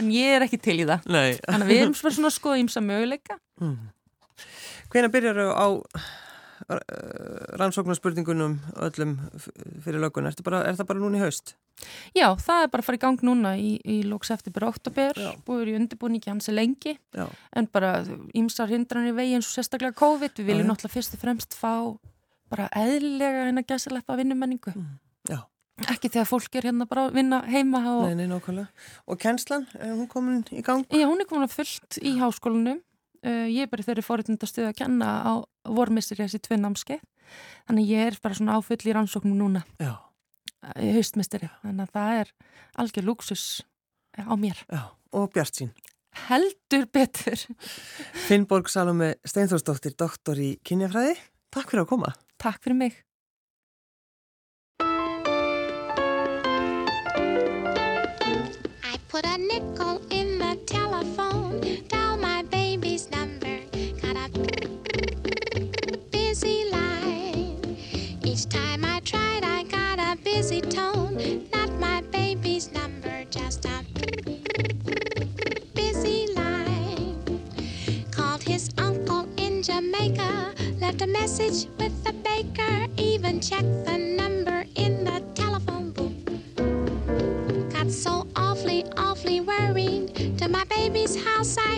en 0.00 0.10
ég 0.14 0.38
er 0.38 0.46
ekki 0.46 0.60
til 0.64 0.78
í 0.80 0.88
það. 0.88 1.04
Nei. 1.12 1.36
þannig 1.44 1.66
að 1.66 1.72
við 1.72 1.82
erum 1.82 1.98
svona 2.00 2.30
að 2.30 2.36
skoða 2.38 2.62
ímsa 2.62 2.84
möguleika. 2.84 3.36
Mm. 3.60 3.76
Hvena 4.90 5.12
byrjar 5.12 5.42
á 5.52 5.68
rannsóknarspurningunum 7.60 8.58
öllum 8.84 9.16
fyrir 9.84 10.00
lögun 10.02 10.28
er, 10.28 10.36
er 10.36 10.76
það 10.78 10.86
bara 10.86 11.02
núna 11.02 11.18
í 11.18 11.22
haust? 11.24 11.54
Já, 12.14 12.28
það 12.36 12.64
er 12.64 12.70
bara 12.72 12.82
að 12.82 12.86
fara 12.86 12.98
í 12.98 13.02
gang 13.02 13.24
núna 13.24 13.54
í, 13.56 13.70
í 13.80 14.00
lóks 14.06 14.30
eftir 14.34 14.54
byrja 14.54 14.70
oktober, 14.74 15.20
búið 15.46 15.72
í 15.72 15.76
undirbúningi 15.78 16.30
hansi 16.30 16.54
lengi, 16.54 16.96
Já. 17.16 17.26
en 17.56 17.68
bara 17.72 17.94
ímsar 18.36 18.70
hindranir 18.70 19.16
vegi 19.16 19.38
eins 19.38 19.48
og 19.48 19.56
sérstaklega 19.56 19.96
COVID, 19.98 20.36
við 20.36 20.52
viljum 20.52 20.70
náttúrulega 20.70 20.98
fyrst 20.98 21.16
og 21.16 21.24
fremst 21.24 21.56
fá 21.56 21.72
bara 22.50 22.68
eðlilega 22.76 23.46
hérna 23.46 23.64
gæsileppa 23.66 24.18
vinnumenningu. 24.18 24.74
Mm. 24.74 24.98
Já. 25.30 25.40
Ekki 25.88 26.10
þegar 26.12 26.28
fólk 26.28 26.56
er 26.58 26.68
hérna 26.68 26.86
bara 26.88 27.06
að 27.08 27.16
vinna 27.16 27.40
heima 27.48 27.80
og... 27.94 28.02
Nei, 28.12 28.26
nei. 28.28 28.66
Og 29.08 29.20
kennslan, 29.20 29.64
er 29.78 29.94
hún 29.94 30.08
komin 30.10 30.42
í 30.52 30.60
gang? 30.66 30.84
Já, 30.92 31.06
hún 31.08 31.22
er 31.22 31.28
komin 31.30 31.46
að 31.46 31.56
fullt 31.56 32.00
í 32.04 32.16
háskólanum. 32.20 32.82
Uh, 33.20 33.46
ég 33.52 33.64
er 33.64 33.72
bara 33.72 33.84
þeirri 33.84 34.04
fórhundin 34.04 34.40
að 34.40 34.76
kenna 34.76 35.08
á 35.24 35.32
vormissir 35.68 36.20
þessi 36.20 36.40
tvei 36.44 36.58
námskeið. 36.60 37.02
Þannig 37.68 37.90
ég 37.92 38.10
er 38.10 38.18
bara 38.22 38.36
svona 38.36 38.56
áfull 38.58 38.80
í 38.80 38.94
rannsóknum 38.96 39.36
núna. 39.38 39.64
Já. 39.80 39.94
Í 40.80 40.90
haustmisteri. 40.96 41.48
Þannig 41.62 41.86
að 41.86 41.94
það 41.96 42.20
er 42.20 42.32
algjör 42.82 43.08
luxus 43.08 43.44
á 44.16 44.34
mér. 44.40 44.60
Já, 44.68 44.82
og 45.16 45.30
Bjart 45.32 45.60
sín. 45.60 45.72
Heldur 46.26 46.88
betur. 46.90 47.44
Finnborg 48.26 48.68
Salome 48.72 49.14
Steinþórsdóttir, 49.28 49.94
doktor 49.96 50.40
í 50.40 50.56
kynjafræði. 50.66 51.14
Takk 51.54 51.70
fyrir 51.70 51.84
að 51.84 51.92
koma. 51.92 52.12
Takk 52.40 52.62
fyrir 52.64 52.76
mig. 52.76 52.94
I 58.82 58.96
put 59.08 59.26
a 59.26 59.36
nickel 59.36 59.99
a 81.02 81.06
message 81.06 81.66
with 81.78 82.04
the 82.04 82.12
baker, 82.12 82.86
even 82.98 83.40
checked 83.40 83.86
the 83.86 83.96
number 83.96 84.66
in 84.74 85.02
the 85.04 85.22
telephone 85.34 85.92
booth. 85.92 87.72
Got 87.72 87.90
so 87.90 88.26
awfully, 88.36 88.84
awfully 88.98 89.40
worried. 89.40 90.36
To 90.38 90.48
my 90.48 90.64
baby's 90.64 91.16
house 91.24 91.56
I 91.58 91.69